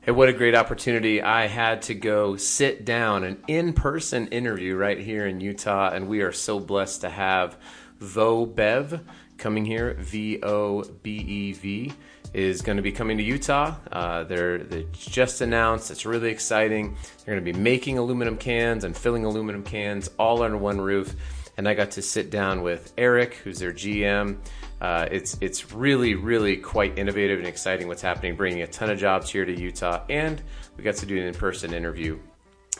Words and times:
Hey, 0.00 0.12
what 0.12 0.30
a 0.30 0.32
great 0.32 0.54
opportunity. 0.54 1.20
I 1.20 1.46
had 1.46 1.82
to 1.82 1.94
go 1.94 2.36
sit 2.36 2.86
down 2.86 3.22
an 3.22 3.42
in 3.46 3.74
person 3.74 4.28
interview 4.28 4.76
right 4.76 4.98
here 4.98 5.26
in 5.26 5.40
Utah, 5.40 5.90
and 5.90 6.08
we 6.08 6.22
are 6.22 6.32
so 6.32 6.58
blessed 6.58 7.02
to 7.02 7.10
have 7.10 7.58
VoBev 8.00 9.02
coming 9.36 9.66
here. 9.66 9.92
V 9.98 10.38
O 10.42 10.84
B 11.02 11.16
E 11.16 11.52
V 11.52 11.92
is 12.32 12.62
going 12.62 12.78
to 12.78 12.82
be 12.82 12.92
coming 12.92 13.18
to 13.18 13.22
Utah. 13.22 13.74
Uh, 13.92 14.24
they're, 14.24 14.56
they 14.56 14.86
just 14.94 15.42
announced. 15.42 15.90
It's 15.90 16.06
really 16.06 16.30
exciting. 16.30 16.96
They're 17.24 17.34
going 17.34 17.44
to 17.44 17.52
be 17.52 17.58
making 17.58 17.98
aluminum 17.98 18.38
cans 18.38 18.84
and 18.84 18.96
filling 18.96 19.26
aluminum 19.26 19.64
cans 19.64 20.08
all 20.18 20.42
under 20.42 20.56
one 20.56 20.80
roof. 20.80 21.14
And 21.58 21.68
I 21.68 21.74
got 21.74 21.90
to 21.92 22.02
sit 22.02 22.30
down 22.30 22.62
with 22.62 22.94
Eric, 22.96 23.34
who's 23.34 23.58
their 23.58 23.72
GM. 23.72 24.38
Uh, 24.84 25.08
it's 25.10 25.38
it's 25.40 25.72
really 25.72 26.14
really 26.14 26.58
quite 26.58 26.98
innovative 26.98 27.38
and 27.38 27.48
exciting 27.48 27.88
what's 27.88 28.02
happening, 28.02 28.36
bringing 28.36 28.60
a 28.60 28.66
ton 28.66 28.90
of 28.90 28.98
jobs 28.98 29.30
here 29.30 29.46
to 29.46 29.58
Utah, 29.58 30.04
and 30.10 30.42
we 30.76 30.84
got 30.84 30.94
to 30.96 31.06
do 31.06 31.16
an 31.16 31.22
in-person 31.22 31.72
interview 31.72 32.18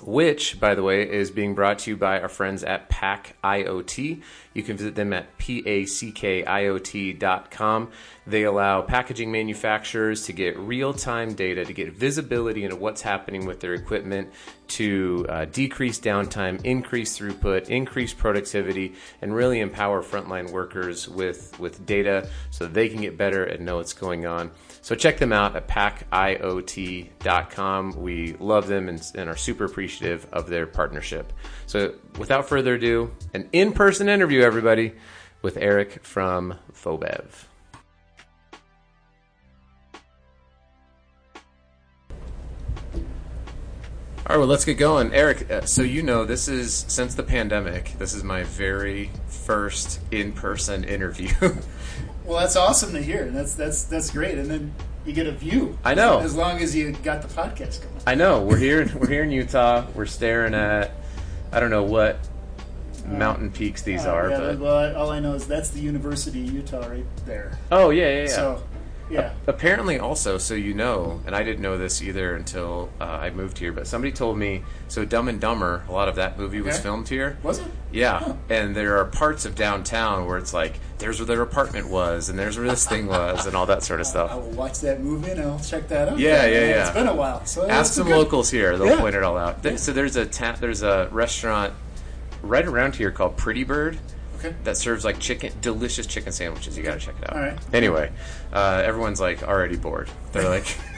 which, 0.05 0.61
by 0.61 0.75
the 0.75 0.83
way, 0.83 1.11
is 1.11 1.31
being 1.31 1.55
brought 1.55 1.79
to 1.81 1.91
you 1.91 1.97
by 1.97 2.21
our 2.21 2.29
friends 2.29 2.63
at 2.63 2.91
Pack 2.91 3.37
IoT. 3.43 4.21
You 4.53 4.63
can 4.63 4.77
visit 4.77 4.95
them 4.95 5.15
at 5.15 5.39
packiot.com. 5.39 6.51
They 8.27 8.43
allow 8.45 8.83
packaging 8.83 9.33
manufacturers 9.33 10.27
to 10.27 10.33
get 10.33 10.59
real 10.59 10.93
time 10.93 11.35
data, 11.35 11.65
to 11.65 11.73
get 11.73 11.95
visibility 11.95 12.65
into 12.65 12.77
what's 12.77 13.01
happening 13.03 13.47
with 13.47 13.61
their 13.61 13.73
equipment, 13.75 14.31
to 14.69 15.25
uh, 15.29 15.47
decrease 15.47 15.99
downtime, 15.99 16.63
increase 16.65 17.19
throughput, 17.19 17.69
increase 17.69 18.13
productivity, 18.13 18.95
and 19.23 19.35
really 19.35 19.61
empower 19.61 20.03
frontline 20.03 20.51
workers 20.53 21.09
with, 21.09 21.59
with 21.59 21.87
data 21.87 22.29
so 22.51 22.67
they 22.67 22.89
can 22.89 23.01
get 23.01 23.17
better 23.17 23.45
and 23.45 23.65
know 23.65 23.77
what's 23.77 23.95
going 23.95 24.27
on. 24.27 24.51
So 24.85 24.95
check 24.95 25.17
them 25.17 25.33
out 25.33 25.57
at 25.57 25.67
packiot.com. 25.67 26.03
We 28.03 28.35
love 28.35 28.67
them 28.67 28.91
and, 28.91 29.03
and 29.15 29.31
are 29.31 29.37
super 29.37 29.65
appreciative 29.65 30.27
of 30.31 30.51
their 30.51 30.67
partnership. 30.67 31.33
So 31.65 31.95
without 32.19 32.47
further 32.51 32.75
ado, 32.75 33.11
an 33.33 33.49
in 33.53 33.73
person 33.73 34.11
interview, 34.11 34.43
everybody, 34.43 34.93
with 35.41 35.57
Eric 35.57 36.05
from 36.05 36.59
VoBev. 36.75 37.25
All 44.27 44.37
right, 44.37 44.37
well, 44.37 44.47
let's 44.49 44.67
get 44.67 44.75
going. 44.75 45.15
Eric, 45.15 45.51
uh, 45.51 45.63
so 45.63 45.81
you 45.81 46.03
know, 46.03 46.27
this 46.27 46.47
is 46.47 46.85
since 46.89 47.15
the 47.15 47.23
pandemic, 47.23 47.95
this 47.99 48.13
is 48.13 48.23
my 48.23 48.43
very 48.43 49.11
first 49.29 50.01
in 50.11 50.33
person 50.33 50.85
interview. 50.95 51.31
Well, 52.25 52.41
that's 52.41 52.57
awesome 52.57 52.93
to 52.95 53.03
hear. 53.03 53.31
That's 53.31 53.55
that's 53.55 53.85
that's 53.85 54.11
great. 54.11 54.39
And 54.39 54.51
then 54.51 54.75
you 55.05 55.13
get 55.13 55.27
a 55.27 55.33
view. 55.33 55.79
I 55.85 55.95
know. 55.95 56.21
As 56.21 56.35
long 56.35 56.59
as 56.59 56.75
you 56.75 56.93
got 56.93 57.23
the 57.23 57.29
podcast 57.29 57.83
going. 57.83 57.95
I 58.07 58.15
know. 58.15 58.43
We're 58.43 58.57
here. 58.57 58.91
we're 58.99 59.09
here 59.09 59.23
in 59.23 59.31
Utah. 59.31 59.87
We're 59.95 60.07
staring 60.07 60.55
at. 60.55 60.93
I 61.53 61.61
don't 61.61 61.71
know 61.71 61.85
what 61.85 62.19
uh, 63.05 63.09
mountain 63.09 63.51
peaks 63.51 63.83
these 63.83 64.07
uh, 64.07 64.13
are. 64.13 64.31
Yeah, 64.31 64.39
but 64.39 64.59
well, 64.59 64.97
all 64.97 65.11
I 65.11 65.21
know 65.21 65.35
is 65.35 65.47
that's 65.47 65.71
the 65.71 65.81
University 65.81 66.43
of 66.47 66.53
Utah 66.53 66.87
right 66.87 67.07
there. 67.27 67.59
Oh 67.71 67.91
yeah, 67.91 68.09
yeah, 68.09 68.23
yeah. 68.23 68.29
So 68.29 68.63
yeah. 69.11 69.35
apparently, 69.47 69.99
also, 69.99 70.39
so 70.39 70.55
you 70.55 70.75
know, 70.75 71.21
and 71.27 71.35
I 71.35 71.43
didn't 71.43 71.63
know 71.63 71.79
this 71.79 72.03
either 72.03 72.35
until 72.35 72.91
uh, 73.01 73.05
I 73.05 73.31
moved 73.31 73.59
here, 73.59 73.73
but 73.73 73.87
somebody 73.87 74.13
told 74.13 74.39
me. 74.39 74.63
So 74.89 75.05
Dumb 75.05 75.29
and 75.29 75.41
Dumber, 75.41 75.85
a 75.89 75.93
lot 75.93 76.09
of 76.09 76.17
that 76.17 76.39
movie 76.39 76.61
was 76.61 76.79
filmed 76.79 77.09
here. 77.09 77.37
Was 77.43 77.59
it? 77.59 77.67
Yeah, 77.91 78.21
huh. 78.21 78.35
and 78.49 78.77
there 78.77 78.99
are 78.99 79.05
parts 79.05 79.45
of 79.45 79.55
downtown 79.55 80.27
where 80.27 80.39
it's 80.39 80.55
like, 80.55 80.79
there's 80.99 81.19
where 81.19 81.27
their 81.27 81.43
apartment 81.43 81.89
was, 81.89 82.29
and 82.29 82.39
there's 82.39 82.57
where 82.59 82.69
this 82.69 82.87
thing 82.87 83.07
was, 83.07 83.47
and 83.47 83.57
all 83.57 83.67
that 83.67 83.83
sort 83.83 84.01
of 84.01 84.07
stuff. 84.15 84.31
I 84.31 84.37
will 84.37 84.51
watch 84.51 84.81
that 84.81 85.01
movie 85.01 85.33
and 85.33 85.41
I'll 85.41 85.59
check 85.59 85.89
that 85.89 86.09
out. 86.09 86.19
Yeah, 86.19 86.47
yeah, 86.47 86.61
yeah. 86.61 86.83
It's 86.83 86.91
been 86.91 87.09
a 87.09 87.15
while, 87.15 87.45
so 87.47 87.69
ask 87.69 87.93
some 87.93 88.07
good... 88.07 88.17
locals 88.17 88.51
here; 88.51 88.77
they'll 88.77 88.89
yeah. 88.89 89.01
point 89.01 89.15
it 89.15 89.23
all 89.23 89.37
out. 89.37 89.65
So 89.79 89.93
there's 89.93 90.17
a 90.17 90.27
ta- 90.27 90.57
there's 90.61 90.83
a 90.83 91.09
restaurant 91.11 91.75
right 92.43 92.65
around 92.65 92.97
here 92.97 93.11
called 93.11 93.37
Pretty 93.37 93.65
Bird 93.65 93.99
Okay. 94.45 94.55
That 94.65 94.77
serves 94.77 95.05
like 95.05 95.19
chicken, 95.19 95.53
delicious 95.61 96.07
chicken 96.07 96.33
sandwiches. 96.33 96.77
You 96.77 96.83
got 96.83 97.01
to 97.01 97.07
check 97.07 97.15
it 97.21 97.31
out. 97.31 97.37
All 97.37 97.43
right. 97.43 97.59
Anyway, 97.73 98.13
uh, 98.53 98.83
everyone's 98.85 99.21
like 99.21 99.43
already 99.43 99.77
bored. 99.77 100.11
They're 100.33 100.49
like, 100.49 100.65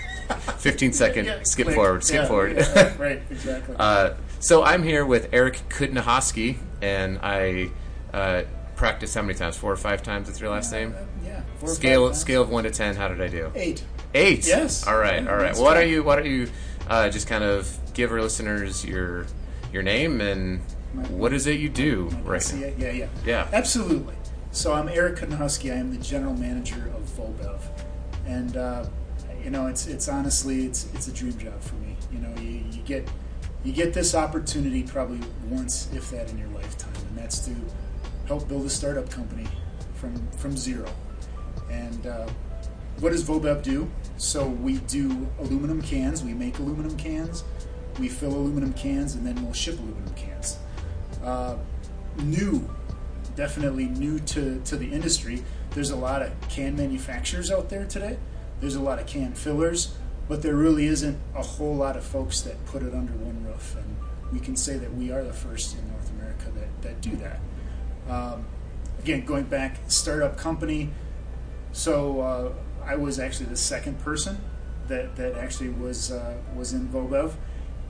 15 0.59 0.93
second, 0.93 1.27
yeah, 1.27 1.43
skip 1.43 1.69
forward, 1.69 2.05
skip 2.05 2.23
yeah, 2.23 2.27
forward. 2.27 2.57
Yeah, 2.57 2.95
right, 2.99 3.23
exactly. 3.31 3.77
Uh, 3.79 4.15
so 4.41 4.63
I'm 4.65 4.83
here 4.83 5.07
with 5.07 5.29
Eric 5.33 5.61
Kudnahosky, 5.69 6.57
and 6.83 7.19
I 7.23 7.71
uh, 8.13 8.43
practiced 8.75 9.15
how 9.15 9.23
many 9.23 9.35
times? 9.35 9.57
Four 9.57 9.73
or 9.73 9.77
five 9.77 10.03
times 10.03 10.29
with 10.29 10.41
your 10.41 10.51
last 10.51 10.73
name? 10.73 10.95
Uh, 10.97 11.03
yeah. 11.25 11.43
scale 11.67 12.13
scale 12.15 12.43
of 12.43 12.51
one 12.51 12.65
to 12.65 12.71
ten. 12.71 12.97
How 12.97 13.09
did 13.09 13.21
I 13.21 13.29
do? 13.29 13.51
Eight. 13.55 13.85
Eight. 14.15 14.47
Yes. 14.47 14.87
All 14.87 14.99
right. 14.99 15.27
All 15.27 15.37
right. 15.37 15.55
Well, 15.55 15.65
why 15.65 15.75
don't 15.75 15.89
you 15.89 16.03
why 16.03 16.17
don't 16.17 16.27
you 16.27 16.49
uh, 16.89 17.09
just 17.09 17.27
kind 17.27 17.45
of 17.45 17.71
give 17.95 18.13
our 18.13 18.21
listeners 18.21 18.85
your 18.85 19.27
your 19.73 19.83
name 19.83 20.21
and 20.21 20.61
what 20.95 21.33
is 21.33 21.47
it 21.47 21.61
you 21.61 21.69
do 21.69 22.09
right 22.25 22.55
now? 22.55 22.67
Yeah, 22.79 22.91
yeah. 22.91 23.09
Yeah. 23.25 23.49
Absolutely. 23.53 24.15
So 24.53 24.73
I'm 24.73 24.89
Eric 24.89 25.17
Kudnahosky. 25.17 25.73
I 25.73 25.77
am 25.77 25.91
the 25.91 26.03
general 26.03 26.35
manager 26.35 26.91
of 26.97 27.03
VoBev, 27.03 27.61
And, 28.27 28.57
uh, 28.57 28.87
you 29.45 29.51
know, 29.51 29.67
it's, 29.67 29.87
it's 29.87 30.09
honestly, 30.09 30.65
it's, 30.65 30.89
it's 30.95 31.09
a 31.09 31.13
dream 31.13 31.37
job 31.39 31.61
for 31.61 31.75
me. 31.77 31.97
You 32.11 32.21
know, 32.21 32.35
you, 32.41 32.65
you 32.71 32.83
get, 32.83 33.09
you 33.65 33.73
get 33.73 33.93
this 33.93 34.15
opportunity 34.15 34.83
probably 34.83 35.21
once, 35.49 35.89
if 35.93 36.11
that, 36.11 36.31
in 36.31 36.39
your 36.39 36.49
lifetime. 36.49 36.95
And 37.09 37.19
that's 37.19 37.41
to 37.41 37.55
help 38.27 38.49
build 38.49 38.65
a 38.65 38.71
startup 38.71 39.11
company 39.11 39.47
from, 39.95 40.27
from 40.33 40.57
zero. 40.57 40.91
And, 41.71 42.07
uh, 42.07 42.27
what 43.01 43.11
does 43.13 43.25
VoBev 43.25 43.63
do? 43.63 43.91
So 44.17 44.47
we 44.47 44.79
do 44.79 45.29
aluminum 45.39 45.83
cans. 45.83 46.25
We 46.25 46.33
make 46.33 46.59
aluminum 46.59 46.97
cans. 46.97 47.45
We 48.01 48.09
fill 48.09 48.33
aluminum 48.33 48.73
cans, 48.73 49.15
and 49.15 49.27
then 49.27 49.43
we'll 49.43 49.53
ship 49.53 49.79
aluminum 49.79 50.15
cans 50.15 50.26
uh, 51.27 51.57
new, 52.23 52.71
definitely 53.35 53.87
new 53.87 54.19
to, 54.21 54.61
to 54.65 54.77
the 54.77 54.93
industry. 54.93 55.43
There's 55.73 55.91
a 55.91 55.97
lot 55.97 56.23
of 56.23 56.33
can 56.49 56.77
manufacturers 56.77 57.51
out 57.51 57.69
there 57.69 57.85
today. 57.85 58.17
There's 58.61 58.77
a 58.77 58.81
lot 58.81 58.99
of 58.99 59.07
can 59.07 59.35
fillers, 59.35 59.95
but 60.29 60.41
there 60.43 60.55
really 60.55 60.87
isn't 60.87 61.19
a 61.35 61.43
whole 61.43 61.75
lot 61.75 61.97
of 61.97 62.05
folks 62.05 62.41
that 62.43 62.65
put 62.67 62.83
it 62.83 62.95
under 62.95 63.13
one 63.13 63.45
roof. 63.45 63.77
And 63.77 63.97
we 64.33 64.41
can 64.41 64.57
say 64.57 64.79
that 64.79 64.95
we 64.95 65.11
are 65.11 65.23
the 65.23 65.33
first 65.33 65.77
in 65.77 65.87
North 65.91 66.11
America 66.13 66.51
that, 66.55 66.83
that 66.83 67.01
do 67.01 67.17
that. 67.17 67.41
Um, 68.09 68.47
again, 69.01 69.25
going 69.27 69.45
back, 69.45 69.79
startup 69.89 70.37
company. 70.37 70.91
So 71.73 72.21
uh, 72.21 72.53
I 72.85 72.97
was 72.97 73.19
actually 73.19 73.47
the 73.47 73.57
second 73.57 73.99
person 74.01 74.39
that, 74.89 75.17
that 75.17 75.35
actually 75.35 75.71
was 75.71 76.13
uh, 76.13 76.37
was 76.55 76.73
in 76.73 76.89
VoBev, 76.89 77.33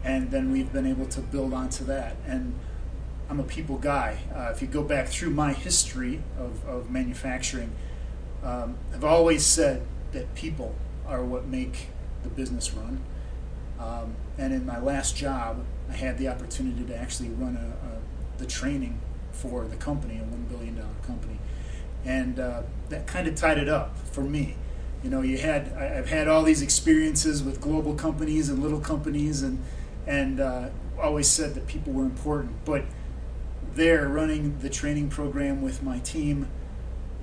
and 0.02 0.30
then 0.30 0.50
we've 0.50 0.72
been 0.72 0.86
able 0.86 1.06
to 1.06 1.20
build 1.20 1.52
onto 1.52 1.84
that. 1.84 2.16
And 2.26 2.58
I'm 3.28 3.40
a 3.40 3.44
people 3.44 3.78
guy. 3.78 4.18
Uh, 4.34 4.52
if 4.54 4.62
you 4.62 4.68
go 4.68 4.82
back 4.82 5.08
through 5.08 5.30
my 5.30 5.52
history 5.52 6.22
of, 6.38 6.64
of 6.66 6.90
manufacturing, 6.90 7.72
um, 8.44 8.76
I've 8.94 9.04
always 9.04 9.44
said 9.44 9.82
that 10.12 10.34
people 10.34 10.74
are 11.06 11.24
what 11.24 11.46
make 11.46 11.88
the 12.22 12.28
business 12.28 12.72
run. 12.72 13.00
Um, 13.78 14.14
and 14.38 14.52
in 14.52 14.64
my 14.64 14.78
last 14.78 15.16
job, 15.16 15.64
I 15.90 15.94
had 15.94 16.18
the 16.18 16.28
opportunity 16.28 16.84
to 16.84 16.96
actually 16.96 17.30
run 17.30 17.56
a, 17.56 17.86
a 17.86 17.98
the 18.38 18.46
training 18.46 19.00
for 19.32 19.64
the 19.64 19.76
company, 19.76 20.18
a 20.18 20.22
one 20.22 20.46
billion 20.48 20.76
dollar 20.76 20.88
company, 21.06 21.38
and 22.04 22.38
uh, 22.38 22.62
that 22.88 23.06
kind 23.06 23.26
of 23.26 23.34
tied 23.34 23.58
it 23.58 23.68
up 23.68 23.96
for 23.98 24.22
me. 24.22 24.56
You 25.02 25.10
know, 25.10 25.22
you 25.22 25.38
had 25.38 25.72
I, 25.76 25.84
have 25.84 26.08
had 26.08 26.28
all 26.28 26.42
these 26.42 26.62
experiences 26.62 27.42
with 27.42 27.60
global 27.60 27.94
companies 27.94 28.48
and 28.48 28.62
little 28.62 28.80
companies, 28.80 29.42
and 29.42 29.62
and 30.06 30.40
uh, 30.40 30.68
always 31.00 31.28
said 31.28 31.54
that 31.54 31.66
people 31.66 31.92
were 31.92 32.04
important, 32.04 32.64
but 32.64 32.84
there 33.76 34.08
running 34.08 34.58
the 34.58 34.68
training 34.68 35.08
program 35.08 35.62
with 35.62 35.82
my 35.82 35.98
team, 36.00 36.48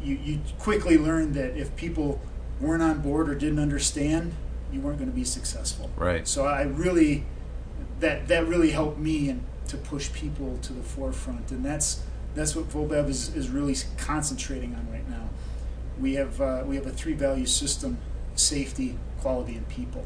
you, 0.01 0.15
you 0.15 0.39
quickly 0.59 0.97
learned 0.97 1.33
that 1.35 1.57
if 1.57 1.75
people 1.75 2.21
weren't 2.59 2.83
on 2.83 3.01
board 3.01 3.29
or 3.29 3.35
didn't 3.35 3.59
understand, 3.59 4.33
you 4.71 4.79
weren't 4.79 4.97
going 4.97 5.09
to 5.09 5.15
be 5.15 5.23
successful. 5.23 5.89
Right. 5.95 6.27
So 6.27 6.45
I 6.45 6.63
really 6.63 7.25
that 7.99 8.27
that 8.27 8.47
really 8.47 8.71
helped 8.71 8.97
me 8.97 9.29
and 9.29 9.43
to 9.67 9.77
push 9.77 10.11
people 10.11 10.59
to 10.61 10.73
the 10.73 10.83
forefront, 10.83 11.51
and 11.51 11.63
that's 11.63 12.03
that's 12.35 12.55
what 12.55 12.69
VoBev 12.69 13.09
is, 13.09 13.33
is 13.35 13.49
really 13.49 13.75
concentrating 13.97 14.75
on 14.75 14.91
right 14.91 15.07
now. 15.09 15.29
We 15.99 16.15
have 16.15 16.41
uh, 16.41 16.63
we 16.65 16.75
have 16.75 16.85
a 16.85 16.91
three 16.91 17.13
value 17.13 17.45
system: 17.45 17.97
safety, 18.35 18.97
quality, 19.19 19.55
and 19.55 19.67
people. 19.69 20.05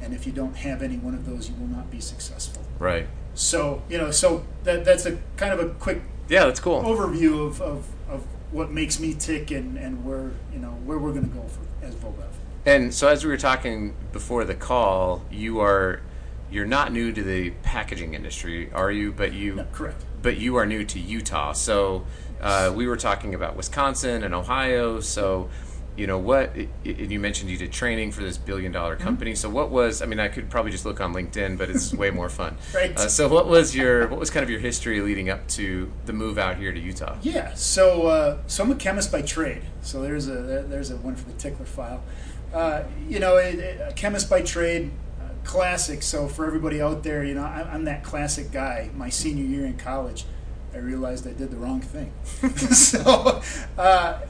And 0.00 0.14
if 0.14 0.26
you 0.26 0.32
don't 0.32 0.56
have 0.56 0.82
any 0.82 0.96
one 0.96 1.14
of 1.14 1.26
those, 1.26 1.50
you 1.50 1.56
will 1.56 1.66
not 1.66 1.90
be 1.90 2.00
successful. 2.00 2.64
Right. 2.78 3.06
So 3.34 3.82
you 3.88 3.98
know, 3.98 4.10
so 4.10 4.44
that 4.64 4.84
that's 4.84 5.06
a 5.06 5.18
kind 5.36 5.52
of 5.52 5.60
a 5.60 5.70
quick 5.74 6.02
yeah, 6.28 6.44
that's 6.44 6.60
cool 6.60 6.82
overview 6.82 7.46
of, 7.46 7.60
of, 7.60 7.86
of 8.08 8.24
what 8.50 8.70
makes 8.70 9.00
me 9.00 9.14
tick 9.14 9.50
and, 9.50 9.76
and 9.76 10.04
where 10.04 10.30
you 10.52 10.58
know 10.58 10.70
where 10.84 10.98
we're 10.98 11.12
going 11.12 11.28
to 11.28 11.36
go 11.36 11.46
for 11.48 11.60
as 11.84 11.94
VoBev. 11.94 12.26
And 12.66 12.92
so 12.92 13.08
as 13.08 13.24
we 13.24 13.30
were 13.30 13.38
talking 13.38 13.94
before 14.12 14.44
the 14.44 14.54
call, 14.54 15.24
you 15.30 15.60
are 15.60 16.00
you're 16.50 16.66
not 16.66 16.92
new 16.92 17.12
to 17.12 17.22
the 17.22 17.50
packaging 17.62 18.14
industry, 18.14 18.70
are 18.72 18.90
you? 18.90 19.12
But 19.12 19.32
you 19.32 19.56
no, 19.56 19.64
correct. 19.72 20.04
But 20.22 20.36
you 20.36 20.56
are 20.56 20.66
new 20.66 20.84
to 20.84 20.98
Utah. 20.98 21.52
So 21.52 22.04
uh, 22.40 22.72
we 22.74 22.86
were 22.86 22.96
talking 22.96 23.34
about 23.34 23.56
Wisconsin 23.56 24.22
and 24.22 24.34
Ohio. 24.34 25.00
So 25.00 25.48
you 25.96 26.06
know 26.06 26.18
what 26.18 26.54
you 26.84 27.18
mentioned 27.18 27.50
you 27.50 27.56
did 27.56 27.72
training 27.72 28.12
for 28.12 28.22
this 28.22 28.38
billion 28.38 28.72
dollar 28.72 28.94
mm-hmm. 28.94 29.04
company 29.04 29.32
mm-hmm. 29.32 29.36
so 29.36 29.50
what 29.50 29.70
was 29.70 30.02
i 30.02 30.06
mean 30.06 30.20
i 30.20 30.28
could 30.28 30.48
probably 30.48 30.70
just 30.70 30.86
look 30.86 31.00
on 31.00 31.12
linkedin 31.12 31.58
but 31.58 31.68
it's 31.68 31.92
way 31.92 32.10
more 32.10 32.28
fun. 32.28 32.56
Right. 32.74 32.96
Uh, 32.96 33.08
so 33.08 33.28
what 33.28 33.48
was 33.48 33.74
your 33.74 34.06
what 34.08 34.18
was 34.18 34.30
kind 34.30 34.44
of 34.44 34.50
your 34.50 34.60
history 34.60 35.00
leading 35.00 35.28
up 35.28 35.46
to 35.48 35.90
the 36.06 36.12
move 36.12 36.38
out 36.38 36.56
here 36.56 36.72
to 36.72 36.78
utah? 36.78 37.16
Yeah 37.20 37.52
so 37.54 38.06
uh, 38.06 38.38
so 38.46 38.64
i'm 38.64 38.70
a 38.70 38.76
chemist 38.76 39.10
by 39.10 39.22
trade. 39.22 39.62
So 39.82 40.02
there's 40.02 40.28
a 40.28 40.64
there's 40.68 40.90
a 40.90 40.96
one 40.96 41.16
for 41.16 41.28
the 41.28 41.36
tickler 41.36 41.66
file. 41.66 42.02
Uh, 42.54 42.84
you 43.08 43.18
know 43.18 43.38
a, 43.38 43.92
chemist 43.96 44.30
by 44.30 44.42
trade 44.42 44.92
uh, 45.20 45.30
classic. 45.44 46.02
So 46.02 46.28
for 46.28 46.46
everybody 46.46 46.80
out 46.80 47.02
there 47.02 47.24
you 47.24 47.34
know 47.34 47.44
i'm 47.44 47.84
that 47.84 48.04
classic 48.04 48.52
guy. 48.52 48.90
My 48.94 49.08
senior 49.08 49.44
year 49.44 49.66
in 49.66 49.76
college 49.76 50.24
i 50.72 50.78
realized 50.78 51.26
i 51.26 51.32
did 51.32 51.50
the 51.50 51.56
wrong 51.56 51.80
thing. 51.80 52.12
So 52.70 53.42
uh, 53.76 54.20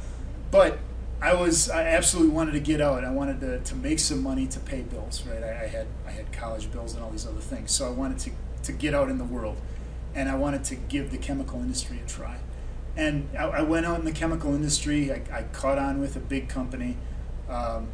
but 0.50 0.78
I 1.22 1.34
was 1.34 1.68
I 1.68 1.82
absolutely 1.82 2.32
wanted 2.32 2.52
to 2.52 2.60
get 2.60 2.80
out. 2.80 3.04
I 3.04 3.10
wanted 3.10 3.40
to, 3.40 3.60
to 3.60 3.74
make 3.74 3.98
some 3.98 4.22
money 4.22 4.46
to 4.46 4.60
pay 4.60 4.82
bills. 4.82 5.22
Right, 5.26 5.42
I, 5.42 5.64
I, 5.64 5.66
had 5.66 5.86
I 6.06 6.10
had 6.10 6.32
college 6.32 6.72
bills 6.72 6.94
and 6.94 7.02
all 7.02 7.10
these 7.10 7.26
other 7.26 7.40
things. 7.40 7.72
So 7.72 7.86
I 7.86 7.90
wanted 7.90 8.18
to 8.20 8.30
to 8.64 8.72
get 8.72 8.94
out 8.94 9.08
in 9.10 9.18
the 9.18 9.24
world, 9.24 9.58
and 10.14 10.28
I 10.28 10.34
wanted 10.36 10.64
to 10.64 10.76
give 10.76 11.10
the 11.10 11.18
chemical 11.18 11.60
industry 11.60 12.00
a 12.04 12.08
try. 12.08 12.38
And 12.96 13.28
I, 13.38 13.44
I 13.44 13.62
went 13.62 13.86
out 13.86 13.98
in 13.98 14.04
the 14.04 14.12
chemical 14.12 14.54
industry. 14.54 15.12
I, 15.12 15.22
I 15.32 15.42
caught 15.44 15.78
on 15.78 16.00
with 16.00 16.16
a 16.16 16.20
big 16.20 16.48
company, 16.48 16.96
um, 17.48 17.88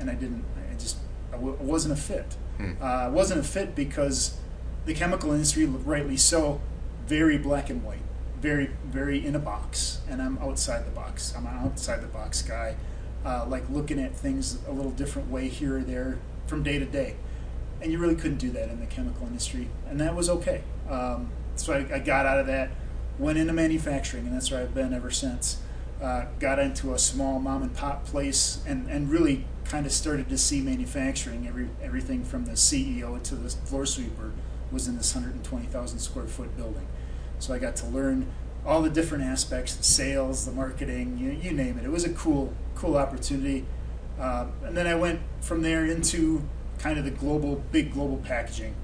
and 0.00 0.10
I 0.10 0.14
didn't. 0.14 0.44
I 0.70 0.74
just 0.74 0.96
I 1.32 1.36
w- 1.36 1.56
wasn't 1.60 1.94
a 1.94 2.00
fit. 2.00 2.36
Hmm. 2.56 2.72
Uh, 2.80 2.84
I 2.84 3.08
wasn't 3.08 3.40
a 3.40 3.44
fit 3.44 3.76
because 3.76 4.36
the 4.84 4.94
chemical 4.94 5.32
industry, 5.32 5.64
rightly 5.64 6.16
so, 6.16 6.60
very 7.06 7.38
black 7.38 7.70
and 7.70 7.84
white 7.84 8.00
very 8.40 8.70
very 8.84 9.24
in 9.24 9.34
a 9.34 9.38
box, 9.38 10.00
and 10.08 10.22
I'm 10.22 10.38
outside 10.38 10.86
the 10.86 10.90
box. 10.90 11.34
I'm 11.36 11.46
an 11.46 11.58
outside 11.58 12.02
the 12.02 12.08
box 12.08 12.42
guy, 12.42 12.76
uh, 13.24 13.46
like 13.48 13.68
looking 13.70 13.98
at 13.98 14.14
things 14.14 14.58
a 14.66 14.72
little 14.72 14.92
different 14.92 15.30
way 15.30 15.48
here 15.48 15.78
or 15.78 15.82
there 15.82 16.18
from 16.46 16.62
day 16.62 16.78
to 16.78 16.84
day, 16.84 17.16
and 17.80 17.92
you 17.92 17.98
really 17.98 18.14
couldn't 18.14 18.38
do 18.38 18.50
that 18.50 18.68
in 18.68 18.80
the 18.80 18.86
chemical 18.86 19.26
industry, 19.26 19.68
and 19.88 20.00
that 20.00 20.14
was 20.14 20.28
okay. 20.28 20.62
Um, 20.88 21.30
so 21.56 21.72
I, 21.72 21.96
I, 21.96 21.98
got 21.98 22.24
out 22.24 22.38
of 22.38 22.46
that, 22.46 22.70
went 23.18 23.36
into 23.36 23.52
manufacturing, 23.52 24.26
and 24.26 24.34
that's 24.34 24.50
where 24.50 24.60
I've 24.60 24.74
been 24.74 24.94
ever 24.94 25.10
since. 25.10 25.60
Uh, 26.00 26.26
got 26.38 26.60
into 26.60 26.94
a 26.94 26.98
small 26.98 27.40
mom 27.40 27.62
and 27.62 27.74
pop 27.74 28.06
place, 28.06 28.62
and, 28.66 28.88
and 28.88 29.10
really 29.10 29.44
kind 29.64 29.84
of 29.84 29.92
started 29.92 30.28
to 30.28 30.38
see 30.38 30.60
manufacturing. 30.60 31.46
Every 31.46 31.68
everything 31.82 32.24
from 32.24 32.44
the 32.44 32.52
CEO 32.52 33.20
to 33.22 33.34
the 33.34 33.50
floor 33.50 33.84
sweeper 33.84 34.32
was 34.70 34.86
in 34.86 34.96
this 34.96 35.14
120,000 35.14 35.98
square 35.98 36.26
foot 36.26 36.56
building. 36.56 36.86
So 37.38 37.54
I 37.54 37.58
got 37.58 37.76
to 37.76 37.86
learn 37.86 38.26
all 38.66 38.82
the 38.82 38.90
different 38.90 39.24
aspects, 39.24 39.74
the 39.76 39.82
sales, 39.82 40.44
the 40.44 40.52
marketing, 40.52 41.16
you, 41.18 41.30
you 41.30 41.56
name 41.56 41.78
it. 41.78 41.84
It 41.84 41.90
was 41.90 42.04
a 42.04 42.10
cool, 42.10 42.52
cool 42.74 42.96
opportunity. 42.96 43.64
Uh, 44.18 44.46
and 44.64 44.76
then 44.76 44.86
I 44.86 44.94
went 44.94 45.20
from 45.40 45.62
there 45.62 45.86
into 45.86 46.42
kind 46.78 46.98
of 46.98 47.04
the 47.04 47.10
global, 47.10 47.62
big 47.72 47.92
global 47.92 48.18
packaging. 48.18 48.74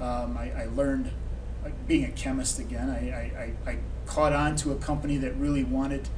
Um, 0.00 0.36
I, 0.36 0.52
I, 0.62 0.66
learned, 0.66 1.12
being 1.86 2.04
a 2.04 2.10
chemist 2.10 2.58
again, 2.58 2.90
I, 2.90 3.54
I, 3.66 3.70
I, 3.70 3.78
caught 4.06 4.32
on 4.32 4.56
to 4.56 4.72
a 4.72 4.76
company 4.76 5.18
that 5.18 5.36
really 5.36 5.62
wanted 5.62 6.08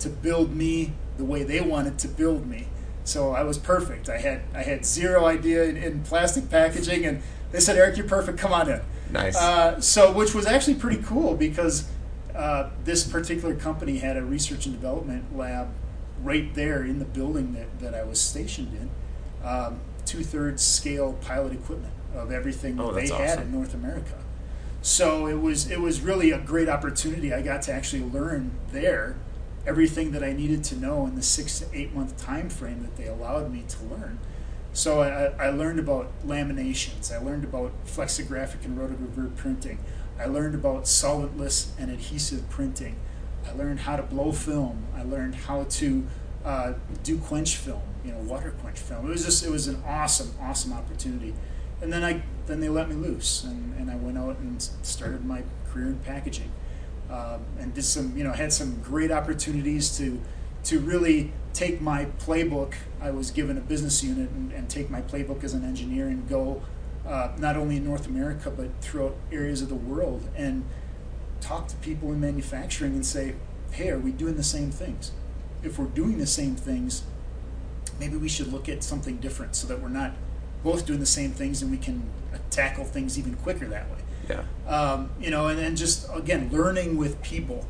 to 0.00 0.10
build 0.10 0.54
me 0.54 0.92
the 1.16 1.24
way 1.24 1.42
they 1.42 1.62
wanted 1.62 1.98
to 2.00 2.08
build 2.08 2.46
me. 2.46 2.68
So 3.04 3.32
I 3.32 3.42
was 3.42 3.56
perfect. 3.56 4.10
I 4.10 4.18
had 4.18 4.42
I 4.54 4.62
had 4.62 4.84
zero 4.84 5.24
idea 5.24 5.64
in, 5.64 5.78
in 5.78 6.02
plastic 6.02 6.50
packaging, 6.50 7.06
and 7.06 7.22
they 7.52 7.60
said, 7.60 7.76
"Eric, 7.76 7.96
you're 7.96 8.06
perfect. 8.06 8.36
Come 8.36 8.52
on 8.52 8.68
in." 8.68 8.82
Nice. 9.10 9.36
Uh, 9.36 9.80
so, 9.80 10.12
which 10.12 10.34
was 10.34 10.46
actually 10.46 10.74
pretty 10.74 11.02
cool 11.02 11.34
because 11.34 11.88
uh, 12.34 12.70
this 12.84 13.06
particular 13.06 13.54
company 13.54 13.98
had 13.98 14.16
a 14.16 14.22
research 14.22 14.66
and 14.66 14.74
development 14.74 15.36
lab 15.36 15.68
right 16.22 16.54
there 16.54 16.84
in 16.84 16.98
the 16.98 17.04
building 17.04 17.54
that, 17.54 17.80
that 17.80 17.94
I 17.94 18.02
was 18.04 18.20
stationed 18.20 18.74
in. 18.74 19.46
Um, 19.46 19.80
Two 20.04 20.24
thirds 20.24 20.62
scale 20.62 21.12
pilot 21.20 21.52
equipment 21.52 21.92
of 22.14 22.32
everything 22.32 22.76
that 22.76 22.82
oh, 22.82 22.92
they 22.92 23.10
awesome. 23.10 23.16
had 23.16 23.38
in 23.40 23.52
North 23.52 23.74
America. 23.74 24.24
So 24.80 25.26
it 25.26 25.38
was 25.38 25.70
it 25.70 25.80
was 25.80 26.00
really 26.00 26.30
a 26.30 26.38
great 26.38 26.68
opportunity. 26.68 27.34
I 27.34 27.42
got 27.42 27.60
to 27.62 27.72
actually 27.74 28.04
learn 28.04 28.52
there 28.72 29.16
everything 29.66 30.12
that 30.12 30.24
I 30.24 30.32
needed 30.32 30.64
to 30.64 30.76
know 30.76 31.06
in 31.06 31.14
the 31.14 31.22
six 31.22 31.58
to 31.58 31.66
eight 31.74 31.94
month 31.94 32.16
time 32.16 32.48
frame 32.48 32.82
that 32.82 32.96
they 32.96 33.06
allowed 33.06 33.52
me 33.52 33.64
to 33.68 33.84
learn. 33.84 34.18
So 34.78 35.02
I, 35.02 35.46
I 35.46 35.50
learned 35.50 35.80
about 35.80 36.08
laminations. 36.24 37.12
I 37.12 37.18
learned 37.18 37.42
about 37.42 37.72
flexographic 37.84 38.64
and 38.64 38.78
rotogravure 38.78 39.34
printing. 39.34 39.80
I 40.20 40.26
learned 40.26 40.54
about 40.54 40.84
solventless 40.84 41.70
and 41.80 41.90
adhesive 41.90 42.48
printing. 42.48 42.94
I 43.44 43.54
learned 43.54 43.80
how 43.80 43.96
to 43.96 44.04
blow 44.04 44.30
film. 44.30 44.86
I 44.96 45.02
learned 45.02 45.34
how 45.34 45.64
to 45.64 46.06
uh, 46.44 46.72
do 47.02 47.18
quench 47.18 47.56
film, 47.56 47.82
you 48.04 48.12
know, 48.12 48.18
water 48.18 48.54
quench 48.60 48.78
film. 48.78 49.06
It 49.06 49.08
was 49.08 49.24
just, 49.24 49.44
it 49.44 49.50
was 49.50 49.66
an 49.66 49.82
awesome, 49.84 50.32
awesome 50.40 50.72
opportunity. 50.72 51.34
And 51.82 51.92
then 51.92 52.04
I, 52.04 52.22
then 52.46 52.60
they 52.60 52.68
let 52.68 52.88
me 52.88 52.94
loose, 52.94 53.42
and, 53.42 53.76
and 53.80 53.90
I 53.90 53.96
went 53.96 54.16
out 54.16 54.38
and 54.38 54.62
started 54.82 55.24
my 55.24 55.42
career 55.72 55.86
in 55.88 55.98
packaging, 55.98 56.52
uh, 57.10 57.38
and 57.58 57.74
did 57.74 57.82
some, 57.82 58.16
you 58.16 58.22
know, 58.22 58.32
had 58.32 58.52
some 58.52 58.80
great 58.80 59.10
opportunities 59.10 59.98
to, 59.98 60.20
to 60.64 60.78
really 60.78 61.32
take 61.52 61.80
my 61.80 62.04
playbook. 62.20 62.74
I 63.00 63.10
was 63.10 63.30
given 63.30 63.56
a 63.56 63.60
business 63.60 64.02
unit 64.02 64.30
and, 64.30 64.52
and 64.52 64.68
take 64.68 64.90
my 64.90 65.00
playbook 65.00 65.44
as 65.44 65.54
an 65.54 65.64
engineer 65.64 66.08
and 66.08 66.28
go 66.28 66.62
uh, 67.06 67.32
not 67.38 67.56
only 67.56 67.76
in 67.76 67.84
North 67.84 68.06
America 68.06 68.50
but 68.50 68.68
throughout 68.80 69.16
areas 69.32 69.62
of 69.62 69.68
the 69.68 69.74
world 69.74 70.28
and 70.36 70.64
talk 71.40 71.68
to 71.68 71.76
people 71.76 72.12
in 72.12 72.20
manufacturing 72.20 72.92
and 72.92 73.06
say, 73.06 73.34
hey, 73.70 73.90
are 73.90 73.98
we 73.98 74.10
doing 74.10 74.36
the 74.36 74.42
same 74.42 74.70
things? 74.70 75.12
If 75.62 75.78
we're 75.78 75.86
doing 75.86 76.18
the 76.18 76.26
same 76.26 76.56
things, 76.56 77.02
maybe 77.98 78.16
we 78.16 78.28
should 78.28 78.52
look 78.52 78.68
at 78.68 78.82
something 78.82 79.16
different 79.18 79.56
so 79.56 79.66
that 79.68 79.80
we're 79.80 79.88
not 79.88 80.12
both 80.62 80.86
doing 80.86 81.00
the 81.00 81.06
same 81.06 81.30
things 81.30 81.62
and 81.62 81.70
we 81.70 81.78
can 81.78 82.10
tackle 82.50 82.84
things 82.84 83.18
even 83.18 83.34
quicker 83.36 83.66
that 83.66 83.88
way. 83.90 83.98
Yeah. 84.28 84.42
Um, 84.66 85.10
you 85.20 85.30
know, 85.30 85.46
and 85.46 85.58
then 85.58 85.76
just 85.76 86.08
again 86.12 86.50
learning 86.52 86.96
with 86.96 87.22
people 87.22 87.66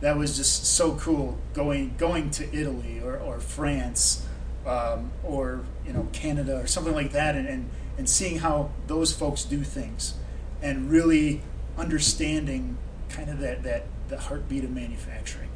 that 0.00 0.16
was 0.16 0.36
just 0.36 0.64
so 0.64 0.94
cool 0.94 1.38
going 1.52 1.94
going 1.98 2.30
to 2.30 2.56
Italy 2.56 3.00
or, 3.04 3.18
or 3.18 3.40
France 3.40 4.26
um, 4.66 5.10
or 5.24 5.64
you 5.86 5.92
know 5.92 6.08
Canada 6.12 6.60
or 6.60 6.66
something 6.66 6.94
like 6.94 7.12
that 7.12 7.34
and, 7.34 7.48
and, 7.48 7.70
and 7.96 8.08
seeing 8.08 8.38
how 8.38 8.70
those 8.86 9.12
folks 9.12 9.44
do 9.44 9.62
things 9.62 10.14
and 10.62 10.90
really 10.90 11.42
understanding 11.76 12.76
kind 13.08 13.30
of 13.30 13.38
that, 13.38 13.62
that 13.62 13.86
the 14.08 14.18
heartbeat 14.18 14.64
of 14.64 14.70
manufacturing 14.70 15.48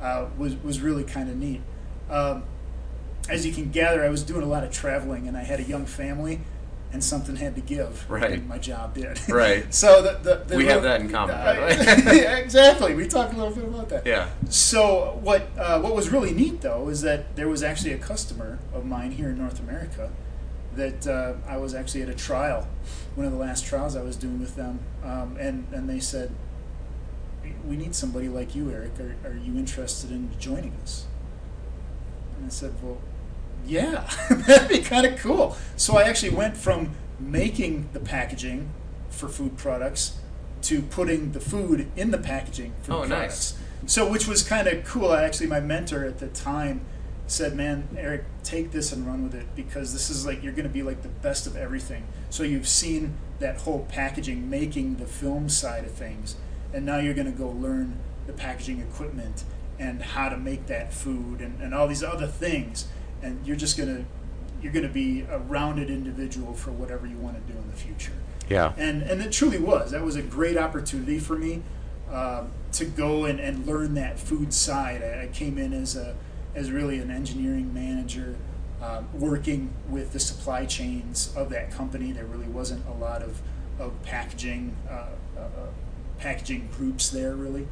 uh, 0.00 0.26
was, 0.36 0.56
was 0.56 0.80
really 0.80 1.04
kind 1.04 1.28
of 1.28 1.36
neat. 1.36 1.60
Um, 2.10 2.44
as 3.28 3.44
you 3.44 3.52
can 3.52 3.70
gather, 3.70 4.04
I 4.04 4.08
was 4.08 4.22
doing 4.22 4.42
a 4.42 4.46
lot 4.46 4.64
of 4.64 4.70
traveling 4.70 5.28
and 5.28 5.36
I 5.36 5.42
had 5.42 5.60
a 5.60 5.64
young 5.64 5.86
family 5.86 6.40
and 6.96 7.04
something 7.04 7.36
had 7.36 7.54
to 7.54 7.60
give. 7.60 8.10
Right. 8.10 8.42
my 8.46 8.56
job 8.56 8.94
did. 8.94 9.20
Right. 9.28 9.74
so 9.74 10.00
the, 10.00 10.12
the, 10.22 10.44
the 10.46 10.56
we 10.56 10.64
little, 10.64 10.80
have 10.80 10.82
that 10.84 11.00
in 11.02 11.10
common. 11.10 11.34
Uh, 11.34 12.38
exactly. 12.42 12.94
We 12.94 13.06
talked 13.06 13.34
a 13.34 13.36
little 13.36 13.54
bit 13.54 13.64
about 13.64 13.90
that. 13.90 14.06
Yeah. 14.06 14.30
So 14.48 15.18
what 15.22 15.46
uh, 15.58 15.78
what 15.80 15.94
was 15.94 16.08
really 16.08 16.32
neat 16.32 16.62
though 16.62 16.88
is 16.88 17.02
that 17.02 17.36
there 17.36 17.48
was 17.48 17.62
actually 17.62 17.92
a 17.92 17.98
customer 17.98 18.58
of 18.72 18.86
mine 18.86 19.10
here 19.10 19.28
in 19.28 19.36
North 19.36 19.60
America 19.60 20.10
that 20.74 21.06
uh, 21.06 21.34
I 21.46 21.58
was 21.58 21.74
actually 21.74 22.00
at 22.00 22.08
a 22.08 22.14
trial, 22.14 22.66
one 23.14 23.26
of 23.26 23.32
the 23.32 23.38
last 23.38 23.66
trials 23.66 23.94
I 23.94 24.02
was 24.02 24.16
doing 24.16 24.40
with 24.40 24.56
them, 24.56 24.80
um, 25.04 25.36
and 25.38 25.66
and 25.72 25.90
they 25.90 26.00
said, 26.00 26.30
"We 27.66 27.76
need 27.76 27.94
somebody 27.94 28.30
like 28.30 28.54
you, 28.54 28.70
Eric. 28.70 28.98
Are, 29.00 29.16
are 29.28 29.36
you 29.36 29.58
interested 29.58 30.10
in 30.10 30.30
joining 30.38 30.72
us?" 30.82 31.04
And 32.38 32.46
I 32.46 32.48
said, 32.48 32.72
"Well." 32.82 32.96
Yeah, 33.66 34.08
that'd 34.30 34.68
be 34.68 34.80
kind 34.80 35.06
of 35.06 35.18
cool. 35.18 35.56
So 35.76 35.96
I 35.96 36.04
actually 36.04 36.34
went 36.34 36.56
from 36.56 36.94
making 37.18 37.88
the 37.92 38.00
packaging 38.00 38.70
for 39.10 39.28
food 39.28 39.56
products 39.56 40.18
to 40.62 40.82
putting 40.82 41.32
the 41.32 41.40
food 41.40 41.90
in 41.96 42.10
the 42.10 42.18
packaging 42.18 42.72
for 42.82 42.92
oh, 42.92 43.06
products. 43.06 43.54
Nice. 43.54 43.92
So, 43.92 44.10
which 44.10 44.26
was 44.26 44.42
kind 44.42 44.66
of 44.66 44.84
cool. 44.84 45.10
I 45.10 45.22
Actually, 45.22 45.46
my 45.46 45.60
mentor 45.60 46.04
at 46.04 46.18
the 46.18 46.28
time 46.28 46.80
said, 47.26 47.54
"Man, 47.54 47.88
Eric, 47.96 48.24
take 48.42 48.72
this 48.72 48.92
and 48.92 49.06
run 49.06 49.22
with 49.22 49.34
it 49.34 49.46
because 49.54 49.92
this 49.92 50.10
is 50.10 50.26
like 50.26 50.42
you're 50.42 50.52
going 50.52 50.66
to 50.66 50.72
be 50.72 50.82
like 50.82 51.02
the 51.02 51.08
best 51.08 51.46
of 51.46 51.56
everything." 51.56 52.04
So 52.30 52.42
you've 52.42 52.68
seen 52.68 53.14
that 53.38 53.58
whole 53.58 53.86
packaging, 53.88 54.48
making 54.50 54.96
the 54.96 55.06
film 55.06 55.48
side 55.48 55.84
of 55.84 55.92
things, 55.92 56.36
and 56.72 56.84
now 56.84 56.98
you're 56.98 57.14
going 57.14 57.30
to 57.30 57.38
go 57.38 57.48
learn 57.48 57.98
the 58.26 58.32
packaging 58.32 58.80
equipment 58.80 59.44
and 59.78 60.02
how 60.02 60.28
to 60.28 60.36
make 60.36 60.66
that 60.66 60.92
food 60.92 61.40
and, 61.40 61.60
and 61.60 61.74
all 61.74 61.86
these 61.86 62.02
other 62.02 62.26
things 62.26 62.88
and 63.22 63.44
you're 63.46 63.56
just 63.56 63.76
gonna 63.76 64.04
you're 64.62 64.72
gonna 64.72 64.88
be 64.88 65.22
a 65.22 65.38
rounded 65.38 65.90
individual 65.90 66.54
for 66.54 66.70
whatever 66.72 67.06
you 67.06 67.16
want 67.16 67.36
to 67.36 67.52
do 67.52 67.58
in 67.58 67.70
the 67.70 67.76
future. 67.76 68.12
Yeah. 68.48 68.72
And 68.76 69.02
and 69.02 69.20
it 69.20 69.32
truly 69.32 69.58
was. 69.58 69.90
That 69.90 70.02
was 70.02 70.16
a 70.16 70.22
great 70.22 70.56
opportunity 70.56 71.18
for 71.18 71.36
me 71.36 71.62
uh, 72.10 72.44
to 72.72 72.84
go 72.84 73.24
and, 73.24 73.40
and 73.40 73.66
learn 73.66 73.94
that 73.94 74.18
food 74.18 74.54
side. 74.54 75.02
I, 75.02 75.24
I, 75.24 75.26
came 75.28 75.58
in 75.58 75.72
as 75.72 75.96
a 75.96 76.16
as 76.54 76.70
really 76.70 76.98
an 76.98 77.10
engineering 77.10 77.74
manager. 77.74 78.36
Uh, 78.80 79.02
working 79.14 79.72
with 79.88 80.12
the 80.12 80.20
supply 80.20 80.66
chains 80.66 81.32
of 81.34 81.48
that 81.48 81.70
company, 81.70 82.12
there 82.12 82.26
really 82.26 82.46
wasn't 82.46 82.86
a 82.86 82.92
lot 82.92 83.22
of, 83.22 83.40
of 83.80 83.90
packaging 84.02 84.76
uh, 84.88 85.06
uh, 85.36 85.40
uh 85.40 85.46
packaging 86.18 86.68
groups 86.76 87.10
there 87.10 87.34
really. 87.34 87.66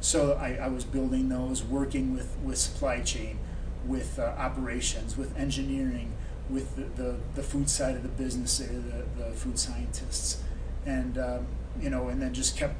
So 0.00 0.38
I, 0.40 0.54
I 0.54 0.68
was 0.68 0.84
building 0.84 1.28
those, 1.28 1.62
working 1.62 2.14
with, 2.14 2.36
with 2.44 2.58
supply 2.58 3.00
chain, 3.00 3.38
with 3.86 4.18
uh, 4.18 4.34
operations, 4.38 5.16
with 5.16 5.36
engineering, 5.36 6.12
with 6.48 6.76
the, 6.76 7.02
the, 7.02 7.16
the, 7.34 7.42
food 7.42 7.68
side 7.68 7.96
of 7.96 8.02
the 8.02 8.08
business, 8.08 8.58
there, 8.58 8.68
the, 8.68 9.24
the 9.24 9.30
food 9.32 9.58
scientists, 9.58 10.42
and 10.84 11.18
um, 11.18 11.46
you 11.80 11.90
know, 11.90 12.08
and 12.08 12.22
then 12.22 12.32
just 12.32 12.56
kept 12.56 12.76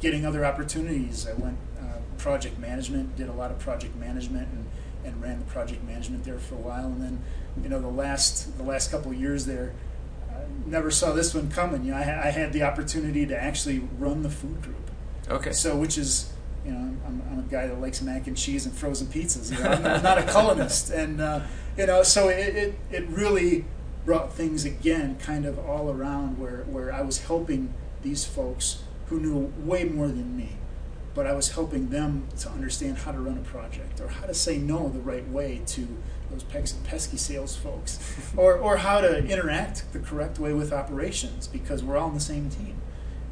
getting 0.00 0.24
other 0.24 0.44
opportunities. 0.44 1.26
I 1.28 1.34
went 1.34 1.58
uh, 1.80 1.98
project 2.18 2.58
management, 2.58 3.16
did 3.16 3.28
a 3.28 3.32
lot 3.32 3.50
of 3.50 3.58
project 3.58 3.96
management, 3.96 4.48
and, 4.48 4.66
and 5.04 5.22
ran 5.22 5.38
the 5.38 5.44
project 5.44 5.84
management 5.84 6.24
there 6.24 6.38
for 6.38 6.54
a 6.54 6.58
while, 6.58 6.86
and 6.86 7.02
then 7.02 7.22
you 7.62 7.68
know 7.68 7.80
the 7.80 7.88
last 7.88 8.56
the 8.56 8.64
last 8.64 8.90
couple 8.90 9.12
of 9.12 9.20
years 9.20 9.46
there. 9.46 9.74
I 10.30 10.44
never 10.66 10.90
saw 10.90 11.12
this 11.12 11.34
one 11.34 11.50
coming. 11.50 11.84
You 11.84 11.92
know, 11.92 11.98
I, 11.98 12.28
I 12.28 12.30
had 12.30 12.52
the 12.52 12.62
opportunity 12.62 13.26
to 13.26 13.40
actually 13.40 13.80
run 13.98 14.22
the 14.22 14.30
food 14.30 14.62
group. 14.62 14.90
Okay. 15.28 15.52
So, 15.52 15.76
which 15.76 15.98
is 15.98 16.32
you 16.64 16.72
know, 16.72 16.96
I'm, 17.06 17.22
I'm, 17.30 17.38
a 17.40 17.42
guy 17.42 17.66
that 17.66 17.80
likes 17.80 18.02
mac 18.02 18.26
and 18.26 18.36
cheese 18.36 18.66
and 18.66 18.74
frozen 18.74 19.08
pizzas. 19.08 19.50
You 19.50 19.62
know, 19.62 19.70
I'm 19.70 20.02
not 20.02 20.18
a 20.18 20.22
colonist, 20.22 20.90
and 20.94 21.20
uh, 21.20 21.40
you 21.76 21.86
know, 21.86 22.02
so 22.02 22.28
it, 22.28 22.56
it, 22.56 22.74
it 22.90 23.08
really 23.08 23.64
brought 24.04 24.32
things 24.32 24.64
again, 24.64 25.16
kind 25.18 25.44
of 25.44 25.58
all 25.58 25.90
around 25.90 26.38
where 26.38 26.64
where 26.64 26.92
I 26.92 27.02
was 27.02 27.24
helping 27.26 27.74
these 28.02 28.24
folks 28.24 28.82
who 29.06 29.20
knew 29.20 29.52
way 29.58 29.84
more 29.84 30.08
than 30.08 30.36
me, 30.36 30.56
but 31.14 31.26
I 31.26 31.32
was 31.32 31.52
helping 31.52 31.90
them 31.90 32.28
to 32.40 32.48
understand 32.50 32.98
how 32.98 33.12
to 33.12 33.18
run 33.18 33.38
a 33.38 33.42
project 33.42 34.00
or 34.00 34.08
how 34.08 34.26
to 34.26 34.34
say 34.34 34.58
no 34.58 34.88
the 34.88 35.00
right 35.00 35.28
way 35.28 35.62
to 35.66 35.88
those 36.30 36.44
pesky 36.44 37.16
sales 37.16 37.56
folks, 37.56 37.98
or 38.36 38.56
or 38.56 38.78
how 38.78 39.00
to 39.00 39.24
interact 39.24 39.92
the 39.92 39.98
correct 39.98 40.38
way 40.38 40.52
with 40.52 40.72
operations 40.72 41.46
because 41.46 41.82
we're 41.82 41.96
all 41.96 42.08
on 42.08 42.14
the 42.14 42.20
same 42.20 42.50
team. 42.50 42.76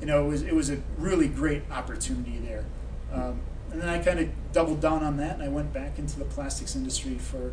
You 0.01 0.07
know, 0.07 0.25
it 0.25 0.29
was 0.29 0.43
it 0.43 0.55
was 0.55 0.71
a 0.71 0.81
really 0.99 1.29
great 1.29 1.63
opportunity 1.71 2.39
there. 2.39 2.65
Um, 3.13 3.41
and 3.71 3.81
then 3.81 3.89
I 3.89 3.99
kind 3.99 4.19
of 4.19 4.29
doubled 4.53 4.81
down 4.81 5.03
on 5.03 5.17
that, 5.19 5.35
and 5.35 5.43
I 5.43 5.49
went 5.49 5.73
back 5.73 5.99
into 5.99 6.19
the 6.19 6.25
plastics 6.25 6.75
industry 6.75 7.19
for 7.19 7.53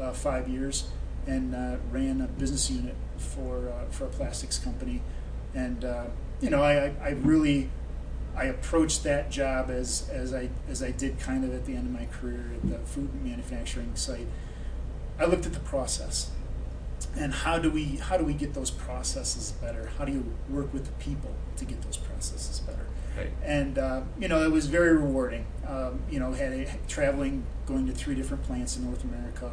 uh, 0.00 0.12
five 0.12 0.48
years 0.48 0.90
and 1.26 1.54
uh, 1.54 1.76
ran 1.90 2.20
a 2.20 2.26
business 2.26 2.70
unit 2.70 2.94
for 3.18 3.68
uh, 3.68 3.90
for 3.90 4.04
a 4.04 4.08
plastics 4.08 4.58
company. 4.58 5.02
And 5.54 5.84
uh, 5.84 6.06
you 6.40 6.50
know, 6.50 6.62
I, 6.62 6.92
I 7.02 7.10
really 7.10 7.68
I 8.36 8.44
approached 8.44 9.04
that 9.04 9.30
job 9.30 9.70
as 9.70 10.08
as 10.10 10.32
I 10.32 10.48
as 10.70 10.82
I 10.82 10.90
did 10.90 11.18
kind 11.18 11.44
of 11.44 11.54
at 11.54 11.66
the 11.66 11.74
end 11.74 11.86
of 11.86 12.00
my 12.00 12.06
career 12.06 12.50
at 12.54 12.70
the 12.70 12.78
food 12.78 13.10
manufacturing 13.22 13.94
site. 13.94 14.26
I 15.18 15.26
looked 15.26 15.46
at 15.46 15.52
the 15.52 15.60
process 15.60 16.30
and 17.16 17.32
how 17.32 17.58
do 17.58 17.70
we 17.70 17.96
how 17.96 18.16
do 18.16 18.24
we 18.24 18.32
get 18.32 18.54
those 18.54 18.70
processes 18.70 19.52
better? 19.52 19.90
How 19.98 20.04
do 20.04 20.12
you 20.12 20.32
work 20.48 20.72
with 20.72 20.86
the 20.86 20.92
people 20.92 21.34
to 21.56 21.64
get 21.64 21.82
those 21.82 21.96
processes 21.96 22.60
better? 22.60 22.86
Right. 23.18 23.32
And 23.42 23.78
uh, 23.78 24.02
you 24.18 24.28
know, 24.28 24.42
it 24.42 24.52
was 24.52 24.66
very 24.66 24.96
rewarding. 24.96 25.46
Um, 25.66 26.00
you 26.08 26.20
know, 26.20 26.32
had 26.32 26.52
a, 26.52 26.68
traveling, 26.86 27.44
going 27.66 27.86
to 27.86 27.92
three 27.92 28.14
different 28.14 28.44
plants 28.44 28.76
in 28.76 28.84
North 28.84 29.02
America, 29.02 29.52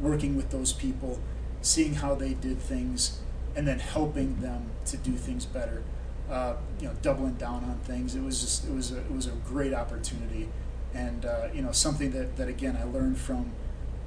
working 0.00 0.36
with 0.36 0.50
those 0.50 0.72
people, 0.72 1.18
seeing 1.60 1.94
how 1.94 2.14
they 2.14 2.34
did 2.34 2.60
things, 2.60 3.20
and 3.56 3.66
then 3.66 3.80
helping 3.80 4.40
them 4.40 4.70
to 4.86 4.96
do 4.96 5.12
things 5.12 5.44
better. 5.44 5.82
Uh, 6.30 6.54
you 6.80 6.86
know, 6.86 6.94
doubling 7.02 7.34
down 7.34 7.64
on 7.64 7.80
things. 7.82 8.14
It 8.14 8.22
was 8.22 8.40
just 8.40 8.64
it 8.64 8.72
was 8.72 8.92
a, 8.92 8.98
it 8.98 9.12
was 9.12 9.26
a 9.26 9.32
great 9.44 9.74
opportunity, 9.74 10.48
and 10.94 11.26
uh, 11.26 11.48
you 11.52 11.62
know 11.62 11.72
something 11.72 12.12
that, 12.12 12.36
that 12.36 12.48
again 12.48 12.78
I 12.80 12.84
learned 12.84 13.18
from 13.18 13.50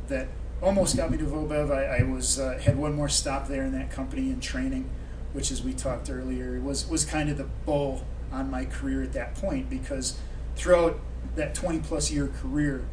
that 0.08 0.28
almost 0.62 0.96
got 0.96 1.12
me 1.12 1.18
to 1.18 1.26
Vobev. 1.26 1.72
I, 1.72 1.98
I 1.98 2.04
was 2.04 2.40
uh, 2.40 2.58
had 2.64 2.78
one 2.78 2.94
more 2.94 3.10
stop 3.10 3.50
there 3.50 3.64
in 3.64 3.74
that 3.74 3.92
company 3.92 4.30
in 4.30 4.40
training, 4.40 4.90
which 5.34 5.52
as 5.52 5.62
we 5.62 5.74
talked 5.74 6.10
earlier 6.10 6.58
was 6.62 6.88
was 6.88 7.04
kind 7.04 7.30
of 7.30 7.38
the 7.38 7.50
bow 7.66 8.02
on 8.34 8.50
my 8.50 8.66
career 8.66 9.04
at 9.04 9.13
that 9.13 9.36
point 9.36 9.70
because 9.70 10.18
throughout 10.56 11.00
that 11.36 11.56
20 11.56 11.80
plus 11.80 12.12
year 12.12 12.28
career, 12.28 12.86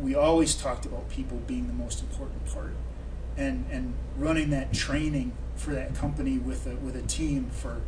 we 0.00 0.14
always 0.14 0.54
talked 0.54 0.86
about 0.86 1.08
people 1.10 1.38
being 1.46 1.66
the 1.66 1.72
most 1.72 2.00
important 2.00 2.46
part. 2.52 2.74
And, 3.36 3.64
and 3.70 3.94
running 4.16 4.50
that 4.50 4.72
training 4.72 5.32
for 5.56 5.70
that 5.72 5.94
company 5.94 6.38
with 6.38 6.66
a, 6.66 6.74
with 6.76 6.96
a 6.96 7.02
team 7.02 7.50
for 7.50 7.80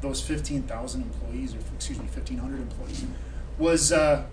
those 0.00 0.20
15,000 0.20 1.02
employees, 1.02 1.54
or 1.54 1.58
excuse 1.74 1.98
me, 1.98 2.04
1,500 2.04 2.60
employees, 2.60 3.04
was, 3.58 3.92
uh, 3.92 4.24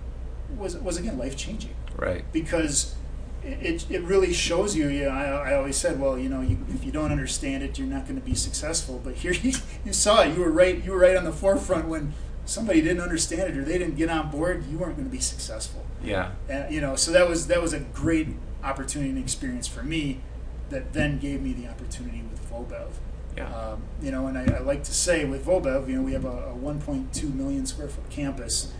was, 0.55 0.77
was 0.77 0.97
again 0.97 1.17
life 1.17 1.35
changing. 1.37 1.73
Right. 1.95 2.25
Because 2.31 2.95
it, 3.43 3.89
it 3.89 4.01
really 4.03 4.33
shows 4.33 4.75
you. 4.75 4.87
You 4.89 5.05
know, 5.05 5.11
I, 5.11 5.51
I 5.51 5.55
always 5.55 5.77
said, 5.77 5.99
well, 5.99 6.17
you 6.17 6.29
know, 6.29 6.41
you, 6.41 6.57
if 6.69 6.83
you 6.83 6.91
don't 6.91 7.11
understand 7.11 7.63
it, 7.63 7.77
you're 7.77 7.87
not 7.87 8.03
going 8.03 8.19
to 8.19 8.25
be 8.25 8.35
successful. 8.35 9.01
But 9.03 9.15
here, 9.15 9.31
you, 9.43 9.53
you 9.85 9.93
saw 9.93 10.21
it. 10.21 10.33
You 10.35 10.41
were 10.41 10.51
right. 10.51 10.83
You 10.83 10.91
were 10.91 10.99
right 10.99 11.15
on 11.15 11.23
the 11.23 11.31
forefront 11.31 11.87
when 11.87 12.13
somebody 12.45 12.81
didn't 12.81 13.01
understand 13.01 13.53
it 13.53 13.57
or 13.57 13.63
they 13.63 13.77
didn't 13.77 13.95
get 13.95 14.09
on 14.09 14.31
board. 14.31 14.65
You 14.69 14.77
weren't 14.77 14.95
going 14.95 15.07
to 15.07 15.11
be 15.11 15.21
successful. 15.21 15.85
Yeah. 16.03 16.31
And, 16.49 16.73
you 16.73 16.81
know, 16.81 16.95
so 16.95 17.11
that 17.11 17.27
was 17.27 17.47
that 17.47 17.61
was 17.61 17.73
a 17.73 17.79
great 17.79 18.29
opportunity 18.63 19.09
and 19.09 19.19
experience 19.19 19.67
for 19.67 19.83
me, 19.83 20.21
that 20.69 20.93
then 20.93 21.19
gave 21.19 21.41
me 21.41 21.53
the 21.53 21.67
opportunity 21.67 22.23
with 22.29 22.49
Vobev. 22.49 22.89
Yeah. 23.35 23.53
Um, 23.53 23.83
you 24.01 24.11
know, 24.11 24.27
and 24.27 24.37
I, 24.37 24.57
I, 24.57 24.59
like 24.59 24.83
to 24.85 24.93
say 24.93 25.23
with 25.23 25.45
Vobev, 25.45 25.87
you 25.87 25.95
know, 25.95 26.01
we 26.01 26.13
have 26.13 26.25
a, 26.25 26.49
a 26.49 26.55
1.2 26.55 27.33
million 27.35 27.67
square 27.67 27.87
foot 27.87 28.09
campus, 28.09 28.73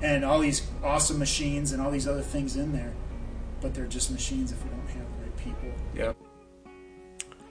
and 0.00 0.24
all 0.24 0.40
these 0.40 0.66
awesome 0.82 1.18
machines 1.18 1.72
and 1.72 1.82
all 1.82 1.90
these 1.90 2.08
other 2.08 2.22
things 2.22 2.56
in 2.56 2.72
there 2.72 2.94
but 3.60 3.74
they're 3.74 3.86
just 3.86 4.10
machines 4.10 4.52
if 4.52 4.62
we 4.64 4.70
don't 4.70 4.88
have 4.88 5.06
the 5.18 5.22
right 5.24 5.36
people. 5.36 5.70
Yep. 5.94 6.16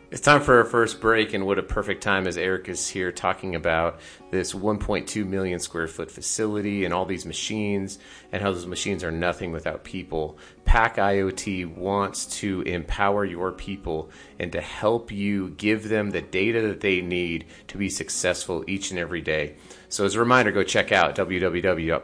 It's 0.09 0.21
time 0.21 0.39
for 0.39 0.59
our 0.59 0.63
first 0.63 1.01
break, 1.01 1.33
and 1.33 1.45
what 1.45 1.59
a 1.59 1.63
perfect 1.63 2.01
time 2.01 2.27
as 2.27 2.37
Eric 2.37 2.69
is 2.69 2.87
here 2.87 3.11
talking 3.11 3.55
about 3.55 3.99
this 4.31 4.53
1.2 4.53 5.27
million 5.27 5.59
square 5.59 5.89
foot 5.89 6.09
facility 6.09 6.85
and 6.85 6.93
all 6.93 7.03
these 7.03 7.25
machines, 7.25 7.99
and 8.31 8.41
how 8.41 8.53
those 8.53 8.65
machines 8.65 9.03
are 9.03 9.11
nothing 9.11 9.51
without 9.51 9.83
people. 9.83 10.37
Pack 10.63 10.95
IoT 10.95 11.75
wants 11.75 12.25
to 12.39 12.61
empower 12.61 13.25
your 13.25 13.51
people 13.51 14.09
and 14.39 14.49
to 14.53 14.61
help 14.61 15.11
you 15.11 15.49
give 15.57 15.89
them 15.89 16.11
the 16.11 16.21
data 16.21 16.61
that 16.61 16.79
they 16.79 17.01
need 17.01 17.45
to 17.67 17.77
be 17.77 17.89
successful 17.89 18.63
each 18.65 18.91
and 18.91 18.99
every 18.99 19.19
day. 19.19 19.57
So, 19.89 20.05
as 20.05 20.15
a 20.15 20.19
reminder, 20.19 20.53
go 20.53 20.63
check 20.63 20.93
out 20.93 21.17
www.packiot, 21.17 22.01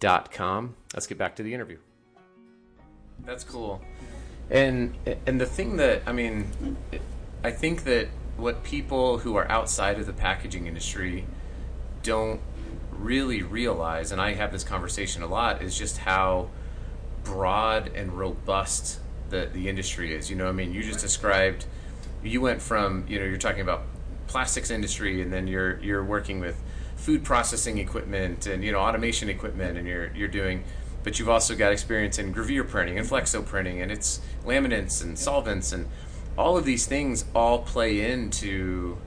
Com. 0.00 0.76
Let's 0.94 1.06
get 1.06 1.18
back 1.18 1.36
to 1.36 1.42
the 1.42 1.52
interview. 1.54 1.78
That's 3.24 3.44
cool. 3.44 3.82
And 4.50 4.94
and 5.26 5.40
the 5.40 5.46
thing 5.46 5.76
that 5.76 6.02
I 6.06 6.12
mean, 6.12 6.76
I 7.42 7.50
think 7.50 7.84
that 7.84 8.08
what 8.36 8.62
people 8.62 9.18
who 9.18 9.34
are 9.36 9.50
outside 9.50 9.98
of 9.98 10.06
the 10.06 10.12
packaging 10.12 10.66
industry 10.66 11.26
don't 12.02 12.40
really 12.92 13.42
realize, 13.42 14.12
and 14.12 14.20
I 14.20 14.34
have 14.34 14.52
this 14.52 14.64
conversation 14.64 15.22
a 15.22 15.26
lot, 15.26 15.62
is 15.62 15.76
just 15.76 15.98
how 15.98 16.48
broad 17.24 17.88
and 17.94 18.12
robust 18.12 19.00
the 19.30 19.50
the 19.52 19.68
industry 19.68 20.14
is. 20.14 20.30
You 20.30 20.36
know, 20.36 20.48
I 20.48 20.52
mean, 20.52 20.72
you 20.72 20.82
just 20.82 21.00
described. 21.00 21.66
You 22.22 22.40
went 22.40 22.62
from 22.62 23.04
you 23.08 23.18
know 23.18 23.24
you're 23.24 23.36
talking 23.36 23.60
about 23.62 23.82
plastics 24.28 24.70
industry, 24.70 25.20
and 25.22 25.32
then 25.32 25.46
you're 25.48 25.78
you're 25.80 26.04
working 26.04 26.40
with 26.40 26.62
food 26.98 27.24
processing 27.24 27.78
equipment 27.78 28.46
and 28.46 28.62
you 28.62 28.72
know 28.72 28.78
automation 28.78 29.30
equipment, 29.30 29.78
and 29.78 29.86
you're 29.86 30.12
you're 30.14 30.28
doing, 30.28 30.64
but 31.04 31.18
you've 31.18 31.28
also 31.28 31.54
got 31.54 31.72
experience 31.72 32.18
in 32.18 32.34
gravure 32.34 32.68
printing 32.68 32.98
and 32.98 33.08
flexo 33.08 33.44
printing, 33.44 33.80
and 33.80 33.90
it's 33.90 34.20
laminates 34.44 35.02
and 35.02 35.18
solvents 35.18 35.72
and 35.72 35.86
all 36.36 36.56
of 36.56 36.64
these 36.64 36.86
things 36.86 37.24
all 37.34 37.60
play 37.60 38.10
into 38.12 38.98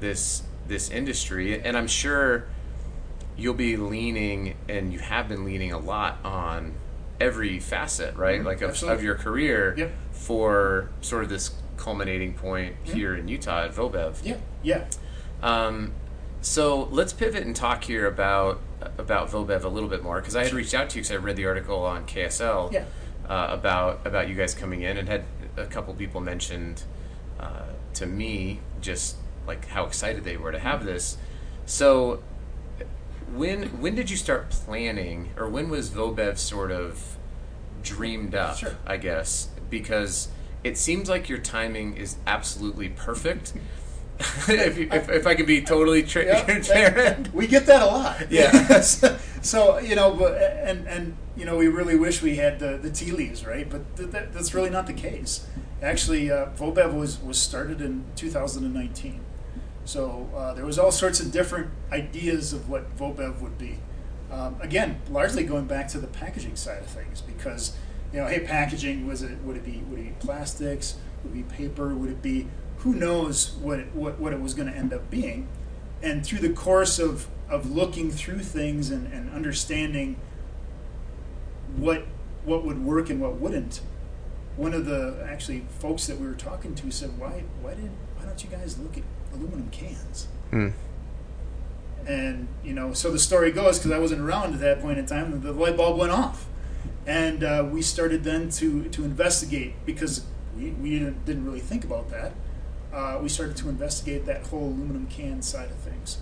this 0.00 0.42
this 0.66 0.90
industry, 0.90 1.60
and 1.60 1.76
I'm 1.76 1.88
sure 1.88 2.46
you'll 3.36 3.54
be 3.54 3.76
leaning 3.76 4.56
and 4.68 4.92
you 4.92 4.98
have 4.98 5.28
been 5.28 5.44
leaning 5.44 5.72
a 5.72 5.78
lot 5.78 6.18
on 6.24 6.74
every 7.20 7.58
facet, 7.58 8.16
right? 8.16 8.38
Mm-hmm. 8.38 8.46
Like 8.46 8.62
of, 8.62 8.82
of, 8.82 9.02
your 9.02 9.14
career 9.14 9.74
yep. 9.76 9.92
for 10.10 10.90
sort 11.00 11.22
of 11.22 11.30
this 11.30 11.52
culminating 11.76 12.34
point 12.34 12.74
mm-hmm. 12.84 12.96
here 12.96 13.14
in 13.16 13.28
Utah 13.28 13.64
at 13.64 13.74
Vobev. 13.74 14.18
Yeah, 14.24 14.36
yeah. 14.62 14.86
Um, 15.42 15.92
so 16.40 16.84
let's 16.90 17.12
pivot 17.12 17.44
and 17.44 17.54
talk 17.54 17.84
here 17.84 18.06
about 18.06 18.60
about 18.96 19.30
Vobev 19.30 19.64
a 19.64 19.68
little 19.68 19.88
bit 19.88 20.02
more 20.02 20.20
because 20.20 20.36
I 20.36 20.44
had 20.44 20.52
reached 20.52 20.74
out 20.74 20.90
to 20.90 20.96
you 20.96 21.02
because 21.02 21.16
I 21.16 21.16
read 21.16 21.36
the 21.36 21.46
article 21.46 21.84
on 21.84 22.06
KSL 22.06 22.72
yeah. 22.72 22.84
uh, 23.28 23.48
about 23.50 24.06
about 24.06 24.28
you 24.28 24.34
guys 24.34 24.54
coming 24.54 24.82
in 24.82 24.96
and 24.96 25.08
had 25.08 25.24
a 25.56 25.66
couple 25.66 25.92
people 25.94 26.20
mentioned 26.20 26.82
uh, 27.40 27.66
to 27.94 28.06
me 28.06 28.60
just 28.80 29.16
like 29.46 29.66
how 29.68 29.84
excited 29.84 30.24
they 30.24 30.36
were 30.36 30.52
to 30.52 30.58
have 30.58 30.84
this. 30.84 31.18
So 31.66 32.22
when 33.34 33.80
when 33.80 33.94
did 33.94 34.10
you 34.10 34.16
start 34.16 34.50
planning, 34.50 35.30
or 35.36 35.48
when 35.48 35.68
was 35.68 35.90
Vobev 35.90 36.38
sort 36.38 36.70
of 36.70 37.16
dreamed 37.82 38.34
up? 38.34 38.56
Sure. 38.56 38.76
I 38.86 38.96
guess 38.96 39.48
because 39.70 40.28
it 40.64 40.76
seems 40.76 41.08
like 41.08 41.28
your 41.28 41.38
timing 41.38 41.96
is 41.96 42.16
absolutely 42.26 42.88
perfect. 42.88 43.54
if, 44.48 44.78
you, 44.78 44.88
if, 44.90 45.08
if, 45.08 45.26
I 45.26 45.34
could 45.34 45.46
be 45.46 45.62
totally 45.62 46.02
tra- 46.02 46.24
yeah, 46.24 46.44
transparent. 46.44 47.32
We 47.32 47.46
get 47.46 47.66
that 47.66 47.82
a 47.82 47.86
lot. 47.86 48.26
Yeah. 48.30 48.80
so, 48.80 49.78
you 49.78 49.94
know, 49.94 50.12
but, 50.14 50.34
and, 50.42 50.86
and, 50.88 51.16
you 51.36 51.44
know, 51.44 51.56
we 51.56 51.68
really 51.68 51.96
wish 51.96 52.20
we 52.20 52.36
had 52.36 52.58
the, 52.58 52.78
the 52.78 52.90
tea 52.90 53.12
leaves, 53.12 53.46
right? 53.46 53.68
But 53.68 53.96
th- 53.96 54.10
that, 54.10 54.32
that's 54.32 54.54
really 54.54 54.70
not 54.70 54.86
the 54.86 54.92
case. 54.92 55.46
Actually, 55.80 56.30
uh, 56.30 56.46
Vobev 56.56 56.92
was, 56.92 57.22
was 57.22 57.40
started 57.40 57.80
in 57.80 58.04
2019. 58.16 59.20
So 59.84 60.28
uh, 60.36 60.52
there 60.52 60.66
was 60.66 60.78
all 60.78 60.92
sorts 60.92 61.20
of 61.20 61.30
different 61.32 61.70
ideas 61.92 62.52
of 62.52 62.68
what 62.68 62.96
Vobev 62.96 63.40
would 63.40 63.56
be. 63.56 63.78
Um, 64.30 64.56
again, 64.60 65.00
largely 65.08 65.44
going 65.44 65.66
back 65.66 65.88
to 65.88 65.98
the 65.98 66.06
packaging 66.06 66.56
side 66.56 66.80
of 66.82 66.86
things, 66.86 67.22
because 67.22 67.74
you 68.12 68.18
know, 68.20 68.26
hey, 68.26 68.40
packaging 68.40 69.06
was 69.06 69.22
it 69.22 69.38
would 69.44 69.56
it 69.56 69.64
be 69.64 69.82
would 69.88 69.98
it 69.98 70.02
be 70.02 70.26
plastics? 70.26 70.96
Would 71.24 71.32
it 71.32 71.48
be 71.48 71.54
paper? 71.54 71.94
Would 71.94 72.10
it 72.10 72.22
be 72.22 72.48
who 72.78 72.94
knows 72.94 73.52
what 73.56 73.80
it, 73.80 73.94
what 73.94 74.18
what 74.18 74.32
it 74.32 74.40
was 74.40 74.54
going 74.54 74.70
to 74.70 74.76
end 74.76 74.92
up 74.92 75.10
being? 75.10 75.48
And 76.02 76.24
through 76.24 76.40
the 76.40 76.52
course 76.52 76.98
of 76.98 77.28
of 77.48 77.70
looking 77.70 78.10
through 78.10 78.40
things 78.40 78.90
and, 78.90 79.12
and 79.12 79.30
understanding 79.32 80.16
what 81.76 82.06
what 82.44 82.64
would 82.64 82.84
work 82.84 83.10
and 83.10 83.20
what 83.20 83.34
wouldn't, 83.36 83.80
one 84.56 84.74
of 84.74 84.86
the 84.86 85.26
actually 85.28 85.64
folks 85.80 86.06
that 86.06 86.18
we 86.18 86.26
were 86.26 86.34
talking 86.34 86.74
to 86.76 86.90
said, 86.90 87.18
"Why 87.18 87.44
why 87.60 87.74
did 87.74 87.90
why 88.16 88.24
don't 88.24 88.42
you 88.42 88.50
guys 88.50 88.78
look 88.78 88.96
at 88.96 89.04
aluminum 89.32 89.70
cans?" 89.70 90.28
Hmm. 90.50 90.68
And 92.06 92.48
you 92.64 92.72
know, 92.72 92.92
so 92.92 93.10
the 93.10 93.18
story 93.18 93.50
goes 93.50 93.78
because 93.78 93.90
I 93.90 93.98
wasn't 93.98 94.20
around 94.20 94.54
at 94.54 94.60
that 94.60 94.80
point 94.80 94.98
in 94.98 95.06
time. 95.06 95.40
The 95.40 95.52
light 95.52 95.76
bulb 95.76 95.98
went 95.98 96.12
off, 96.12 96.46
and 97.06 97.42
uh, 97.42 97.68
we 97.70 97.82
started 97.82 98.24
then 98.24 98.50
to 98.50 98.84
to 98.88 99.04
investigate 99.04 99.74
because 99.84 100.24
we, 100.56 100.70
we 100.70 100.90
didn't, 100.90 101.24
didn't 101.24 101.44
really 101.44 101.60
think 101.60 101.84
about 101.84 102.10
that. 102.10 102.32
Uh, 102.92 103.18
we 103.20 103.28
started 103.28 103.56
to 103.56 103.68
investigate 103.68 104.24
that 104.26 104.46
whole 104.46 104.68
aluminum 104.68 105.06
can 105.08 105.42
side 105.42 105.70
of 105.70 105.76
things, 105.76 106.18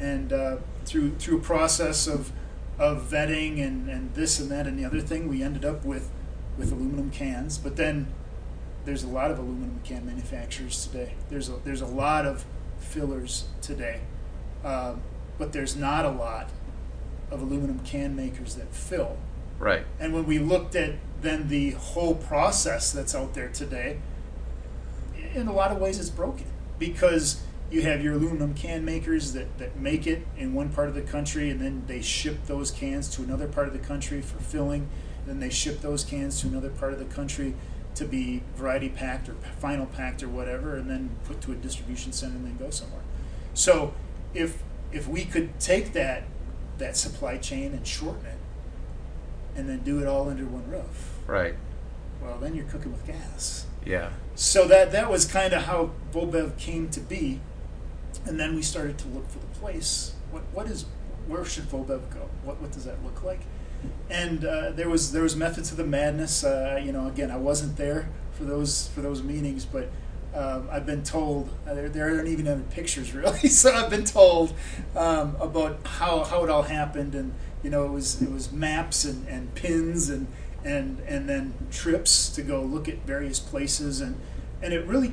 and 0.00 0.32
uh, 0.32 0.56
through 0.84 1.14
through 1.16 1.38
a 1.38 1.40
process 1.40 2.06
of 2.06 2.32
of 2.78 3.10
vetting 3.10 3.64
and, 3.64 3.88
and 3.88 4.14
this 4.14 4.38
and 4.38 4.50
that 4.50 4.66
and 4.66 4.78
the 4.78 4.84
other 4.84 5.00
thing, 5.00 5.28
we 5.28 5.42
ended 5.42 5.64
up 5.64 5.84
with 5.84 6.10
with 6.56 6.72
aluminum 6.72 7.10
cans. 7.10 7.58
But 7.58 7.76
then 7.76 8.08
there's 8.84 9.02
a 9.02 9.08
lot 9.08 9.30
of 9.30 9.38
aluminum 9.38 9.80
can 9.84 10.06
manufacturers 10.06 10.86
today. 10.86 11.14
There's 11.28 11.48
a, 11.48 11.56
there's 11.64 11.82
a 11.82 11.86
lot 11.86 12.24
of 12.24 12.46
fillers 12.78 13.44
today, 13.60 14.00
um, 14.64 15.02
but 15.36 15.52
there's 15.52 15.76
not 15.76 16.04
a 16.04 16.10
lot 16.10 16.50
of 17.30 17.42
aluminum 17.42 17.80
can 17.80 18.16
makers 18.16 18.54
that 18.54 18.72
fill. 18.72 19.18
Right. 19.58 19.84
And 20.00 20.14
when 20.14 20.24
we 20.24 20.38
looked 20.38 20.74
at 20.74 20.94
then 21.20 21.48
the 21.48 21.70
whole 21.72 22.14
process 22.14 22.92
that's 22.92 23.14
out 23.14 23.34
there 23.34 23.48
today, 23.48 23.98
in 25.38 25.48
a 25.48 25.52
lot 25.52 25.70
of 25.70 25.78
ways 25.78 25.98
it's 25.98 26.10
broken 26.10 26.46
because 26.78 27.42
you 27.70 27.82
have 27.82 28.02
your 28.02 28.14
aluminum 28.14 28.54
can 28.54 28.84
makers 28.84 29.32
that, 29.34 29.58
that 29.58 29.78
make 29.78 30.06
it 30.06 30.26
in 30.36 30.54
one 30.54 30.70
part 30.70 30.88
of 30.88 30.94
the 30.94 31.02
country 31.02 31.50
and 31.50 31.60
then 31.60 31.82
they 31.86 32.00
ship 32.00 32.46
those 32.46 32.70
cans 32.70 33.08
to 33.10 33.22
another 33.22 33.46
part 33.46 33.66
of 33.66 33.72
the 33.72 33.78
country 33.78 34.20
for 34.22 34.38
filling. 34.38 34.88
Then 35.26 35.40
they 35.40 35.50
ship 35.50 35.80
those 35.82 36.04
cans 36.04 36.40
to 36.40 36.46
another 36.46 36.70
part 36.70 36.92
of 36.94 36.98
the 36.98 37.04
country 37.04 37.54
to 37.94 38.04
be 38.06 38.42
variety 38.56 38.88
packed 38.88 39.28
or 39.28 39.34
final 39.58 39.84
packed 39.86 40.22
or 40.22 40.28
whatever, 40.28 40.76
and 40.76 40.88
then 40.88 41.10
put 41.24 41.40
to 41.42 41.52
a 41.52 41.54
distribution 41.56 42.12
center 42.12 42.36
and 42.36 42.46
then 42.46 42.56
go 42.56 42.70
somewhere. 42.70 43.02
So 43.54 43.92
if 44.34 44.62
if 44.92 45.06
we 45.08 45.24
could 45.26 45.58
take 45.60 45.92
that 45.92 46.22
that 46.78 46.96
supply 46.96 47.36
chain 47.36 47.72
and 47.72 47.86
shorten 47.86 48.24
it, 48.24 48.38
and 49.56 49.68
then 49.68 49.80
do 49.80 49.98
it 50.00 50.06
all 50.06 50.30
under 50.30 50.44
one 50.46 50.70
roof, 50.70 51.18
Right. 51.26 51.56
well, 52.22 52.38
then 52.38 52.54
you're 52.54 52.66
cooking 52.66 52.92
with 52.92 53.04
gas. 53.06 53.66
Yeah. 53.84 54.10
So 54.38 54.68
that 54.68 54.92
that 54.92 55.10
was 55.10 55.24
kind 55.24 55.52
of 55.52 55.64
how 55.64 55.90
Vobev 56.12 56.56
came 56.58 56.90
to 56.90 57.00
be, 57.00 57.40
and 58.24 58.38
then 58.38 58.54
we 58.54 58.62
started 58.62 58.96
to 58.98 59.08
look 59.08 59.28
for 59.28 59.40
the 59.40 59.46
place. 59.46 60.12
What 60.30 60.44
what 60.52 60.68
is 60.68 60.86
where 61.26 61.44
should 61.44 61.64
Vobev 61.64 62.08
go? 62.14 62.30
What 62.44 62.60
what 62.62 62.70
does 62.70 62.84
that 62.84 63.02
look 63.02 63.24
like? 63.24 63.40
And 64.08 64.44
uh, 64.44 64.70
there 64.70 64.88
was 64.88 65.10
there 65.10 65.22
was 65.22 65.34
method 65.34 65.64
to 65.64 65.74
the 65.74 65.82
madness. 65.82 66.44
Uh, 66.44 66.80
you 66.80 66.92
know, 66.92 67.08
again, 67.08 67.32
I 67.32 67.36
wasn't 67.36 67.76
there 67.76 68.10
for 68.30 68.44
those 68.44 68.86
for 68.94 69.00
those 69.00 69.24
meetings, 69.24 69.64
but 69.64 69.90
um, 70.32 70.68
I've 70.70 70.86
been 70.86 71.02
told 71.02 71.50
uh, 71.66 71.74
there, 71.74 71.88
there 71.88 72.08
aren't 72.08 72.28
even 72.28 72.46
any 72.46 72.62
pictures 72.70 73.12
really. 73.14 73.48
so 73.48 73.74
I've 73.74 73.90
been 73.90 74.04
told 74.04 74.54
um, 74.94 75.34
about 75.40 75.84
how 75.84 76.22
how 76.22 76.44
it 76.44 76.50
all 76.50 76.62
happened, 76.62 77.16
and 77.16 77.34
you 77.64 77.70
know, 77.70 77.84
it 77.86 77.90
was 77.90 78.22
it 78.22 78.30
was 78.30 78.52
maps 78.52 79.04
and, 79.04 79.26
and 79.26 79.52
pins 79.56 80.08
and 80.08 80.28
and 80.64 81.00
and 81.06 81.28
then 81.28 81.54
trips 81.70 82.28
to 82.30 82.42
go 82.42 82.62
look 82.62 82.88
at 82.88 83.04
various 83.06 83.38
places, 83.38 84.00
and 84.00 84.16
and 84.62 84.72
it 84.72 84.84
really 84.86 85.12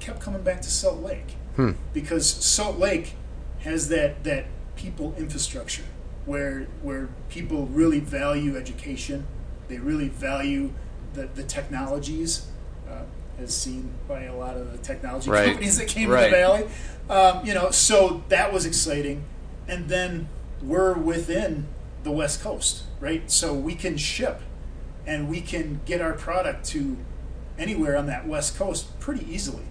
kept 0.00 0.20
coming 0.20 0.42
back 0.42 0.60
to 0.62 0.70
Salt 0.70 1.00
Lake 1.02 1.36
Hmm. 1.56 1.72
because 1.92 2.26
Salt 2.28 2.78
Lake 2.78 3.14
has 3.60 3.88
that 3.88 4.24
that 4.24 4.46
people 4.76 5.14
infrastructure 5.18 5.84
where 6.26 6.66
where 6.82 7.08
people 7.28 7.66
really 7.66 8.00
value 8.00 8.56
education, 8.56 9.26
they 9.68 9.78
really 9.78 10.08
value 10.08 10.70
the, 11.14 11.28
the 11.34 11.44
technologies, 11.44 12.46
uh, 12.90 13.02
as 13.38 13.56
seen 13.56 13.90
by 14.08 14.24
a 14.24 14.34
lot 14.34 14.56
of 14.56 14.72
the 14.72 14.78
technology 14.78 15.30
Right. 15.30 15.46
companies 15.46 15.78
that 15.78 15.86
came 15.88 16.08
Right. 16.10 16.24
to 16.24 16.30
the 16.30 16.36
valley. 16.36 16.66
Um, 17.08 17.46
you 17.46 17.54
know, 17.54 17.70
so 17.70 18.22
that 18.30 18.52
was 18.52 18.64
exciting, 18.66 19.22
and 19.68 19.88
then 19.88 20.28
we're 20.62 20.94
within 20.94 21.66
the 22.02 22.10
West 22.10 22.42
Coast, 22.42 22.82
right? 23.00 23.30
So 23.30 23.54
we 23.54 23.74
can 23.74 23.96
ship, 23.96 24.40
and 25.06 25.28
we 25.28 25.40
can 25.40 25.80
get 25.84 26.00
our 26.00 26.12
product 26.12 26.64
to 26.66 26.96
anywhere 27.58 27.96
on 27.96 28.06
that 28.06 28.26
West 28.26 28.56
Coast 28.56 28.98
pretty 29.00 29.30
easily. 29.32 29.64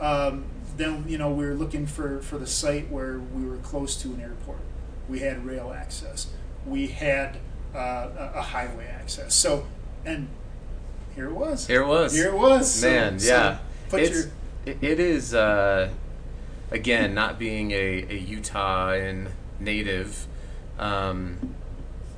Um, 0.00 0.44
then 0.76 1.04
you 1.08 1.18
know 1.18 1.30
we 1.30 1.44
were 1.44 1.54
looking 1.54 1.86
for 1.86 2.20
for 2.20 2.38
the 2.38 2.46
site 2.46 2.90
where 2.90 3.18
we 3.18 3.44
were 3.44 3.58
close 3.58 3.96
to 4.02 4.08
an 4.08 4.20
airport. 4.20 4.60
We 5.08 5.20
had 5.20 5.44
rail 5.44 5.72
access. 5.76 6.28
We 6.66 6.88
had 6.88 7.38
uh, 7.74 8.30
a, 8.34 8.42
highway 8.42 8.86
access. 8.86 9.34
So 9.34 9.66
and 10.04 10.28
here 11.14 11.28
it 11.28 11.34
was. 11.34 11.66
Here 11.66 11.82
it 11.82 11.86
was. 11.86 12.14
Here 12.14 12.28
it 12.28 12.36
was. 12.36 12.82
Man, 12.82 13.18
so 13.18 13.34
yeah. 13.34 13.58
put 13.88 14.00
it's, 14.00 14.10
your 14.10 14.24
it- 14.24 14.30
it 14.66 15.00
is, 15.00 15.34
uh, 15.34 15.90
again, 16.70 17.14
not 17.14 17.38
being 17.38 17.70
a, 17.70 18.06
a 18.10 18.16
Utah 18.16 18.94
native, 19.58 20.26
um, 20.78 21.54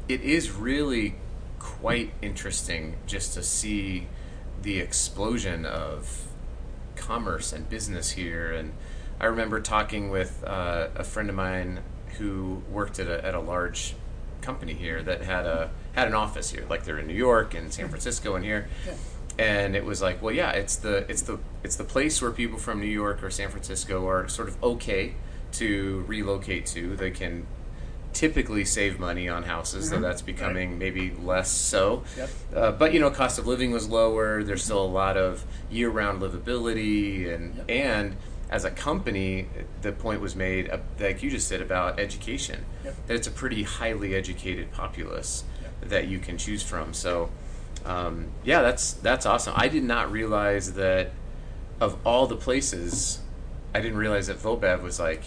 it 0.09 0.21
is 0.23 0.51
really 0.51 1.15
quite 1.83 2.14
interesting 2.23 2.95
just 3.09 3.35
to 3.35 3.42
see 3.42 4.07
the 4.62 4.79
explosion 4.79 5.66
of 5.66 6.29
commerce 6.95 7.53
and 7.53 7.68
business 7.68 8.12
here. 8.12 8.53
And 8.53 8.73
I 9.21 9.27
remember 9.27 9.61
talking 9.61 10.09
with 10.09 10.45
uh, 10.47 10.88
a 10.95 11.03
friend 11.03 11.29
of 11.29 11.35
mine 11.35 11.81
who 12.18 12.62
worked 12.71 13.01
at 13.01 13.09
a, 13.09 13.25
at 13.27 13.35
a 13.35 13.40
large 13.40 13.97
company 14.42 14.75
here 14.75 15.03
that 15.03 15.23
had 15.23 15.45
a 15.45 15.71
had 15.92 16.07
an 16.07 16.14
office 16.14 16.53
here, 16.53 16.64
like 16.71 16.85
they're 16.85 17.01
in 17.01 17.09
New 17.09 17.14
York 17.14 17.53
and 17.55 17.75
San 17.75 17.88
Francisco 17.88 18.37
and 18.37 18.45
here. 18.45 18.68
Yeah. 18.87 18.95
And 19.38 19.75
it 19.75 19.85
was 19.85 20.01
like, 20.01 20.23
well, 20.23 20.35
yeah, 20.35 20.53
it's 20.53 20.77
the 20.77 21.05
it's 21.11 21.23
the 21.23 21.40
it's 21.64 21.75
the 21.75 21.85
place 21.85 22.23
where 22.23 22.31
people 22.31 22.59
from 22.59 22.81
New 22.81 22.87
York 22.87 23.25
or 23.25 23.31
San 23.31 23.51
Francisco 23.51 24.07
are 24.07 24.29
sort 24.29 24.49
of 24.49 24.62
okay 24.62 25.14
to 25.53 26.05
relocate 26.07 26.66
to. 26.66 26.95
They 26.95 27.11
can 27.11 27.47
typically 28.12 28.64
save 28.64 28.98
money 29.01 29.29
on 29.29 29.44
houses, 29.44 29.90
though 29.90 29.98
Mhm. 29.98 30.03
that's 30.03 30.22
becoming 30.22 30.79
maybe 30.79 31.14
less 31.22 31.51
so. 31.51 32.03
Yep. 32.16 32.31
Uh, 32.55 32.72
but 32.72 32.92
you 32.92 33.01
know, 33.01 33.11
cost 33.11 33.38
of 33.38 33.46
living 33.46 33.70
was 33.70 33.88
lower. 33.88 34.42
There's 34.42 34.64
still 34.64 34.83
a 34.83 34.87
lot 34.87 35.16
of 35.16 35.44
year-round 35.70 36.20
livability, 36.20 37.33
and 37.33 37.55
Yep. 37.57 37.64
and 37.70 38.16
as 38.51 38.64
a 38.66 38.70
company, 38.70 39.46
the 39.81 39.92
point 39.92 40.20
was 40.20 40.37
made, 40.37 40.68
uh, 40.70 40.77
like 41.01 41.22
you 41.22 41.31
just 41.31 41.48
said 41.48 41.62
about 41.62 41.98
education, 41.98 42.64
Yep. 42.85 42.94
that 43.07 43.14
it's 43.14 43.27
a 43.27 43.31
pretty 43.31 43.62
highly 43.62 44.14
educated 44.14 44.70
populace 44.72 45.44
that 45.81 46.07
you 46.07 46.18
can 46.18 46.37
choose 46.37 46.62
from. 46.62 46.92
So, 46.92 47.31
um, 47.87 48.27
yeah, 48.44 48.61
that's 48.62 48.92
that's 48.92 49.25
awesome. 49.27 49.55
I 49.57 49.68
did 49.68 49.85
not 49.85 50.12
realize 50.12 50.75
that 50.75 51.12
of 51.81 51.96
all 52.05 52.27
the 52.27 52.37
places, 52.37 53.20
I 53.75 53.81
didn't 53.81 53.96
realize 53.96 54.27
that 54.27 54.38
Vobev 54.40 54.83
was 54.83 55.01
like, 55.01 55.22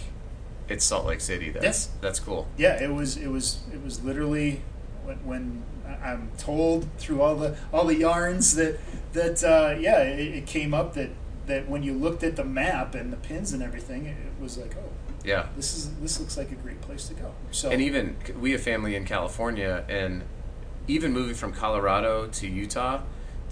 it's 0.68 0.84
Salt 0.84 1.06
Lake 1.06 1.20
City. 1.20 1.50
That's 1.50 1.86
that's 2.00 2.20
cool. 2.20 2.46
yeah, 2.56 2.82
it 2.82 2.92
was 2.92 3.16
it 3.16 3.28
was 3.28 3.60
it 3.72 3.82
was 3.82 4.02
literally 4.02 4.62
when, 5.04 5.16
when 5.24 5.62
I'm 6.02 6.30
told 6.38 6.86
through 6.98 7.22
all 7.22 7.36
the 7.36 7.56
all 7.72 7.84
the 7.86 7.96
yarns 7.96 8.54
that 8.56 8.78
that 9.12 9.42
uh, 9.44 9.76
yeah 9.78 10.02
it, 10.02 10.34
it 10.34 10.46
came 10.46 10.74
up 10.74 10.94
that 10.94 11.10
that 11.46 11.68
when 11.68 11.82
you 11.84 11.92
looked 11.94 12.22
at 12.24 12.34
the 12.36 12.44
map 12.44 12.94
and 12.96 13.12
the 13.12 13.16
pins 13.16 13.52
and 13.52 13.62
everything 13.62 14.06
it, 14.06 14.16
it 14.16 14.42
was 14.42 14.58
like 14.58 14.74
oh 14.76 14.90
Yeah. 15.24 15.46
this 15.56 15.76
is 15.76 15.94
this 16.00 16.18
looks 16.18 16.36
like 16.36 16.50
a 16.50 16.56
great 16.56 16.80
place 16.80 17.06
to 17.08 17.14
go 17.14 17.32
so 17.52 17.70
And 17.70 17.80
even 17.80 18.16
we 18.40 18.50
have 18.52 18.62
family 18.62 18.96
in 18.96 19.04
California, 19.04 19.84
and 19.88 20.22
even 20.88 21.12
moving 21.12 21.34
from 21.36 21.52
Colorado 21.52 22.26
to 22.28 22.46
Utah, 22.48 23.00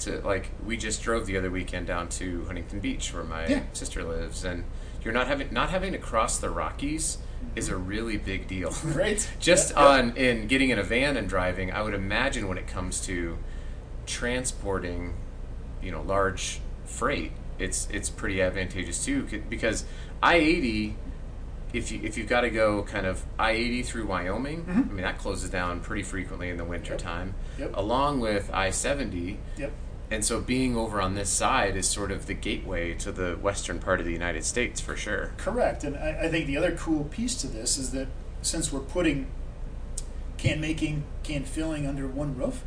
to 0.00 0.20
like 0.22 0.50
we 0.66 0.76
just 0.76 1.02
drove 1.02 1.26
the 1.26 1.36
other 1.36 1.50
weekend 1.52 1.86
down 1.86 2.08
to 2.08 2.44
Huntington 2.46 2.80
Beach 2.80 3.14
where 3.14 3.22
my 3.24 3.46
Yeah. 3.46 3.62
sister 3.72 4.02
lives, 4.02 4.44
and 4.44 4.64
you're 5.04 5.14
not 5.14 5.26
having 5.26 5.52
not 5.52 5.70
having 5.70 5.92
to 5.92 5.98
cross 5.98 6.38
the 6.38 6.50
Rockies 6.50 7.18
is 7.56 7.68
a 7.68 7.76
really 7.76 8.16
big 8.16 8.48
deal. 8.48 8.74
right 8.84 9.28
just 9.38 9.72
Yeah, 9.74 9.80
yeah. 9.82 9.88
on 10.00 10.16
in 10.16 10.46
getting 10.46 10.70
in 10.70 10.78
a 10.78 10.82
van 10.82 11.16
and 11.16 11.28
driving, 11.28 11.72
I 11.72 11.82
would 11.82 11.94
imagine 11.94 12.48
when 12.48 12.58
it 12.58 12.66
comes 12.66 13.00
to 13.06 13.38
transporting, 14.06 15.14
you 15.82 15.90
know, 15.90 16.02
large 16.02 16.60
freight, 16.86 17.32
it's 17.58 17.88
it's 17.92 18.08
pretty 18.10 18.40
advantageous 18.40 19.04
too 19.04 19.28
because 19.48 19.84
I 20.22 20.36
eighty. 20.36 20.96
If 21.72 21.90
you 21.90 22.00
if 22.04 22.16
you've 22.16 22.28
got 22.28 22.42
to 22.42 22.50
go 22.50 22.84
kind 22.84 23.04
of 23.04 23.24
I 23.36 23.50
eighty 23.52 23.82
through 23.82 24.06
Wyoming, 24.06 24.64
Mhm. 24.64 24.90
I 24.90 24.92
mean 24.92 25.02
that 25.02 25.18
closes 25.18 25.50
down 25.50 25.80
pretty 25.80 26.04
frequently 26.04 26.48
in 26.48 26.56
the 26.56 26.64
winter 26.64 26.92
Yep. 26.92 27.00
time, 27.00 27.34
Yep. 27.58 27.72
along 27.74 28.20
with 28.20 28.48
I 28.52 28.70
seventy, 28.70 29.38
yep 29.56 29.72
and 30.10 30.24
so 30.24 30.40
being 30.40 30.76
over 30.76 31.00
on 31.00 31.14
this 31.14 31.30
side 31.30 31.76
is 31.76 31.88
sort 31.88 32.12
of 32.12 32.26
the 32.26 32.34
gateway 32.34 32.94
to 32.94 33.10
the 33.10 33.32
western 33.36 33.78
part 33.78 34.00
of 34.00 34.06
the 34.06 34.12
United 34.12 34.44
States 34.44 34.80
for 34.80 34.96
sure. 34.96 35.32
Correct, 35.36 35.84
and 35.84 35.96
I, 35.96 36.24
I 36.24 36.28
think 36.28 36.46
the 36.46 36.56
other 36.56 36.72
cool 36.72 37.04
piece 37.04 37.34
to 37.36 37.46
this 37.46 37.78
is 37.78 37.90
that 37.92 38.08
since 38.42 38.72
we're 38.72 38.80
putting 38.80 39.26
can 40.36 40.60
making, 40.60 41.04
can 41.22 41.44
filling 41.44 41.86
under 41.86 42.06
one 42.06 42.36
roof, 42.36 42.64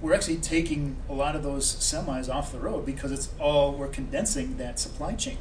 we're 0.00 0.14
actually 0.14 0.36
taking 0.36 0.96
a 1.08 1.12
lot 1.12 1.36
of 1.36 1.42
those 1.42 1.74
semis 1.76 2.32
off 2.32 2.52
the 2.52 2.58
road 2.58 2.86
because 2.86 3.12
it's 3.12 3.30
all 3.38 3.72
we're 3.72 3.88
condensing 3.88 4.56
that 4.56 4.78
supply 4.78 5.12
chain. 5.14 5.38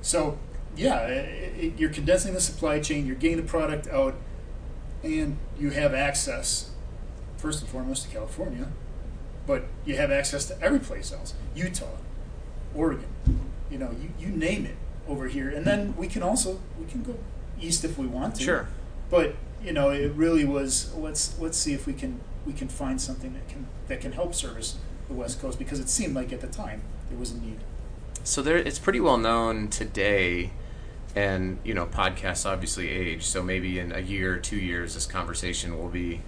So 0.00 0.38
yeah, 0.76 1.06
it, 1.06 1.64
it, 1.64 1.78
you're 1.78 1.90
condensing 1.90 2.34
the 2.34 2.40
supply 2.40 2.80
chain, 2.80 3.06
you're 3.06 3.16
getting 3.16 3.36
the 3.36 3.42
product 3.42 3.86
out, 3.88 4.14
and 5.02 5.36
you 5.58 5.70
have 5.70 5.94
access 5.94 6.70
first 7.36 7.60
and 7.60 7.68
foremost 7.68 8.04
to 8.04 8.08
California, 8.08 8.68
but 9.46 9.64
you 9.84 9.96
have 9.96 10.10
access 10.10 10.46
to 10.46 10.60
every 10.62 10.78
place 10.78 11.12
else, 11.12 11.34
Utah, 11.54 11.86
Oregon, 12.74 13.08
you 13.70 13.78
know, 13.78 13.90
you, 13.90 14.12
you 14.18 14.28
name 14.28 14.66
it 14.66 14.76
over 15.08 15.28
here, 15.28 15.48
and 15.48 15.66
then 15.66 15.96
we 15.96 16.06
can 16.06 16.22
also 16.22 16.60
we 16.78 16.86
can 16.86 17.02
go 17.02 17.16
east 17.60 17.84
if 17.84 17.98
we 17.98 18.06
want 18.06 18.36
to. 18.36 18.42
Sure. 18.42 18.68
But 19.10 19.34
you 19.62 19.72
know, 19.72 19.90
it 19.90 20.12
really 20.12 20.44
was 20.44 20.94
let's 20.94 21.38
let's 21.38 21.58
see 21.58 21.72
if 21.72 21.86
we 21.86 21.92
can 21.92 22.20
we 22.46 22.52
can 22.52 22.68
find 22.68 23.00
something 23.00 23.32
that 23.34 23.48
can 23.48 23.66
that 23.88 24.00
can 24.00 24.12
help 24.12 24.34
service 24.34 24.76
the 25.08 25.14
West 25.14 25.40
Coast 25.40 25.58
because 25.58 25.80
it 25.80 25.88
seemed 25.88 26.14
like 26.14 26.32
at 26.32 26.40
the 26.40 26.46
time 26.46 26.82
there 27.08 27.18
was 27.18 27.30
a 27.30 27.38
need. 27.38 27.58
So 28.24 28.40
there, 28.42 28.56
it's 28.56 28.78
pretty 28.78 29.00
well 29.00 29.18
known 29.18 29.68
today, 29.68 30.52
and 31.14 31.58
you 31.64 31.74
know, 31.74 31.86
podcasts 31.86 32.48
obviously 32.50 32.88
age. 32.88 33.24
So 33.24 33.42
maybe 33.42 33.78
in 33.78 33.92
a 33.92 34.00
year, 34.00 34.34
or 34.34 34.38
two 34.38 34.56
years, 34.56 34.94
this 34.94 35.06
conversation 35.06 35.78
will 35.78 35.88
be 35.88 36.22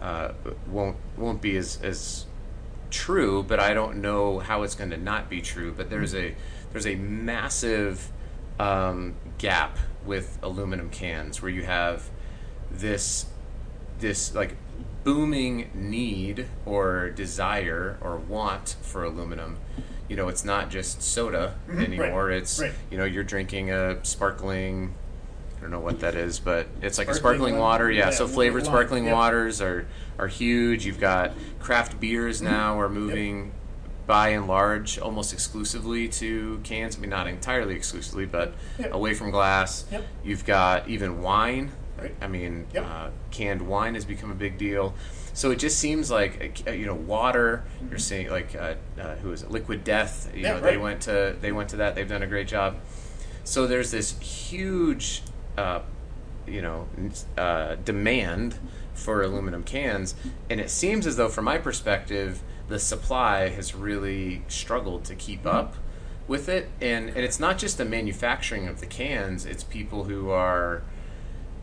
uh, 0.00 0.32
won't 0.68 0.96
won't 1.16 1.40
be 1.40 1.56
as 1.56 1.78
as 1.82 2.25
true. 2.96 3.42
But 3.42 3.60
I 3.60 3.74
don't 3.74 4.00
know 4.00 4.38
how 4.40 4.62
it's 4.62 4.74
going 4.74 4.90
to 4.90 4.96
not 4.96 5.28
be 5.28 5.40
true. 5.42 5.72
But 5.76 5.90
there's 5.90 6.14
a 6.14 6.34
there's 6.72 6.86
a 6.86 6.94
massive 6.96 8.10
um, 8.58 9.14
gap 9.38 9.78
with 10.04 10.38
aluminum 10.42 10.88
cans 10.90 11.42
where 11.42 11.50
you 11.50 11.62
have 11.64 12.08
this 12.70 13.26
this 13.98 14.34
like 14.34 14.56
booming 15.04 15.70
need 15.74 16.46
or 16.64 17.10
desire 17.10 17.96
or 18.00 18.16
want 18.16 18.76
for 18.82 19.04
aluminum 19.04 19.56
you 20.08 20.16
know 20.16 20.28
it's 20.28 20.44
not 20.44 20.68
just 20.68 21.00
soda 21.02 21.54
Mhm, 21.68 21.84
anymore 21.84 22.26
right, 22.26 22.38
it's 22.38 22.60
right. 22.60 22.72
you 22.90 22.98
know 22.98 23.04
you're 23.04 23.24
drinking 23.24 23.70
a 23.70 24.04
sparkling 24.04 24.94
I 25.56 25.60
don't 25.60 25.70
know 25.70 25.80
what 25.80 26.00
that 26.00 26.14
is, 26.14 26.38
but 26.38 26.66
it's 26.82 26.98
like 26.98 27.08
a 27.08 27.14
Sparkling 27.14 27.54
sparkling 27.54 27.58
water, 27.58 27.84
water. 27.84 27.90
Yeah, 27.92 28.04
yeah, 28.06 28.10
so 28.10 28.28
flavored 28.28 28.62
lime, 28.64 28.70
sparkling 28.72 29.04
yep. 29.04 29.14
waters 29.14 29.60
are 29.60 29.86
are 30.18 30.28
huge. 30.28 30.84
You've 30.86 31.00
got 31.00 31.32
craft 31.60 31.98
beers 32.00 32.40
now 32.42 32.78
are 32.80 32.88
moving 32.88 33.52
by 34.06 34.28
and 34.28 34.46
large 34.46 34.98
almost 34.98 35.32
exclusively 35.32 36.08
to 36.08 36.60
cans. 36.62 36.96
I 36.96 37.00
mean, 37.00 37.10
not 37.10 37.26
entirely 37.26 37.74
exclusively, 37.74 38.24
but 38.26 38.54
Yep. 38.78 38.92
away 38.94 39.14
from 39.14 39.30
glass. 39.30 39.84
Yep. 39.90 40.04
You've 40.24 40.44
got 40.44 40.88
even 40.88 41.22
wine. 41.22 41.72
Right. 41.98 42.14
I 42.20 42.28
mean, 42.28 42.66
Yep. 42.74 42.84
uh, 42.86 43.08
canned 43.30 43.62
wine 43.62 43.94
has 43.94 44.04
become 44.04 44.30
a 44.30 44.34
big 44.34 44.58
deal. 44.58 44.94
So 45.32 45.50
it 45.50 45.58
just 45.58 45.78
seems 45.78 46.10
like 46.10 46.62
uh, 46.66 46.70
you 46.70 46.86
know 46.86 46.94
water. 46.94 47.64
You're 47.90 47.98
seeing 47.98 48.30
like 48.30 48.54
uh, 48.54 48.74
uh, 49.00 49.16
who 49.16 49.32
is 49.32 49.42
it? 49.42 49.50
Liquid 49.50 49.82
Death. 49.84 50.30
You 50.34 50.42
Mm-hmm. 50.42 50.44
Yeah, 50.44 50.52
know, 50.54 50.60
they 50.60 50.76
went 50.76 51.00
to 51.02 51.36
they 51.40 51.52
went 51.52 51.70
to 51.70 51.76
that. 51.76 51.94
They've 51.94 52.08
done 52.08 52.22
a 52.22 52.26
great 52.26 52.46
job. 52.48 52.76
So 53.44 53.66
there's 53.66 53.90
this 53.90 54.18
huge, 54.20 55.22
uh, 55.56 55.80
you 56.46 56.62
know, 56.62 56.86
uh, 57.36 57.74
demand 57.84 58.58
for 58.94 59.22
aluminum 59.22 59.62
cans, 59.62 60.14
and 60.48 60.60
it 60.60 60.70
seems 60.70 61.06
as 61.06 61.16
though, 61.16 61.28
from 61.28 61.44
my 61.44 61.58
perspective, 61.58 62.42
the 62.68 62.78
supply 62.78 63.48
has 63.50 63.74
really 63.74 64.42
struggled 64.48 65.04
to 65.04 65.14
keep 65.14 65.40
Mm-hmm. 65.40 65.56
up 65.56 65.74
with 66.28 66.48
it. 66.48 66.68
And 66.80 67.08
and 67.10 67.18
it's 67.18 67.38
not 67.38 67.58
just 67.58 67.78
the 67.78 67.84
manufacturing 67.84 68.66
of 68.68 68.80
the 68.80 68.86
cans; 68.86 69.44
it's 69.46 69.62
people 69.64 70.04
who 70.04 70.30
are 70.30 70.82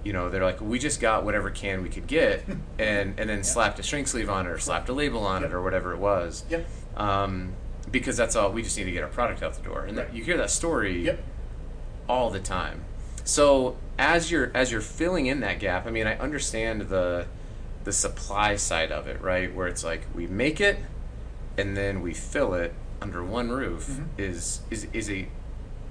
you 0.05 0.11
know, 0.11 0.29
they're 0.29 0.43
like, 0.43 0.59
we 0.59 0.77
just 0.79 0.99
got 0.99 1.23
whatever 1.23 1.49
can 1.49 1.81
we 1.81 1.87
could 1.87 2.07
get, 2.07 2.43
and 2.77 3.17
and 3.17 3.29
then 3.29 3.41
slapped 3.43 3.79
a 3.79 3.83
shrink 3.83 4.07
sleeve 4.07 4.29
on 4.29 4.45
it 4.45 4.49
or 4.49 4.59
slapped 4.59 4.89
a 4.89 4.93
label 4.93 5.25
on 5.25 5.41
Yep. 5.43 5.51
it 5.51 5.53
or 5.53 5.61
whatever 5.63 5.93
it 5.93 5.97
was, 5.99 6.43
Yep. 6.49 6.67
um, 6.97 7.53
because 7.89 8.17
that's 8.17 8.35
all. 8.35 8.51
We 8.51 8.63
just 8.63 8.77
need 8.77 8.83
to 8.83 8.91
get 8.91 9.01
our 9.03 9.09
product 9.09 9.41
out 9.41 9.53
the 9.53 9.63
door, 9.63 9.85
and 9.85 9.97
that, 9.97 10.13
you 10.13 10.21
hear 10.23 10.35
that 10.37 10.51
story 10.51 11.03
Yep. 11.05 11.23
all 12.09 12.29
the 12.29 12.41
time. 12.41 12.83
So 13.23 13.77
as 13.97 14.31
you're 14.31 14.51
as 14.53 14.71
you're 14.71 14.81
filling 14.81 15.25
in 15.27 15.39
that 15.41 15.59
gap, 15.59 15.85
I 15.87 15.91
mean, 15.91 16.07
I 16.07 16.17
understand 16.17 16.83
the 16.83 17.27
the 17.83 17.91
supply 17.93 18.55
side 18.55 18.91
of 18.91 19.07
it, 19.07 19.21
right? 19.21 19.53
Where 19.53 19.67
it's 19.67 19.83
like 19.83 20.07
we 20.15 20.27
make 20.27 20.59
it, 20.61 20.79
and 21.57 21.75
then 21.75 22.01
we 22.01 22.13
fill 22.13 22.53
it 22.53 22.73
under 23.01 23.23
one 23.23 23.49
roof 23.49 23.87
Mhm. 23.89 24.05
is 24.17 24.61
is 24.69 24.87
is 24.93 25.09
a 25.09 25.27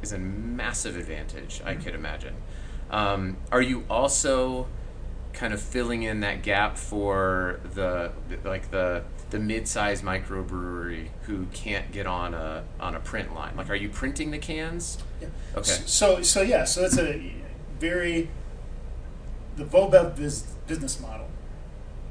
is 0.03 0.13
a 0.13 0.19
massive 0.19 0.97
advantage. 0.97 1.61
I 1.65 1.73
Mm-hmm. 1.75 1.83
could 1.83 1.95
imagine. 1.95 2.35
Um, 2.91 3.37
are 3.51 3.63
you 3.63 3.85
also 3.89 4.67
kind 5.33 5.55
of 5.55 5.61
filling 5.63 6.03
in 6.03 6.21
that 6.21 6.43
gap 6.43 6.77
for 6.77 7.61
the 7.75 8.13
like 8.45 8.71
the 8.71 9.03
the 9.33 9.39
mid-sized 9.39 10.05
microbrewery 10.05 11.09
who 11.23 11.47
can't 11.55 11.91
get 11.91 12.07
on 12.07 12.35
a 12.35 12.63
on 12.79 12.95
a 12.95 13.01
print 13.01 13.35
line? 13.35 13.57
Like, 13.57 13.71
are 13.71 13.75
you 13.75 13.89
printing 13.89 14.31
the 14.31 14.39
cans? 14.39 14.99
Yeah. 15.21 15.29
Okay. 15.57 15.83
So 15.87 16.23
so 16.23 16.43
yeah, 16.43 16.65
so 16.65 16.83
that's 16.83 16.99
a 16.99 17.33
very 17.81 18.29
the 19.57 19.65
Vobev 19.65 20.17
business 20.67 21.01
model 21.01 21.29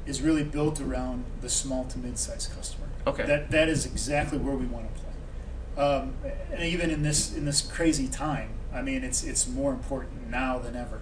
is 0.04 0.20
really 0.20 0.42
built 0.42 0.80
around 0.80 1.24
the 1.40 1.48
small 1.48 1.84
to 1.84 1.98
mid-sized 1.98 2.50
customer. 2.56 2.88
Okay. 3.06 3.24
That 3.24 3.52
that 3.52 3.68
is 3.68 3.86
exactly 3.86 4.38
where 4.38 4.56
we 4.56 4.66
want 4.66 4.92
to 4.92 5.00
play. 5.00 5.84
Um, 5.84 6.14
and 6.50 6.64
even 6.64 6.90
in 6.90 7.02
this 7.04 7.32
in 7.34 7.44
this 7.44 7.62
crazy 7.62 8.08
time, 8.08 8.50
I 8.74 8.82
mean, 8.82 9.04
it's 9.04 9.22
it's 9.22 9.46
more 9.46 9.70
important 9.70 10.28
now 10.28 10.58
than 10.58 10.74
ever, 10.74 11.00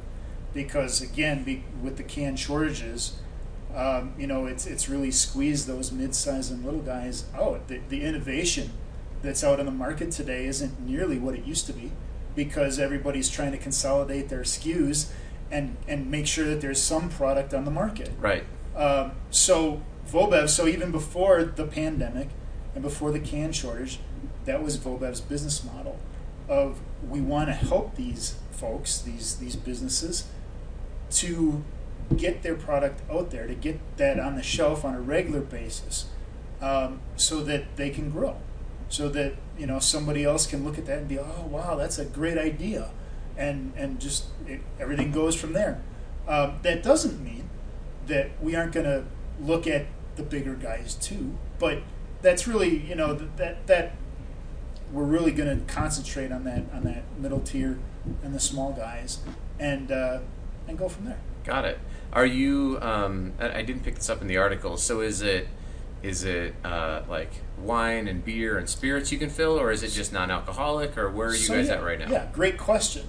because 0.53 1.01
again, 1.01 1.45
be, 1.45 1.65
with 1.83 1.97
the 1.97 2.03
can 2.03 2.37
shortages, 2.37 3.15
um, 3.75 4.15
you 4.19 4.27
know, 4.27 4.47
it's 4.47 4.67
it's 4.67 4.89
really 4.89 5.11
squeezed 5.11 5.67
those 5.67 5.93
mid-sized 5.93 6.51
and 6.53 6.65
little 6.65 6.81
guys 6.81 7.25
out. 7.35 7.69
The, 7.69 7.81
the 7.89 8.03
innovation 8.03 8.71
that's 9.23 9.45
out 9.45 9.61
in 9.61 9.67
the 9.67 9.73
market 9.73 10.11
today 10.11 10.47
isn't 10.47 10.81
nearly 10.81 11.19
what 11.19 11.35
it 11.35 11.45
used 11.45 11.67
to 11.67 11.73
be, 11.73 11.93
because 12.35 12.79
everybody's 12.79 13.29
trying 13.29 13.53
to 13.53 13.59
consolidate 13.59 14.29
their 14.29 14.43
SKUs 14.43 15.11
and 15.51 15.77
and 15.87 16.11
make 16.11 16.27
sure 16.27 16.47
that 16.47 16.61
there's 16.61 16.81
some 16.81 17.09
product 17.09 17.53
on 17.55 17.65
the 17.65 17.71
market. 17.71 18.11
Right. 18.19 18.45
Um, 18.77 19.13
so 19.31 19.83
Vobev, 20.09 20.49
so 20.49 20.67
even 20.67 20.91
before 20.91 21.45
the 21.45 21.65
pandemic 21.65 22.29
and 22.75 22.83
before 22.83 23.11
the 23.11 23.21
can 23.21 23.53
shortage, 23.53 23.99
that 24.45 24.63
was 24.63 24.79
Vobev's 24.79 25.21
business 25.21 25.65
model 25.65 25.99
of 26.49 26.81
we 27.09 27.21
want 27.21 27.49
to 27.49 27.55
help 27.55 27.97
these 27.97 28.37
folks, 28.51 28.99
these 28.99 29.37
these 29.37 29.57
businesses, 29.57 30.27
to 31.11 31.65
get 32.16 32.42
their 32.42 32.55
product 32.55 33.03
out 33.11 33.31
there, 33.31 33.46
to 33.46 33.55
get 33.55 33.79
that 33.96 34.18
on 34.18 34.37
the 34.37 34.42
shelf 34.42 34.85
on 34.85 34.94
a 34.94 35.01
regular 35.01 35.40
basis, 35.40 36.07
um, 36.61 37.01
so 37.16 37.42
that 37.44 37.77
they 37.77 37.90
can 37.90 38.11
grow, 38.11 38.37
so 38.88 39.09
that 39.09 39.35
you 39.59 39.66
know 39.66 39.79
somebody 39.79 40.25
else 40.25 40.46
can 40.46 40.64
look 40.64 40.79
at 40.79 40.87
that 40.87 40.99
and 40.99 41.09
be, 41.09 41.18
oh 41.18 41.46
wow, 41.49 41.75
that's 41.75 41.99
a 41.99 42.05
great 42.05 42.38
idea, 42.38 42.90
and 43.37 43.73
and 43.77 44.01
just 44.01 44.27
it, 44.46 44.61
everything 44.79 45.12
goes 45.12 45.35
from 45.35 45.53
there. 45.53 45.83
Um, 46.29 46.59
that 46.62 46.83
doesn't 46.83 47.23
mean 47.23 47.49
that 48.07 48.31
we 48.42 48.55
aren't 48.55 48.73
going 48.73 48.87
to 48.87 49.05
look 49.40 49.66
at 49.66 49.87
the 50.16 50.23
bigger 50.23 50.55
guys 50.55 50.94
too, 50.94 51.37
but 51.59 51.83
that's 52.23 52.46
really 52.46 52.77
you 52.77 52.94
know 52.94 53.16
th- 53.16 53.31
that 53.37 53.66
that 53.66 53.92
we're 54.92 55.05
really 55.05 55.31
going 55.31 55.59
to 55.59 55.73
concentrate 55.73 56.33
on 56.33 56.44
that 56.44 56.64
on 56.73 56.83
that 56.85 57.05
middle 57.18 57.40
tier 57.40 57.79
and 58.23 58.35
the 58.35 58.40
small 58.40 58.73
guys, 58.73 59.18
and 59.59 59.92
uh, 59.92 60.18
and 60.68 60.79
go 60.79 60.88
from 60.88 61.05
there. 61.07 61.18
Got 61.44 61.64
it. 61.64 61.79
Are 62.12 62.27
you? 62.27 62.79
Um, 62.81 63.33
I 63.38 63.62
didn't 63.62 63.85
pick 63.85 63.94
this 63.96 64.11
up 64.11 64.20
in 64.23 64.27
the 64.29 64.37
article. 64.38 64.77
So 64.77 65.01
is 65.01 65.23
it? 65.23 65.49
Is 66.03 66.25
it 66.25 66.55
uh, 66.64 67.03
like 67.09 67.31
wine 67.59 68.09
and 68.09 68.25
beer 68.25 68.57
and 68.57 68.68
spirits 68.68 69.12
you 69.12 69.18
can 69.18 69.29
fill, 69.31 69.61
or 69.61 69.70
is 69.70 69.83
it 69.83 69.90
just 69.90 70.12
non-alcoholic, 70.12 70.96
or 70.96 71.11
where 71.11 71.29
are 71.29 71.33
you 71.33 71.37
So, 71.37 71.55
guys 71.55 71.68
yeah, 71.68 71.75
at 71.75 71.85
right 71.85 71.99
now? 71.99 72.09
Yeah, 72.11 72.27
great 72.33 72.57
question. 72.57 73.07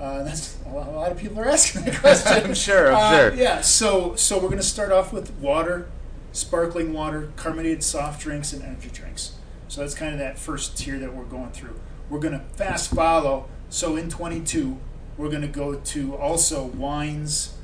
Uh, 0.00 0.22
that's 0.24 0.58
a 0.66 0.70
lot, 0.70 1.12
of 1.12 1.18
people 1.18 1.38
are 1.40 1.48
asking 1.48 1.84
that 1.84 2.00
question. 2.00 2.32
I'm 2.44 2.54
sure, 2.54 2.88
I'm 2.88 2.96
Uh, 2.96 3.16
sure. 3.30 3.34
Yeah, 3.34 3.60
so 3.60 4.16
so 4.16 4.36
we're 4.36 4.48
going 4.48 4.56
to 4.56 4.62
start 4.64 4.90
off 4.90 5.12
with 5.12 5.30
water, 5.34 5.86
sparkling 6.32 6.92
water, 6.92 7.30
carbonated 7.36 7.84
soft 7.84 8.20
drinks, 8.20 8.52
and 8.52 8.62
energy 8.62 8.90
drinks. 8.92 9.36
So 9.68 9.80
that's 9.82 9.94
kind 9.94 10.12
of 10.12 10.18
that 10.18 10.36
first 10.38 10.76
tier 10.76 10.98
that 10.98 11.14
we're 11.14 11.24
going 11.24 11.50
through. 11.52 11.78
We're 12.10 12.18
going 12.20 12.34
to 12.38 12.44
fast 12.56 12.90
follow. 12.92 13.48
So 13.70 13.96
in 13.96 14.10
22, 14.10 14.78
we're 15.16 15.30
going 15.30 15.42
to 15.42 15.48
go 15.48 15.76
to 15.76 16.16
also 16.16 16.64
wines, 16.64 17.54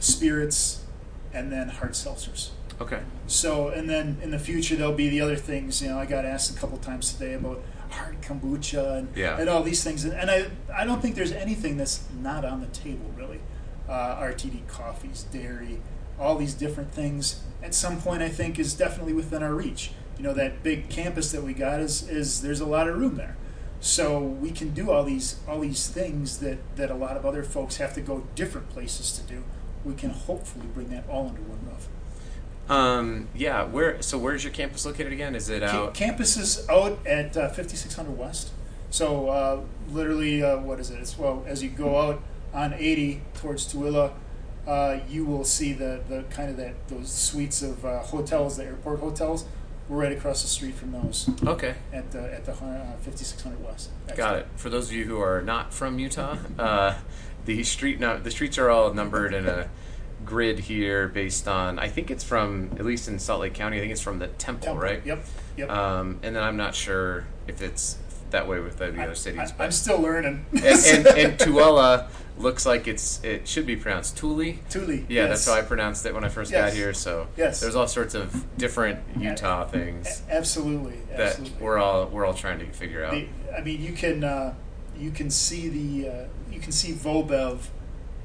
spirits, 0.00 0.82
and 1.32 1.52
then 1.52 1.68
hard 1.68 1.92
seltzers. 1.92 2.50
Okay. 2.80 3.00
So, 3.26 3.68
and 3.68 3.88
then 3.88 4.18
in 4.22 4.30
the 4.30 4.38
future, 4.38 4.74
there'll 4.74 4.92
be 4.94 5.08
the 5.08 5.20
other 5.20 5.36
things. 5.36 5.80
You 5.82 5.90
know, 5.90 5.98
I 5.98 6.06
got 6.06 6.24
asked 6.24 6.54
a 6.56 6.58
couple 6.58 6.78
times 6.78 7.12
today 7.12 7.34
about 7.34 7.62
hard 7.90 8.20
kombucha 8.22 8.98
and, 8.98 9.16
Yeah. 9.16 9.38
and 9.38 9.48
all 9.48 9.62
these 9.62 9.84
things. 9.84 10.04
And, 10.04 10.14
and 10.14 10.30
I, 10.30 10.46
I 10.74 10.84
don't 10.84 11.00
think 11.02 11.14
there's 11.14 11.32
anything 11.32 11.76
that's 11.76 12.04
not 12.20 12.44
on 12.44 12.60
the 12.60 12.66
table, 12.68 13.10
really. 13.16 13.40
Uh, 13.88 14.16
RTD 14.20 14.66
coffees, 14.66 15.24
dairy, 15.24 15.80
all 16.18 16.36
these 16.36 16.54
different 16.54 16.92
things. 16.92 17.40
At 17.62 17.74
some 17.74 18.00
point, 18.00 18.22
I 18.22 18.28
think 18.28 18.58
is 18.58 18.74
definitely 18.74 19.12
within 19.12 19.42
our 19.42 19.54
reach. 19.54 19.92
You 20.16 20.24
know, 20.24 20.34
that 20.34 20.62
big 20.62 20.88
campus 20.88 21.32
that 21.32 21.42
we 21.42 21.52
got 21.54 21.80
is, 21.80 22.08
is 22.08 22.40
there's 22.42 22.60
a 22.60 22.66
lot 22.66 22.88
of 22.88 22.96
room 22.98 23.16
there. 23.16 23.36
So 23.80 24.20
we 24.20 24.50
can 24.50 24.70
do 24.70 24.90
all 24.90 25.04
these 25.04 25.36
all 25.48 25.60
these 25.60 25.88
things 25.88 26.38
that, 26.40 26.58
that 26.76 26.90
a 26.90 26.94
lot 26.94 27.16
of 27.16 27.24
other 27.24 27.42
folks 27.42 27.78
have 27.78 27.94
to 27.94 28.02
go 28.02 28.24
different 28.34 28.68
places 28.68 29.12
to 29.18 29.22
do. 29.22 29.42
We 29.84 29.94
can 29.94 30.10
hopefully 30.10 30.66
bring 30.74 30.90
that 30.90 31.04
all 31.08 31.28
under 31.28 31.40
one 31.42 31.58
roof. 31.66 31.88
Um, 32.68 33.28
yeah, 33.34 33.64
where? 33.64 34.00
So 34.00 34.16
where's 34.16 34.44
your 34.44 34.52
campus 34.52 34.86
located 34.86 35.12
again? 35.12 35.34
Is 35.34 35.48
it 35.48 35.62
out? 35.62 35.94
campus 35.94 36.36
is 36.36 36.68
out 36.68 37.04
at 37.04 37.36
uh, 37.36 37.48
5600 37.48 38.16
West. 38.16 38.50
So 38.90 39.28
uh, 39.28 39.60
literally, 39.90 40.42
uh, 40.42 40.58
what 40.58 40.78
is 40.80 40.90
it? 40.90 41.00
It's 41.00 41.18
well 41.18 41.44
as 41.46 41.62
you 41.62 41.68
go 41.68 41.98
out 41.98 42.22
on 42.52 42.74
80 42.74 43.22
towards 43.34 43.72
Tooele, 43.72 44.12
uh, 44.66 44.98
you 45.08 45.24
will 45.24 45.44
see 45.44 45.72
the, 45.72 46.00
the 46.08 46.24
kind 46.30 46.50
of 46.50 46.56
that 46.58 46.88
those 46.88 47.10
suites 47.10 47.62
of 47.62 47.84
uh, 47.84 48.00
hotels, 48.00 48.56
the 48.56 48.64
airport 48.64 49.00
hotels. 49.00 49.46
We're 49.90 49.96
right 49.96 50.12
across 50.16 50.42
the 50.42 50.48
street 50.48 50.76
from 50.76 50.92
those 50.92 51.28
Okay, 51.44 51.74
at 51.92 52.12
the 52.12 52.32
at 52.32 52.44
the 52.44 52.52
uh, 52.52 52.96
5600 53.00 53.60
West. 53.64 53.90
got 54.14 54.36
it. 54.36 54.46
For 54.54 54.70
those 54.70 54.86
of 54.86 54.92
you 54.94 55.04
who 55.04 55.20
are 55.20 55.42
not 55.42 55.74
from 55.74 55.98
Utah, 55.98 56.36
uh, 56.60 56.94
the 57.44 57.64
street 57.64 57.98
no, 57.98 58.16
the 58.16 58.30
streets 58.30 58.56
are 58.56 58.70
all 58.70 58.94
numbered 58.94 59.34
in 59.34 59.46
a 59.46 59.68
grid 60.24 60.60
here 60.60 61.08
based 61.08 61.48
on 61.48 61.80
I 61.80 61.88
think 61.88 62.08
it's 62.08 62.22
from 62.22 62.70
at 62.78 62.84
least 62.84 63.08
in 63.08 63.18
Salt 63.18 63.40
Lake 63.40 63.54
County. 63.54 63.78
I 63.78 63.80
think 63.80 63.90
it's 63.90 64.00
from 64.00 64.20
the 64.20 64.28
temple, 64.28 64.66
Temple. 64.66 64.80
right? 64.82 65.04
Yep. 65.04 65.24
Yep. 65.56 65.70
Um, 65.70 66.20
and 66.22 66.36
then 66.36 66.44
I'm 66.44 66.56
not 66.56 66.76
sure 66.76 67.26
if 67.48 67.60
it's 67.60 67.98
that 68.30 68.46
way 68.46 68.60
with 68.60 68.78
the 68.78 68.86
other 69.02 69.16
cities, 69.16 69.50
I, 69.50 69.54
but 69.58 69.64
am 69.64 69.72
still 69.72 70.00
learning. 70.00 70.46
and, 70.52 70.64
and, 70.64 71.06
and 71.08 71.38
Tooele 71.40 72.06
looks 72.40 72.66
like 72.66 72.88
it's 72.88 73.22
it 73.22 73.46
should 73.46 73.66
be 73.66 73.76
pronounced 73.76 74.16
Thule. 74.18 74.54
Thule. 74.68 74.90
Yeah, 74.90 75.04
yes. 75.08 75.28
that's 75.28 75.46
how 75.46 75.54
I 75.54 75.62
pronounced 75.62 76.04
it 76.06 76.14
when 76.14 76.24
I 76.24 76.28
first 76.28 76.50
got 76.52 76.72
here. 76.72 76.92
So 76.94 77.28
Yes. 77.36 77.60
there's 77.60 77.76
all 77.76 77.86
sorts 77.86 78.14
of 78.14 78.44
different 78.56 79.00
Utah 79.18 79.66
things 79.66 80.22
A- 80.28 80.34
absolutely. 80.36 80.98
that 81.10 81.20
absolutely. 81.20 81.58
we're 81.60 81.78
all 81.78 82.06
we're 82.06 82.24
all 82.26 82.34
trying 82.34 82.58
to 82.60 82.66
figure 82.72 83.04
out. 83.04 83.12
The, 83.12 83.28
I 83.56 83.60
mean, 83.62 83.80
you 83.82 83.92
can 83.92 84.24
uh, 84.24 84.54
you 84.96 85.10
can 85.10 85.30
see 85.30 85.68
the 85.68 86.08
uh, 86.08 86.24
you 86.50 86.60
can 86.60 86.72
see 86.72 86.92
Vobev 86.92 87.68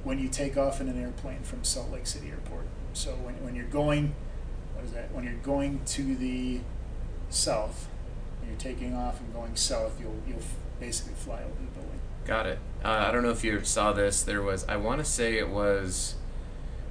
when 0.03 0.19
you 0.19 0.29
take 0.29 0.55
off 0.57 0.79
in 0.81 0.87
an 0.87 1.01
airplane 1.01 1.41
from 1.43 1.63
Salt 1.63 1.91
Lake 1.91 2.05
City 2.07 2.29
Airport. 2.29 2.65
So 2.93 3.11
when, 3.15 3.33
when 3.43 3.55
you're 3.55 3.65
going, 3.65 4.13
what 4.73 4.85
is 4.85 4.91
that? 4.91 5.11
When 5.11 5.23
you're 5.23 5.33
going 5.43 5.81
to 5.85 6.15
the 6.15 6.61
south, 7.29 7.87
you're 8.47 8.55
taking 8.57 8.93
off 8.95 9.19
and 9.19 9.33
going 9.33 9.55
south, 9.55 9.99
you'll 9.99 10.15
you'll 10.27 10.43
basically 10.79 11.13
fly 11.15 11.37
over 11.41 11.59
the 11.59 11.71
building. 11.79 11.99
Got 12.25 12.45
it. 12.47 12.59
Uh, 12.85 13.07
I 13.07 13.11
don't 13.11 13.23
know 13.23 13.31
if 13.31 13.43
you 13.43 13.63
saw 13.63 13.93
this. 13.93 14.21
There 14.21 14.43
was 14.43 14.63
I 14.69 14.77
want 14.77 14.99
to 14.99 15.05
say 15.05 15.39
it 15.39 15.49
was 15.49 16.13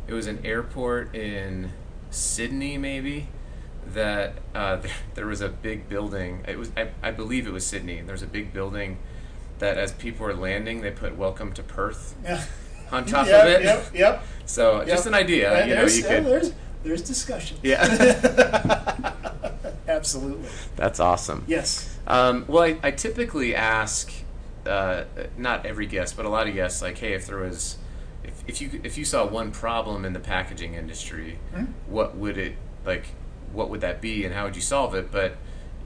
it 0.08 0.12
was 0.12 0.26
an 0.26 0.44
airport 0.44 1.14
in 1.14 1.70
Sydney 2.10 2.76
maybe 2.78 3.28
that 3.86 4.34
uh, 4.56 4.76
there, 4.76 4.92
there 5.14 5.26
was 5.26 5.40
a 5.40 5.48
big 5.48 5.88
building. 5.88 6.44
It 6.48 6.58
was 6.58 6.72
I, 6.76 6.88
I 7.00 7.12
believe 7.12 7.46
it 7.46 7.52
was 7.52 7.64
Sydney. 7.64 8.00
There 8.00 8.12
was 8.12 8.22
a 8.22 8.26
big 8.26 8.52
building 8.52 8.98
that 9.60 9.78
as 9.78 9.92
people 9.92 10.26
were 10.26 10.34
landing, 10.34 10.80
they 10.80 10.90
put 10.90 11.16
"Welcome 11.16 11.52
to 11.52 11.62
Perth" 11.62 12.16
Yeah. 12.24 12.42
on 12.90 13.06
top 13.06 13.28
yep, 13.28 13.44
of 13.44 13.52
it. 13.52 13.62
Yep. 13.62 13.90
Yep. 13.94 14.26
So 14.46 14.78
yep. 14.78 14.88
just 14.88 15.06
an 15.06 15.14
idea. 15.14 15.52
Uh, 15.52 15.64
you 15.64 15.74
know, 15.74 15.80
there's, 15.80 15.98
you 15.98 16.02
could. 16.02 16.24
there's 16.26 16.52
there's 16.82 17.02
discussion. 17.02 17.58
Yeah. 17.62 19.12
Absolutely. 19.88 20.48
That's 20.74 20.98
awesome. 20.98 21.44
Yes. 21.46 21.96
Um, 22.08 22.46
well, 22.48 22.64
I, 22.64 22.78
I 22.82 22.90
typically 22.90 23.54
ask, 23.54 24.12
uh, 24.66 25.04
not 25.36 25.66
every 25.66 25.86
guest, 25.86 26.16
but 26.16 26.24
a 26.24 26.28
lot 26.28 26.48
of 26.48 26.54
guests, 26.54 26.80
like, 26.82 26.98
hey, 26.98 27.12
if 27.14 27.26
there 27.26 27.38
was, 27.38 27.78
if, 28.22 28.42
if 28.46 28.60
you 28.60 28.80
if 28.82 28.96
you 28.98 29.04
saw 29.04 29.26
one 29.26 29.50
problem 29.50 30.04
in 30.04 30.12
the 30.12 30.20
packaging 30.20 30.74
industry, 30.74 31.38
Mhm. 31.54 31.68
what 31.86 32.16
would 32.16 32.38
it 32.38 32.56
like? 32.84 33.06
What 33.52 33.70
would 33.70 33.80
that 33.82 34.00
be, 34.00 34.24
and 34.24 34.34
how 34.34 34.44
would 34.44 34.56
you 34.56 34.62
solve 34.62 34.94
it? 34.94 35.10
But 35.12 35.36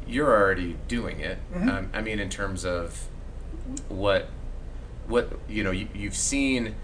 you're 0.06 0.30
already 0.34 0.76
doing 0.88 1.20
it. 1.20 1.38
Mhm. 1.54 1.68
Um, 1.68 1.90
I 1.92 2.00
mean, 2.00 2.18
in 2.18 2.30
terms 2.30 2.64
of 2.64 3.08
what, 3.88 4.28
what 5.06 5.38
you 5.48 5.62
know, 5.64 5.70
you, 5.70 5.88
you've 5.94 6.16
seen. 6.16 6.74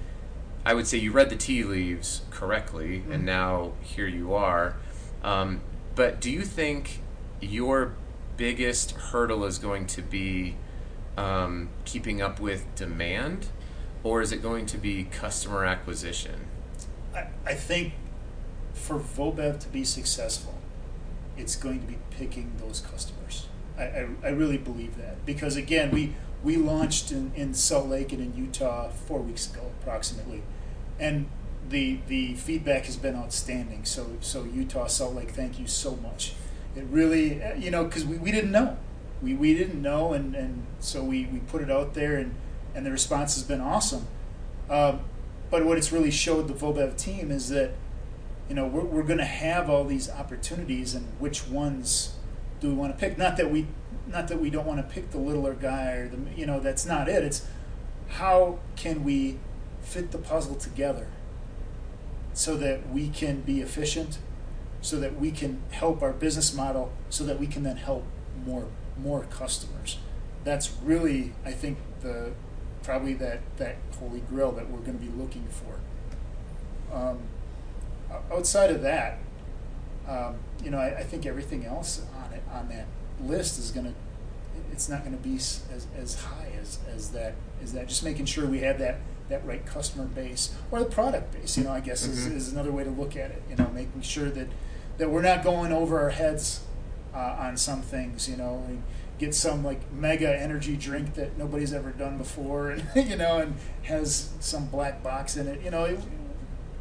I 0.67 0.73
would 0.73 0.87
say 0.87 0.97
you 0.97 1.13
read 1.13 1.29
the 1.29 1.37
tea 1.37 1.63
leaves 1.63 2.23
correctly, 2.31 3.03
Mhm. 3.07 3.15
and 3.15 3.27
now 3.27 3.73
here 3.83 4.07
you 4.07 4.33
are. 4.35 4.77
Um, 5.23 5.61
but 5.95 6.21
do 6.23 6.31
you 6.31 6.41
think 6.43 7.01
your 7.41 7.93
biggest 8.39 8.93
hurdle 8.93 9.45
is 9.45 9.59
going 9.59 9.87
to 9.89 10.01
be 10.03 10.57
um, 11.17 11.69
keeping 11.85 12.21
up 12.21 12.41
with 12.41 12.65
demand, 12.75 13.49
or 14.03 14.21
is 14.21 14.33
it 14.33 14.43
going 14.43 14.67
to 14.67 14.79
be 14.79 15.05
customer 15.05 15.65
acquisition? 15.65 16.47
I, 17.15 17.29
I 17.47 17.55
think 17.55 17.95
for 18.73 18.99
Vobev 18.99 19.61
to 19.61 19.69
be 19.69 19.85
successful, 19.85 20.59
it's 21.37 21.57
going 21.57 21.81
to 21.81 21.87
be 21.87 21.99
picking 22.11 22.53
those 22.59 22.81
customers. 22.81 23.47
I, 23.79 23.83
I, 23.83 24.09
I 24.25 24.29
really 24.29 24.59
believe 24.59 24.97
that 24.99 25.25
because 25.27 25.57
again, 25.57 25.91
we 25.91 26.15
we 26.43 26.57
launched 26.57 27.11
in, 27.11 27.33
in 27.35 27.55
Salt 27.55 27.89
Lake 27.89 28.13
and 28.13 28.21
in 28.21 28.37
Utah 28.37 28.89
four 28.91 29.21
weeks 29.21 29.51
ago, 29.51 29.71
approximately, 29.81 30.43
and 31.01 31.27
the 31.69 31.99
the 32.07 32.35
feedback 32.35 32.85
has 32.85 32.97
been 32.97 33.17
outstanding. 33.17 33.85
So 33.85 34.17
so 34.21 34.45
Utah, 34.45 34.87
Salt 34.87 35.15
Lake, 35.15 35.31
thank 35.31 35.59
you 35.59 35.67
so 35.67 35.97
much. 35.97 36.35
It 36.77 36.85
really, 36.91 37.43
uh, 37.43 37.55
you 37.55 37.71
know, 37.71 37.85
because 37.85 38.05
we, 38.05 38.17
we 38.17 38.33
didn't 38.33 38.51
know, 38.51 38.77
we, 39.23 39.35
we 39.35 39.55
didn't 39.55 39.81
know, 39.81 40.13
and, 40.13 40.35
and 40.35 40.67
so 40.81 41.03
we, 41.03 41.27
we 41.27 41.39
put 41.39 41.63
it 41.63 41.71
out 41.71 41.95
there, 41.95 42.17
and, 42.17 42.35
and 42.75 42.85
the 42.85 42.91
response 42.91 43.35
has 43.35 43.45
been 43.45 43.61
awesome. 43.61 44.07
Um, 44.69 45.01
but 45.51 45.65
what 45.65 45.79
it's 45.79 45.93
really 45.93 46.11
showed 46.11 46.49
the 46.49 46.55
Vobev 46.55 46.97
team 46.97 47.31
is 47.31 47.49
that, 47.51 47.73
you 48.49 48.55
know, 48.55 48.67
we're, 48.67 48.85
we're 48.85 49.03
going 49.03 49.19
to 49.19 49.25
have 49.25 49.71
all 49.71 49.85
these 49.85 50.11
opportunities, 50.11 50.95
and 50.95 51.07
which 51.19 51.47
ones 51.47 52.15
do 52.61 52.69
we 52.69 52.75
want 52.75 52.93
to 52.93 52.99
pick? 52.99 53.17
Not 53.17 53.37
that 53.37 53.51
we, 53.51 53.67
not 54.07 54.29
that 54.29 54.41
we 54.41 54.51
don't 54.51 54.67
want 54.67 54.87
to 54.87 54.95
pick 54.95 55.11
the 55.11 55.19
littler 55.19 55.55
guy 55.55 55.93
or 55.93 56.09
the, 56.09 56.19
you 56.37 56.47
know, 56.47 56.61
that's 56.61 56.85
not 56.85 57.09
it. 57.09 57.23
It's 57.23 57.47
how 58.09 58.59
can 58.77 59.05
we 59.05 59.39
fit 59.81 60.11
the 60.11 60.19
puzzle 60.19 60.57
together 60.57 61.09
so 62.33 62.57
that 62.57 62.91
we 62.91 63.09
can 63.09 63.41
be 63.41 63.61
efficient, 63.61 64.19
so 64.81 64.99
that 64.99 65.19
we 65.19 65.31
can 65.31 65.63
help 65.71 66.03
our 66.03 66.13
business 66.13 66.55
model, 66.55 66.93
so 67.09 67.25
that 67.25 67.39
we 67.39 67.47
can 67.47 67.63
then 67.63 67.77
help 67.77 68.05
more 68.45 68.67
more 68.97 69.25
customers. 69.25 69.99
That's 70.45 70.71
really, 70.83 71.33
I 71.45 71.53
think, 71.53 71.79
the 72.01 72.33
probably 72.83 73.15
that 73.15 73.41
that 73.57 73.77
holy 73.99 74.21
grail 74.21 74.53
that 74.53 74.69
we're 74.71 74.81
going 74.81 74.99
to 74.99 75.05
be 75.05 75.11
looking 75.17 75.47
for. 75.49 76.95
Um, 76.95 77.19
outside 78.33 78.71
of 78.71 78.83
that, 78.83 79.19
um, 80.09 80.37
you 80.63 80.71
know, 80.71 80.79
I, 80.79 80.99
I 80.99 81.03
think 81.03 81.27
everything 81.27 81.65
else 81.65 82.03
on 82.25 82.33
it 82.33 82.43
on 82.53 82.69
that 82.69 82.87
list 83.21 83.59
is 83.59 83.71
going 83.71 83.87
to 83.87 83.93
it's 84.73 84.89
not 84.89 85.05
going 85.05 85.17
to 85.17 85.23
be 85.23 85.37
as, 85.37 85.63
as 85.97 86.21
high 86.21 86.49
as, 86.61 86.79
as 86.95 87.11
that 87.11 87.35
is 87.63 87.73
that 87.73 87.89
just 87.89 88.03
making 88.05 88.27
sure 88.27 88.45
we 88.47 88.59
have 88.61 88.79
that 88.81 88.97
that 89.29 89.45
right 89.47 89.65
customer 89.65 90.05
base 90.05 90.53
or 90.71 90.81
the 90.81 90.85
product 90.85 91.33
base 91.33 91.57
you 91.57 91.63
know 91.65 91.71
i 91.71 91.79
guess 91.81 92.05
Mhm. 92.07 92.11
is, 92.11 92.27
is 92.27 92.53
another 92.53 92.73
way 92.73 92.83
to 92.85 92.91
look 92.91 93.17
at 93.17 93.31
it 93.31 93.43
you 93.49 93.55
know 93.57 93.69
making 93.73 94.03
sure 94.03 94.31
that 94.31 94.49
that 94.99 95.11
we're 95.11 95.23
not 95.23 95.43
going 95.45 95.73
over 95.73 96.01
our 96.01 96.11
heads 96.11 96.61
uh, 97.15 97.37
on 97.39 97.57
some 97.57 97.81
things 97.83 98.29
you 98.29 98.37
know 98.37 98.65
and 98.69 98.83
get 99.19 99.35
some 99.35 99.63
like 99.65 99.93
mega 99.93 100.29
energy 100.41 100.77
drink 100.77 101.15
that 101.15 101.39
nobody's 101.39 101.73
ever 101.73 101.91
done 101.91 102.19
before 102.19 102.71
and 102.95 103.09
you 103.09 103.17
know 103.17 103.39
and 103.39 103.55
has 103.83 104.31
some 104.41 104.67
black 104.67 105.03
box 105.03 105.37
in 105.37 105.47
it 105.47 105.61
you 105.63 105.71
know 105.71 105.85
it, 105.85 106.01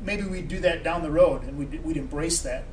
maybe 0.02 0.24
we 0.24 0.42
do 0.42 0.60
that 0.60 0.84
down 0.84 1.02
the 1.04 1.12
road 1.12 1.44
and 1.44 1.58
we'd, 1.58 1.84
we'd 1.84 1.98
embrace 1.98 2.42
that 2.42 2.64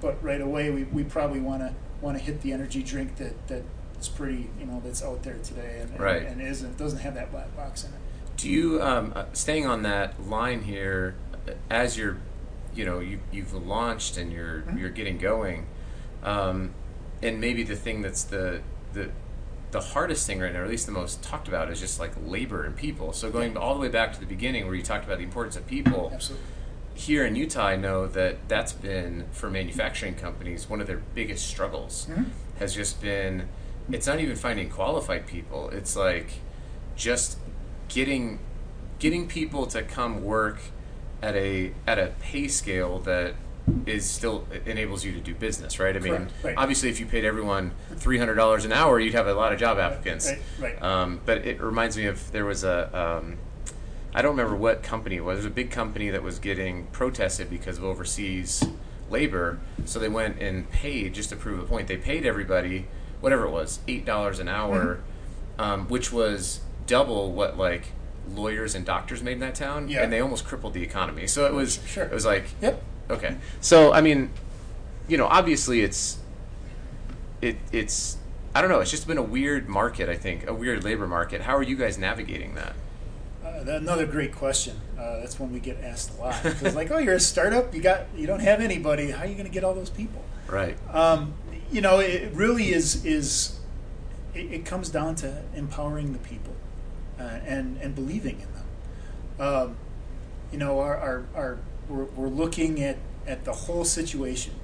but 0.00 0.22
right 0.22 0.40
away 0.40 0.70
we, 0.70 0.84
we 0.84 1.04
probably 1.04 1.40
want 1.40 1.60
to 1.60 1.74
want 2.00 2.16
to 2.16 2.22
hit 2.22 2.40
the 2.42 2.52
energy 2.52 2.82
drink 2.82 3.16
that 3.16 3.46
that 3.48 3.62
is 4.00 4.08
pretty 4.08 4.48
you 4.58 4.64
know 4.66 4.80
that's 4.84 5.02
out 5.02 5.22
there 5.22 5.36
today 5.42 5.80
and, 5.82 5.98
Right. 6.00 6.22
and, 6.22 6.40
and 6.40 6.42
isn't 6.50 6.78
doesn't 6.78 7.00
have 7.00 7.14
that 7.14 7.30
black 7.32 7.54
box 7.56 7.84
in 7.84 7.90
it. 7.90 7.98
Do 8.36 8.48
you, 8.48 8.80
um, 8.80 9.12
uh, 9.16 9.24
staying 9.32 9.66
on 9.66 9.82
that 9.82 10.22
line 10.28 10.62
here, 10.62 11.16
uh, 11.48 11.54
as 11.68 11.98
you're, 11.98 12.18
you 12.72 12.84
know, 12.84 13.00
you, 13.00 13.18
you've 13.32 13.52
launched 13.52 14.16
and 14.16 14.32
you're 14.32 14.60
Mhm. 14.60 14.78
you're 14.78 14.90
getting 14.90 15.18
going, 15.18 15.66
um, 16.22 16.72
and 17.22 17.40
maybe 17.40 17.62
the 17.62 17.76
thing 17.76 18.02
that's 18.02 18.24
the 18.24 18.60
the 18.92 19.10
the 19.70 19.80
hardest 19.80 20.26
thing 20.26 20.40
right 20.40 20.52
now, 20.52 20.60
or 20.60 20.64
at 20.64 20.70
least 20.70 20.86
the 20.86 20.92
most 20.92 21.22
talked 21.22 21.46
about, 21.46 21.70
is 21.70 21.78
just 21.78 22.00
like 22.00 22.12
labor 22.26 22.64
and 22.64 22.74
people. 22.74 23.12
So 23.12 23.30
going 23.30 23.56
all 23.56 23.74
the 23.74 23.80
way 23.80 23.88
back 23.88 24.14
to 24.14 24.20
the 24.20 24.26
beginning, 24.26 24.64
where 24.66 24.74
you 24.74 24.82
talked 24.82 25.04
about 25.04 25.18
the 25.18 25.24
importance 25.24 25.56
of 25.56 25.66
people, 25.66 26.10
Absolutely. 26.14 26.46
here 26.94 27.26
in 27.26 27.36
Utah, 27.36 27.66
I 27.66 27.76
know 27.76 28.06
that 28.06 28.48
that's 28.48 28.72
been 28.72 29.26
for 29.30 29.50
manufacturing 29.50 30.14
companies 30.14 30.70
one 30.70 30.80
of 30.80 30.86
their 30.86 31.02
biggest 31.14 31.46
struggles. 31.46 32.06
Mhm. 32.10 32.26
Has 32.58 32.74
just 32.74 33.00
been, 33.02 33.46
it's 33.92 34.06
not 34.06 34.20
even 34.20 34.36
finding 34.36 34.70
qualified 34.70 35.26
people. 35.26 35.68
It's 35.70 35.94
like 35.94 36.40
just 36.96 37.36
getting 37.88 38.38
getting 38.98 39.28
people 39.28 39.66
to 39.66 39.82
come 39.82 40.24
work 40.24 40.58
at 41.22 41.36
a 41.36 41.72
at 41.86 41.98
a 41.98 42.12
pay 42.20 42.48
scale 42.48 42.98
that 43.00 43.34
is 43.86 44.08
still 44.08 44.46
enables 44.66 45.04
you 45.04 45.12
to 45.12 45.20
do 45.20 45.34
business, 45.34 45.78
right? 45.78 45.96
I 45.96 45.98
mean, 45.98 46.12
Correct, 46.14 46.32
right. 46.44 46.54
obviously, 46.56 46.88
if 46.90 47.00
you 47.00 47.06
paid 47.06 47.24
everyone 47.24 47.72
three 47.96 48.18
hundred 48.18 48.34
dollars 48.34 48.64
an 48.64 48.72
hour, 48.72 48.98
you'd 49.00 49.14
have 49.14 49.26
a 49.26 49.34
lot 49.34 49.52
of 49.52 49.58
job 49.58 49.78
applicants. 49.78 50.30
Right, 50.58 50.72
right. 50.74 50.82
Um, 50.82 51.20
but 51.24 51.46
it 51.46 51.60
reminds 51.60 51.96
me 51.96 52.06
of 52.06 52.30
there 52.32 52.44
was 52.44 52.64
a 52.64 53.18
um, 53.22 53.38
I 54.14 54.22
don't 54.22 54.32
remember 54.36 54.56
what 54.56 54.82
company 54.82 55.16
it 55.16 55.24
was. 55.24 55.34
It 55.36 55.38
was 55.40 55.46
a 55.46 55.50
big 55.50 55.70
company 55.70 56.10
that 56.10 56.22
was 56.22 56.38
getting 56.38 56.86
protested 56.88 57.50
because 57.50 57.78
of 57.78 57.84
overseas 57.84 58.64
labor. 59.10 59.58
So 59.84 59.98
they 59.98 60.08
went 60.08 60.40
and 60.40 60.68
paid 60.70 61.14
just 61.14 61.30
to 61.30 61.36
prove 61.36 61.58
a 61.58 61.64
point. 61.64 61.88
They 61.88 61.96
paid 61.96 62.26
everybody 62.26 62.86
whatever 63.20 63.44
it 63.46 63.50
was, 63.50 63.80
eight 63.88 64.04
dollars 64.04 64.38
an 64.38 64.48
hour, 64.48 65.00
um, 65.58 65.88
which 65.88 66.12
was 66.12 66.60
double 66.86 67.32
what 67.32 67.56
like 67.58 67.88
lawyers 68.34 68.74
and 68.74 68.84
doctors 68.84 69.22
made 69.22 69.32
in 69.32 69.40
that 69.40 69.54
town, 69.54 69.88
Yeah. 69.88 70.02
and 70.02 70.12
they 70.12 70.20
almost 70.20 70.44
crippled 70.44 70.74
the 70.74 70.82
economy. 70.82 71.26
So 71.26 71.46
it 71.46 71.54
was 71.54 71.80
Sure. 71.86 72.04
it 72.04 72.12
was 72.12 72.26
like 72.26 72.44
Yep. 72.60 72.82
Okay. 73.10 73.36
So 73.60 73.92
I 73.92 74.00
mean, 74.00 74.30
you 75.08 75.16
know, 75.16 75.26
obviously 75.26 75.82
it's 75.82 76.18
it 77.40 77.56
it's 77.72 78.16
I 78.54 78.60
don't 78.60 78.70
know. 78.70 78.80
It's 78.80 78.90
just 78.90 79.06
been 79.06 79.18
a 79.18 79.22
weird 79.22 79.68
market. 79.68 80.08
I 80.08 80.16
think 80.16 80.46
a 80.48 80.54
weird 80.54 80.84
labor 80.84 81.06
market. 81.06 81.42
How 81.42 81.56
are 81.56 81.62
you 81.62 81.76
guys 81.76 81.98
navigating 81.98 82.54
that? 82.54 82.74
Uh, 83.44 83.72
another 83.72 84.06
great 84.06 84.34
question. 84.34 84.76
Uh, 84.98 85.20
that's 85.20 85.38
one 85.38 85.52
we 85.52 85.60
get 85.60 85.80
asked 85.82 86.16
a 86.18 86.20
lot. 86.20 86.44
It's 86.44 86.74
like, 86.74 86.90
oh, 86.90 86.98
you're 86.98 87.14
a 87.14 87.20
startup. 87.20 87.74
You 87.74 87.80
got 87.80 88.06
you 88.16 88.26
don't 88.26 88.40
have 88.40 88.60
anybody. 88.60 89.10
How 89.10 89.24
are 89.24 89.26
you 89.26 89.34
going 89.34 89.46
to 89.46 89.52
get 89.52 89.64
all 89.64 89.74
those 89.74 89.90
people? 89.90 90.22
Right. 90.46 90.76
Um, 90.94 91.34
you 91.70 91.80
know, 91.80 92.00
it 92.00 92.32
really 92.32 92.72
is 92.72 93.04
is 93.04 93.58
it, 94.34 94.52
it 94.52 94.64
comes 94.64 94.88
down 94.88 95.14
to 95.16 95.42
empowering 95.54 96.12
the 96.12 96.18
people 96.18 96.54
uh, 97.18 97.22
and 97.22 97.78
and 97.80 97.94
believing 97.94 98.40
in 98.40 98.52
them. 98.52 98.64
Um, 99.40 99.76
you 100.50 100.58
know, 100.58 100.80
our, 100.80 100.96
our, 100.96 101.24
our 101.34 101.58
we're, 101.88 102.04
we're 102.04 102.28
looking 102.28 102.82
at, 102.82 102.98
at 103.26 103.44
the 103.44 103.52
whole 103.52 103.84
situation. 103.84 104.54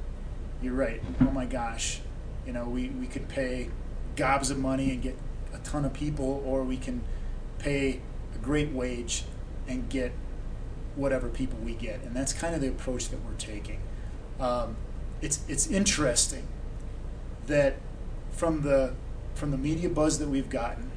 You're 0.63 0.75
right. 0.75 1.03
Oh 1.21 1.31
my 1.31 1.47
gosh, 1.47 2.01
you 2.47 2.53
know, 2.53 2.65
we, 2.65 2.89
we 2.89 3.07
could 3.07 3.29
pay 3.29 3.71
gobs 4.17 4.51
of 4.51 4.59
money 4.59 4.91
and 4.91 5.03
get 5.03 5.17
a 5.53 5.59
ton 5.59 5.85
of 5.85 5.93
people, 5.93 6.43
or 6.47 6.63
we 6.63 6.77
can 6.77 7.03
pay 7.59 8.01
a 8.35 8.39
great 8.39 8.71
wage 8.71 9.25
and 9.67 9.89
get 9.89 10.13
whatever 10.97 11.29
people 11.29 11.59
we 11.65 11.75
get, 11.75 12.03
and 12.03 12.15
that's 12.15 12.33
kind 12.33 12.55
of 12.55 12.61
the 12.61 12.69
approach 12.69 13.09
that 13.09 13.25
we're 13.25 13.35
taking. 13.35 13.81
Um, 14.39 14.77
it's 15.21 15.41
it's 15.49 15.67
interesting 15.67 16.47
that 17.47 17.77
from 18.31 18.63
the 18.63 18.95
from 19.35 19.51
the 19.51 19.59
media 19.59 19.89
buzz 19.89 20.19
that 20.19 20.29
we've 20.29 20.51
gotten 20.51 20.91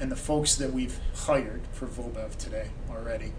and 0.00 0.10
the 0.10 0.16
folks 0.16 0.56
that 0.56 0.72
we've 0.72 0.98
hired 1.14 1.62
for 1.72 1.86
Vobev 1.86 2.36
today 2.36 2.70
already, 2.90 3.32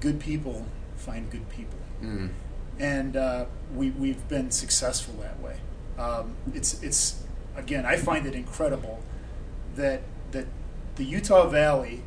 good 0.00 0.20
people 0.20 0.66
find 0.96 1.30
good 1.30 1.48
people, 1.48 1.78
Mm. 2.02 2.30
and 2.78 3.16
uh, 3.16 3.44
we 3.74 3.90
we've 3.90 4.26
been 4.28 4.50
successful 4.50 5.14
that 5.20 5.40
way. 5.40 5.56
Um, 5.98 6.34
it's 6.54 6.82
it's 6.82 7.22
again, 7.56 7.86
I 7.86 7.96
find 7.96 8.26
it 8.26 8.34
incredible 8.34 9.00
that 9.76 10.02
that 10.32 10.46
the 10.96 11.04
Utah 11.04 11.48
Valley, 11.48 12.02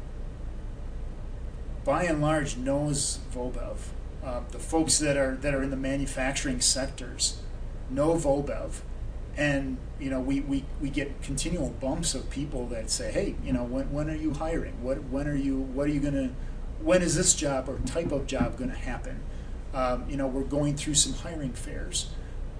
by 1.84 2.04
and 2.04 2.22
large, 2.22 2.58
knows 2.58 3.20
Vobev. 3.34 3.78
Uh, 4.24 4.42
the 4.52 4.60
folks 4.60 5.00
that 5.00 5.16
are 5.16 5.36
that 5.38 5.54
are 5.54 5.64
in 5.64 5.70
the 5.70 5.78
manufacturing 5.78 6.60
sectors 6.60 7.42
know 7.90 8.16
Vobev, 8.16 8.82
and 9.38 9.78
you 10.00 10.10
know 10.10 10.20
we, 10.20 10.42
we, 10.42 10.66
we 10.82 10.90
get 10.90 11.22
continual 11.22 11.70
bumps 11.80 12.14
of 12.14 12.30
people 12.30 12.68
that 12.68 12.90
say, 12.92 13.12
hey, 13.12 13.36
you 13.44 13.54
know, 13.54 13.64
when, 13.64 13.92
when 13.92 14.10
are 14.10 14.16
you 14.16 14.34
hiring? 14.34 14.84
What 14.84 15.04
when 15.06 15.28
are 15.28 15.36
you 15.36 15.58
what 15.58 15.88
are 15.88 15.92
you 15.92 16.02
gonna 16.02 16.32
when 16.82 17.02
is 17.02 17.16
this 17.16 17.34
job 17.34 17.70
or 17.70 17.78
type 17.80 18.12
of 18.12 18.28
job 18.28 18.58
going 18.58 18.70
to 18.70 18.78
happen? 18.78 19.20
Um, 19.74 20.06
you 20.10 20.18
know, 20.18 20.28
we're 20.28 20.44
going 20.44 20.76
through 20.76 20.96
some 20.96 21.14
hiring 21.14 21.54
fairs. 21.54 22.10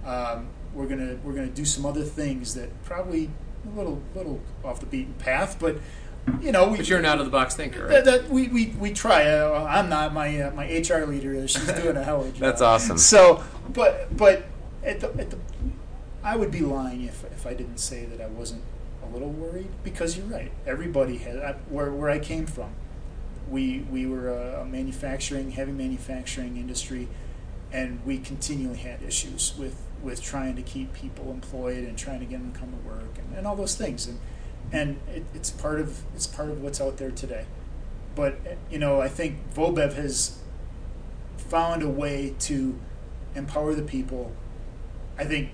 Um, 0.06 0.50
we're 0.74 0.88
gonna 0.88 1.18
we're 1.24 1.34
gonna 1.34 1.48
do 1.48 1.66
some 1.66 1.86
other 1.86 2.04
things 2.04 2.54
that 2.54 2.84
probably 2.84 3.30
a 3.66 3.76
little 3.76 4.02
little 4.14 4.42
off 4.64 4.80
the 4.80 4.86
beaten 4.86 5.14
path, 5.16 5.58
but 5.60 5.78
you 6.42 6.52
know, 6.52 6.68
we, 6.68 6.78
But 6.78 6.90
you're 6.90 7.00
an 7.00 7.06
out 7.06 7.20
of 7.20 7.26
the 7.26 7.32
box 7.32 7.56
thinker, 7.56 7.88
that, 7.88 7.96
right? 7.96 8.06
that 8.06 8.30
we, 8.30 8.50
we, 8.50 8.68
we 8.78 8.92
try. 8.92 9.26
Uh, 9.26 9.66
I'm 9.68 9.90
not 9.90 10.14
my 10.14 10.42
uh, 10.42 10.52
my 10.52 10.66
HR 10.66 11.06
leader. 11.06 11.34
is. 11.34 11.52
She's 11.52 11.72
doing 11.72 11.96
a 11.96 12.04
hell 12.04 12.22
of 12.22 12.28
a 12.28 12.32
job. 12.32 12.40
That's 12.40 12.62
awesome. 12.62 12.98
So, 12.98 13.44
but 13.70 14.16
but 14.16 14.46
at 14.84 15.00
the, 15.00 15.08
at 15.18 15.30
the 15.30 15.38
I 16.24 16.36
would 16.36 16.52
be 16.52 16.60
lying 16.62 17.04
if 17.04 17.24
if 17.32 17.48
I 17.48 17.54
didn't 17.54 17.78
say 17.80 18.06
that 18.06 18.22
I 18.22 18.28
wasn't 18.28 18.62
a 19.04 19.12
little 19.14 19.30
worried 19.30 19.70
because 19.84 20.18
you're 20.18 20.28
right. 20.28 20.52
Everybody 20.66 21.18
has 21.20 21.38
I, 21.38 21.54
where 21.70 21.92
where 21.92 22.10
I 22.10 22.20
came 22.20 22.46
from. 22.46 22.72
We 23.50 23.80
we 23.90 24.06
were 24.06 24.30
a, 24.30 24.66
manufacturing 24.66 25.52
heavy 25.52 25.72
manufacturing 25.72 26.58
industry, 26.58 27.08
and 27.72 28.06
we 28.06 28.18
continually 28.20 28.78
had 28.78 29.02
issues 29.02 29.54
with 29.58 29.82
with 30.04 30.22
trying 30.22 30.56
to 30.56 30.62
keep 30.62 30.94
people 30.94 31.32
employed 31.32 31.84
and 31.84 31.98
trying 31.98 32.20
to 32.20 32.26
get 32.26 32.40
them 32.40 32.52
to 32.52 32.60
come 32.60 32.72
to 32.72 32.88
work 32.88 33.18
and, 33.18 33.36
and 33.36 33.48
all 33.48 33.56
those 33.56 33.76
things 33.76 34.06
and 34.06 34.20
and 34.72 35.00
it, 35.14 35.24
it's 35.34 35.50
part 35.50 35.80
of 35.80 36.04
it's 36.14 36.28
part 36.28 36.50
of 36.50 36.62
what's 36.62 36.82
out 36.82 36.98
there 36.98 37.12
today. 37.12 37.46
But 38.16 38.40
you 38.70 38.80
know, 38.80 39.02
I 39.02 39.08
think 39.08 39.54
Vobev 39.54 39.94
has 39.94 40.40
found 41.38 41.84
a 41.84 41.90
way 41.90 42.36
to 42.40 42.80
empower 43.36 43.74
the 43.74 43.84
people. 43.84 44.34
I 45.18 45.24
think 45.24 45.52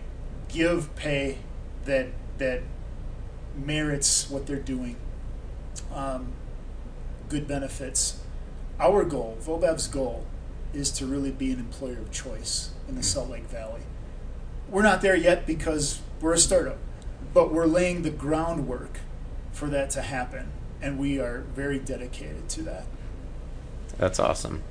give 0.47 0.95
pay 0.95 1.39
that 1.85 2.07
that 2.37 2.61
merits 3.55 4.29
what 4.29 4.47
they're 4.47 4.55
doing. 4.57 4.95
Um, 5.93 6.33
good 7.33 7.47
benefits. 7.47 8.19
Our 8.79 9.03
goal, 9.03 9.37
Vobev's 9.41 9.87
goal, 9.87 10.23
is 10.71 10.91
to 10.91 11.07
really 11.07 11.31
be 11.31 11.51
an 11.51 11.59
employer 11.59 11.97
of 11.97 12.11
choice 12.11 12.69
in 12.87 12.95
the 12.95 13.01
Salt 13.01 13.31
Lake 13.31 13.45
Valley. 13.45 13.81
We're 14.69 14.83
not 14.83 15.01
there 15.01 15.15
yet 15.15 15.47
because 15.47 15.99
we're 16.21 16.33
a 16.33 16.37
startup, 16.37 16.77
but 17.33 17.51
we're 17.51 17.65
laying 17.65 18.03
the 18.03 18.11
groundwork 18.11 18.99
for 19.51 19.67
that 19.69 19.89
to 19.91 20.03
happen, 20.03 20.51
and 20.79 20.99
we 20.99 21.19
are 21.19 21.39
very 21.55 21.79
dedicated 21.79 22.49
to 22.49 22.61
that. 22.63 22.85
That's 23.97 24.19
awesome. 24.19 24.61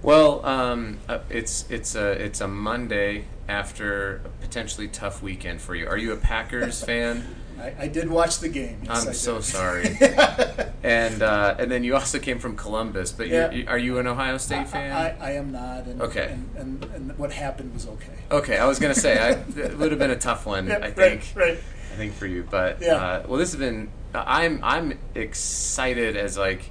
Well, 0.00 0.46
um, 0.46 0.98
uh, 1.08 1.20
it's 1.28 1.64
it's 1.70 1.94
a 1.94 2.10
it's 2.10 2.40
a 2.40 2.48
Monday 2.48 3.24
after 3.48 4.16
a 4.24 4.28
potentially 4.40 4.88
tough 4.88 5.22
weekend 5.22 5.60
for 5.60 5.74
you. 5.74 5.88
Are 5.88 5.96
you 5.96 6.12
a 6.12 6.16
Packers 6.16 6.84
fan? 6.84 7.24
I, 7.60 7.74
I 7.80 7.88
did 7.88 8.10
watch 8.10 8.38
the 8.38 8.48
game. 8.48 8.80
Yes, 8.84 9.06
I'm 9.06 9.14
so 9.14 9.40
sorry. 9.40 9.96
and 10.82 11.22
uh, 11.22 11.54
and 11.58 11.70
then 11.70 11.84
you 11.84 11.94
also 11.94 12.18
came 12.18 12.38
from 12.38 12.56
Columbus, 12.56 13.12
but 13.12 13.28
Yeah. 13.28 13.50
you're, 13.50 13.78
you, 13.78 13.98
an 13.98 14.06
Ohio 14.06 14.34
I, 14.34 14.38
State 14.38 14.68
fan? 14.68 14.92
I, 14.92 15.16
I 15.20 15.30
am 15.32 15.52
not. 15.52 15.84
And, 15.86 16.02
Okay. 16.02 16.30
And, 16.32 16.56
and, 16.56 16.84
and 16.94 17.18
what 17.18 17.32
happened 17.32 17.72
was 17.74 17.86
okay. 17.86 18.12
okay, 18.30 18.58
I 18.58 18.66
was 18.66 18.78
gonna 18.78 18.94
say 18.94 19.18
I, 19.18 19.30
it 19.56 19.78
would 19.78 19.90
have 19.92 19.98
been 19.98 20.10
a 20.10 20.18
tough 20.18 20.46
one. 20.46 20.66
Yeah, 20.66 20.78
I 20.82 20.90
think. 20.90 21.32
Right. 21.34 21.48
Right. 21.48 21.58
I 21.92 21.96
think 21.96 22.14
for 22.14 22.26
you, 22.26 22.46
but 22.50 22.80
Yeah. 22.80 22.94
uh, 22.96 23.22
well, 23.28 23.38
this 23.38 23.52
has 23.52 23.60
been. 23.60 23.90
I'm 24.14 24.60
I'm 24.62 24.98
excited 25.14 26.16
as 26.16 26.36
like 26.38 26.70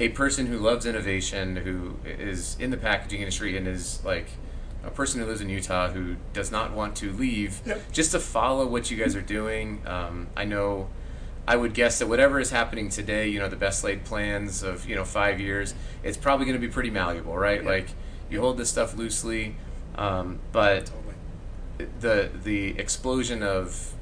a 0.00 0.08
person 0.10 0.46
who 0.46 0.58
loves 0.58 0.84
innovation, 0.86 1.56
who 1.56 1.96
is 2.04 2.56
in 2.58 2.70
the 2.70 2.76
packaging 2.76 3.20
industry, 3.20 3.56
and 3.56 3.66
is 3.68 4.04
like 4.04 4.26
a 4.84 4.90
person 4.90 5.20
who 5.20 5.26
lives 5.26 5.40
in 5.40 5.48
Utah 5.48 5.90
who 5.90 6.16
does 6.32 6.50
not 6.50 6.72
want 6.72 6.96
to 6.96 7.12
leave, 7.12 7.60
Yep. 7.66 7.92
just 7.92 8.10
to 8.12 8.18
follow 8.18 8.66
what 8.66 8.90
you 8.90 8.96
guys 8.96 9.14
are 9.16 9.22
doing. 9.22 9.82
Um, 9.86 10.28
I 10.36 10.44
know. 10.44 10.88
I 11.46 11.56
would 11.56 11.74
guess 11.74 11.98
that 11.98 12.06
whatever 12.08 12.38
is 12.38 12.50
happening 12.50 12.88
today, 12.88 13.26
you 13.28 13.40
know, 13.40 13.48
the 13.48 13.56
best 13.56 13.82
laid 13.82 14.04
plans 14.04 14.62
of 14.62 14.88
you 14.88 14.94
know 14.94 15.04
five 15.04 15.40
years, 15.40 15.74
it's 16.04 16.16
probably 16.16 16.46
going 16.46 16.60
to 16.60 16.64
be 16.64 16.72
pretty 16.72 16.90
malleable, 16.90 17.36
right? 17.36 17.62
Yeah. 17.62 17.68
Like 17.68 17.88
you 18.30 18.40
hold 18.40 18.58
this 18.58 18.70
stuff 18.70 18.96
loosely, 18.96 19.56
um, 19.96 20.38
but 20.52 20.86
Totally. 20.86 21.90
the 22.00 22.30
the 22.44 22.78
explosion 22.78 23.42
of 23.42 23.92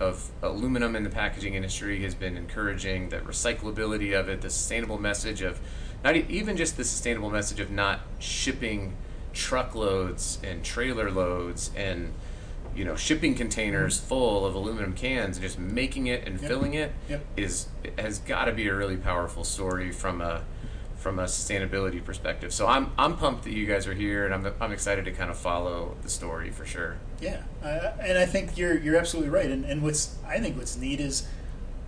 of 0.00 0.30
aluminum 0.42 0.94
in 0.96 1.02
the 1.04 1.10
packaging 1.10 1.54
industry 1.54 2.02
has 2.02 2.14
been 2.14 2.36
encouraging. 2.36 3.08
The 3.10 3.18
recyclability 3.18 4.18
of 4.18 4.28
it, 4.28 4.40
the 4.40 4.48
sustainable 4.50 4.98
message 4.98 5.42
of 5.42 5.60
not 6.02 6.16
even 6.16 6.56
just 6.56 6.76
the 6.76 6.84
sustainable 6.84 7.30
message 7.30 7.60
of 7.60 7.70
not 7.70 8.00
shipping 8.18 8.94
truckloads 9.38 10.38
and 10.42 10.64
trailer 10.64 11.10
loads 11.10 11.70
and 11.76 12.12
you 12.74 12.84
know 12.84 12.96
shipping 12.96 13.34
containers 13.34 13.98
full 13.98 14.44
of 14.44 14.54
aluminum 14.54 14.92
cans 14.92 15.36
and 15.36 15.42
just 15.44 15.58
making 15.58 16.06
it 16.08 16.26
and 16.26 16.40
Yep. 16.40 16.48
filling 16.50 16.74
it 16.74 16.92
Yep. 17.08 17.24
is 17.36 17.68
has 17.98 18.18
got 18.18 18.44
to 18.46 18.52
be 18.52 18.66
a 18.68 18.74
really 18.74 18.96
powerful 18.96 19.44
story 19.44 19.90
from 19.92 20.20
a 20.20 20.42
from 20.96 21.20
a 21.20 21.24
sustainability 21.24 22.04
perspective. 22.04 22.52
So 22.52 22.66
I'm 22.66 22.90
I'm 22.98 23.16
pumped 23.16 23.44
that 23.44 23.52
you 23.52 23.66
guys 23.66 23.86
are 23.86 23.94
here 23.94 24.26
and 24.26 24.34
I'm 24.34 24.52
I'm 24.60 24.72
excited 24.72 25.04
to 25.04 25.12
kind 25.12 25.30
of 25.30 25.38
follow 25.38 25.96
the 26.02 26.10
story 26.10 26.50
for 26.50 26.66
sure. 26.66 26.96
Yeah, 27.20 27.42
uh, 27.62 27.92
and 28.00 28.18
I 28.18 28.26
think 28.26 28.58
you're 28.58 28.76
you're 28.76 28.96
absolutely 28.96 29.30
right. 29.30 29.46
And, 29.50 29.64
and 29.64 29.82
what's 29.82 30.16
I 30.26 30.38
think 30.40 30.56
what's 30.56 30.76
neat 30.76 30.98
is 31.00 31.26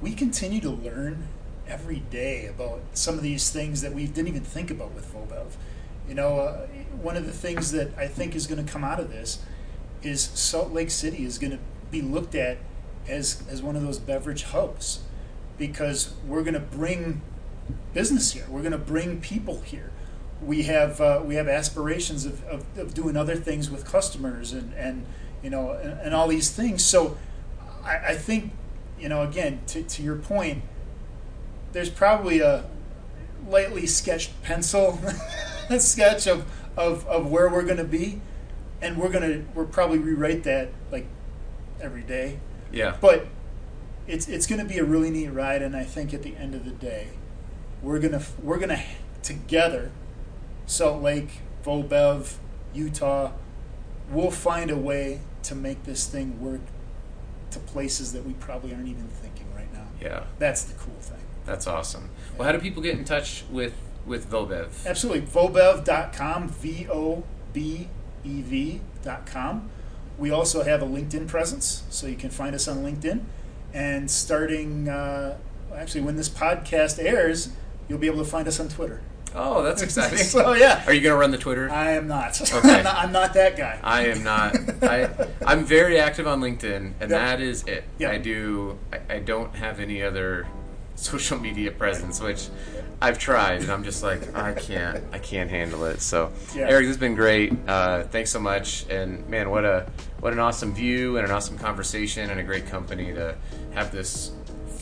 we 0.01 0.13
continue 0.15 0.61
to 0.61 0.71
learn 0.71 1.27
every 1.69 2.01
day 2.11 2.47
about 2.47 2.81
some 2.95 3.15
of 3.17 3.23
these 3.23 3.51
things 3.51 3.81
that 3.83 3.93
we 3.93 4.07
didn't 4.07 4.29
even 4.29 4.43
think 4.45 4.71
about 4.71 4.93
with 4.93 5.13
Vobev. 5.13 5.53
You 6.09 6.15
know, 6.17 6.39
uh, 6.41 6.67
one 7.01 7.17
of 7.17 7.27
the 7.27 7.33
things 7.33 7.73
that 7.73 7.97
I 7.97 8.07
think 8.07 8.35
is 8.35 8.47
going 8.47 8.65
to 8.65 8.71
come 8.71 8.85
out 8.85 9.01
of 9.01 9.11
this 9.11 9.43
is 10.03 10.23
Salt 10.23 10.73
Lake 10.73 10.91
City 10.91 11.25
is 11.25 11.39
going 11.39 11.53
to 11.53 11.59
be 11.91 12.03
looked 12.03 12.35
at 12.35 12.59
as 13.09 13.43
as 13.49 13.63
one 13.63 13.77
of 13.77 13.83
those 13.83 13.99
beverage 13.99 14.45
hubs 14.45 15.01
because 15.59 16.15
we're 16.27 16.43
going 16.43 16.55
to 16.55 16.61
bring 16.61 17.21
business 17.93 18.33
here. 18.33 18.47
We're 18.49 18.63
going 18.63 18.73
to 18.73 18.79
bring 18.79 19.21
people 19.21 19.61
here. 19.61 19.91
We 20.43 20.65
have 20.65 21.01
uh, 21.01 21.23
we 21.25 21.35
have 21.35 21.49
aspirations 21.49 22.25
of, 22.25 22.43
of, 22.45 22.65
of 22.79 22.95
doing 22.95 23.17
other 23.17 23.37
things 23.37 23.71
with 23.71 23.85
customers 23.85 24.53
and, 24.53 24.73
and 24.75 25.05
you 25.43 25.51
know 25.51 25.73
and, 25.73 26.01
and 26.01 26.15
all 26.15 26.29
these 26.29 26.51
things. 26.51 26.85
So 26.85 27.19
I, 27.85 27.97
I 28.09 28.15
think 28.15 28.53
you 28.99 29.09
know 29.09 29.23
again 29.23 29.61
to, 29.69 29.83
to 29.83 30.03
your 30.03 30.17
point, 30.17 30.63
there's 31.73 31.91
probably 31.91 32.41
a 32.41 32.65
lightly 33.47 33.87
sketched 33.87 34.31
pencil 34.43 34.99
sketch 35.79 36.27
of, 36.27 36.45
of, 36.81 37.07
of 37.07 37.31
where 37.31 37.49
we're 37.49 37.63
going 37.65 37.77
to 37.77 37.85
be, 37.85 38.21
and 38.83 38.97
we're 38.97 39.11
going 39.11 39.29
to 39.31 39.45
we're 39.55 39.65
probably 39.67 39.99
rewrite 39.99 40.45
that 40.45 40.71
like 40.91 41.07
every 41.81 42.03
day. 42.03 42.39
Yeah. 42.73 42.97
But 43.01 43.27
it's 44.07 44.29
it's 44.29 44.47
going 44.47 44.61
to 44.61 44.67
be 44.67 44.79
a 44.79 44.85
really 44.85 45.11
neat 45.11 45.29
ride, 45.29 45.63
and 45.63 45.77
I 45.77 45.85
think 45.85 46.13
at 46.15 46.23
the 46.23 46.37
end 46.37 46.55
of 46.55 46.65
the 46.65 46.71
day, 46.73 47.09
we're 47.83 47.99
gonna 48.01 48.23
we're 48.43 48.59
gonna 48.59 48.83
together, 49.23 49.91
Salt 50.67 51.03
Lake, 51.03 51.41
Vobev, 51.65 52.37
Utah, 52.75 53.33
we'll 54.11 54.31
find 54.31 54.71
a 54.71 54.77
way 54.77 55.21
to 55.45 55.55
make 55.55 55.85
this 55.85 56.07
thing 56.07 56.41
work 56.41 56.61
to 57.51 57.59
places 57.59 58.13
that 58.13 58.25
we 58.25 58.33
probably 58.35 58.73
aren't 58.75 58.89
even 58.89 59.09
thinking 59.09 59.47
right 59.55 59.73
now. 59.73 59.87
Yeah, 60.01 60.25
That's 60.39 60.63
the 60.65 60.75
cool 60.75 60.95
thing. 61.01 61.19
that's 61.45 61.67
awesome. 61.67 62.11
Well, 62.37 62.47
how 62.47 62.53
do 62.53 62.59
people 62.59 62.83
get 62.83 62.97
in 62.97 63.05
touch 63.05 63.45
with 63.51 63.75
with 64.11 64.29
Vobev? 64.31 64.85
Absolutely. 64.85 65.23
Vobev.com, 65.23 66.49
V 66.49 66.87
O 66.91 67.23
B 67.55 67.89
E 68.25 68.43
V.com. 68.43 69.71
We 70.19 70.31
also 70.31 70.63
have 70.65 70.83
a 70.83 70.87
LinkedIn 70.87 71.29
presence, 71.29 71.85
so 71.89 72.07
you 72.07 72.17
can 72.17 72.29
find 72.29 72.55
us 72.55 72.69
on 72.69 72.79
LinkedIn. 72.79 73.23
And 73.73 74.11
starting, 74.11 74.89
uh, 74.89 75.39
actually, 75.75 76.03
when 76.03 76.17
this 76.17 76.29
podcast 76.29 77.03
airs, 77.03 77.51
you'll 77.89 77.99
be 78.01 78.09
able 78.09 78.19
to 78.19 78.31
find 78.31 78.47
us 78.47 78.61
on 78.61 78.69
Twitter. 78.69 79.01
Oh, 79.35 79.63
that's 79.63 79.81
exciting. 79.81 80.19
so, 80.37 80.53
yeah. 80.55 80.83
Are 80.87 80.93
you 80.93 81.01
going 81.01 81.15
to 81.15 81.17
run 81.19 81.31
the 81.31 81.39
Twitter? 81.39 81.71
I 81.71 81.93
am 81.93 82.09
not. 82.09 82.39
Okay. 82.53 82.69
I'm 82.79 82.85
not. 82.85 82.97
I'm 82.97 83.13
not 83.13 83.35
that 83.35 83.57
guy. 83.57 83.79
I 83.83 84.09
am 84.09 84.25
not. 84.25 84.57
I 84.83 85.09
I'm 85.47 85.65
very 85.65 85.99
active 86.01 86.27
on 86.27 86.41
LinkedIn, 86.41 86.95
and 87.01 87.01
Yep. 87.01 87.09
that 87.09 87.41
is 87.41 87.63
it. 87.65 87.85
Yep. 87.99 88.13
I 88.13 88.19
do. 88.19 88.79
I, 88.93 89.15
I 89.15 89.19
don't 89.21 89.55
have 89.55 89.79
any 89.79 90.03
other 90.03 90.47
social 90.97 91.39
media 91.39 91.71
presence, 91.71 92.21
which 92.21 92.49
I've 93.03 93.19
tried, 93.19 93.63
and 93.63 93.71
I'm 93.71 93.83
just 93.83 94.03
like 94.03 94.35
I 94.37 94.53
can't. 94.53 95.03
I 95.13 95.19
can't 95.19 95.49
handle 95.49 95.85
it. 95.85 96.01
So, 96.01 96.33
Yeah. 96.55 96.69
Eric, 96.69 96.83
this 96.83 96.89
has 96.89 96.97
been 96.99 97.15
great. 97.15 97.53
Uh, 97.67 98.03
thanks 98.05 98.31
so 98.31 98.39
much, 98.41 98.87
and 98.91 99.27
man, 99.29 99.51
what 99.51 99.65
a 99.65 99.87
what 100.21 100.33
an 100.35 100.39
awesome 100.39 100.75
view 100.75 101.17
and 101.17 101.25
an 101.27 101.33
awesome 101.33 101.57
conversation 101.57 102.29
and 102.29 102.39
a 102.39 102.43
great 102.43 102.67
company 102.67 103.15
to 103.15 103.35
have 103.73 103.91
this 103.91 104.33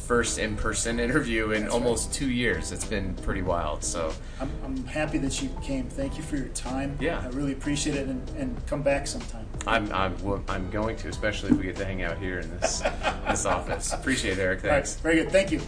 first 0.06 0.38
in-person 0.38 0.98
interview 1.06 1.52
in 1.52 1.62
That's 1.62 1.74
almost 1.74 2.12
two 2.12 2.28
years. 2.30 2.72
It's 2.72 2.84
been 2.84 3.14
pretty 3.16 3.42
wild. 3.42 3.84
So, 3.84 4.12
I'm, 4.40 4.50
I'm 4.64 4.84
happy 4.86 5.18
that 5.18 5.40
you 5.40 5.50
came. 5.62 5.88
Thank 5.88 6.16
you 6.16 6.24
for 6.24 6.36
your 6.36 6.48
time. 6.48 6.96
Yeah. 6.98 7.20
I 7.22 7.28
really 7.28 7.52
appreciate 7.52 7.94
it, 7.94 8.08
and, 8.08 8.28
and 8.30 8.66
come 8.66 8.82
back 8.82 9.06
sometime. 9.06 9.46
I'm 9.64 9.92
I'm 9.92 10.20
well, 10.24 10.42
I'm 10.48 10.68
going 10.70 10.96
to, 10.96 11.08
especially 11.08 11.50
if 11.50 11.58
we 11.58 11.64
get 11.64 11.76
to 11.76 11.84
hang 11.84 12.02
out 12.02 12.18
here 12.18 12.40
in 12.40 12.50
this 12.58 12.80
this 13.28 13.46
office. 13.46 13.92
Appreciate 13.92 14.38
it, 14.38 14.42
Eric. 14.42 14.64
All 14.64 14.70
right. 14.70 14.76
Thanks. 14.76 14.96
Very 14.96 15.16
good. 15.22 15.30
Thank 15.30 15.52
you. 15.52 15.60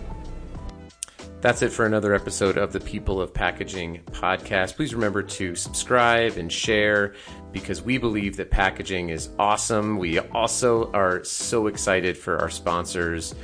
That's 1.41 1.63
it 1.63 1.71
for 1.71 1.87
another 1.87 2.15
episode 2.15 2.59
of 2.59 2.75
the 2.75 2.81
People 2.81 3.19
of 3.19 3.33
Packaging 3.33 4.03
podcast. 4.11 4.77
Please 4.77 4.95
remember 4.95 5.23
to 5.23 5.55
subscribe 5.55 6.37
and 6.37 6.53
share 6.53 7.15
because 7.51 7.81
we 7.81 7.97
believe 7.97 8.37
that 8.37 8.51
packaging 8.51 9.09
is 9.09 9.31
awesome. 9.39 9.97
We 9.99 10.19
also 10.19 10.93
are 10.93 11.25
so 11.25 11.67
excited 11.67 12.19
for 12.19 12.39
our 12.39 12.51
sponsors, 12.51 13.35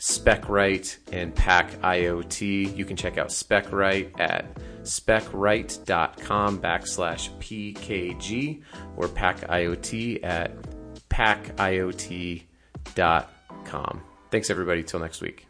SpecRite 0.00 0.96
and 1.12 1.32
Pack 1.32 1.80
IoT. 1.80 2.76
You 2.76 2.84
can 2.84 2.96
check 2.96 3.18
out 3.18 3.28
SpecRite 3.28 4.18
at 4.18 4.52
specrite.com 4.82 6.58
backslash 6.58 7.30
PKG 7.38 8.62
or 8.96 9.06
Pack 9.06 9.42
IoT 9.42 10.24
at 10.24 10.50
packiot.com. 11.08 12.42
Thanks, 14.32 14.50
everybody. 14.50 14.82
Till 14.82 14.98
next 14.98 15.20
week. 15.20 15.46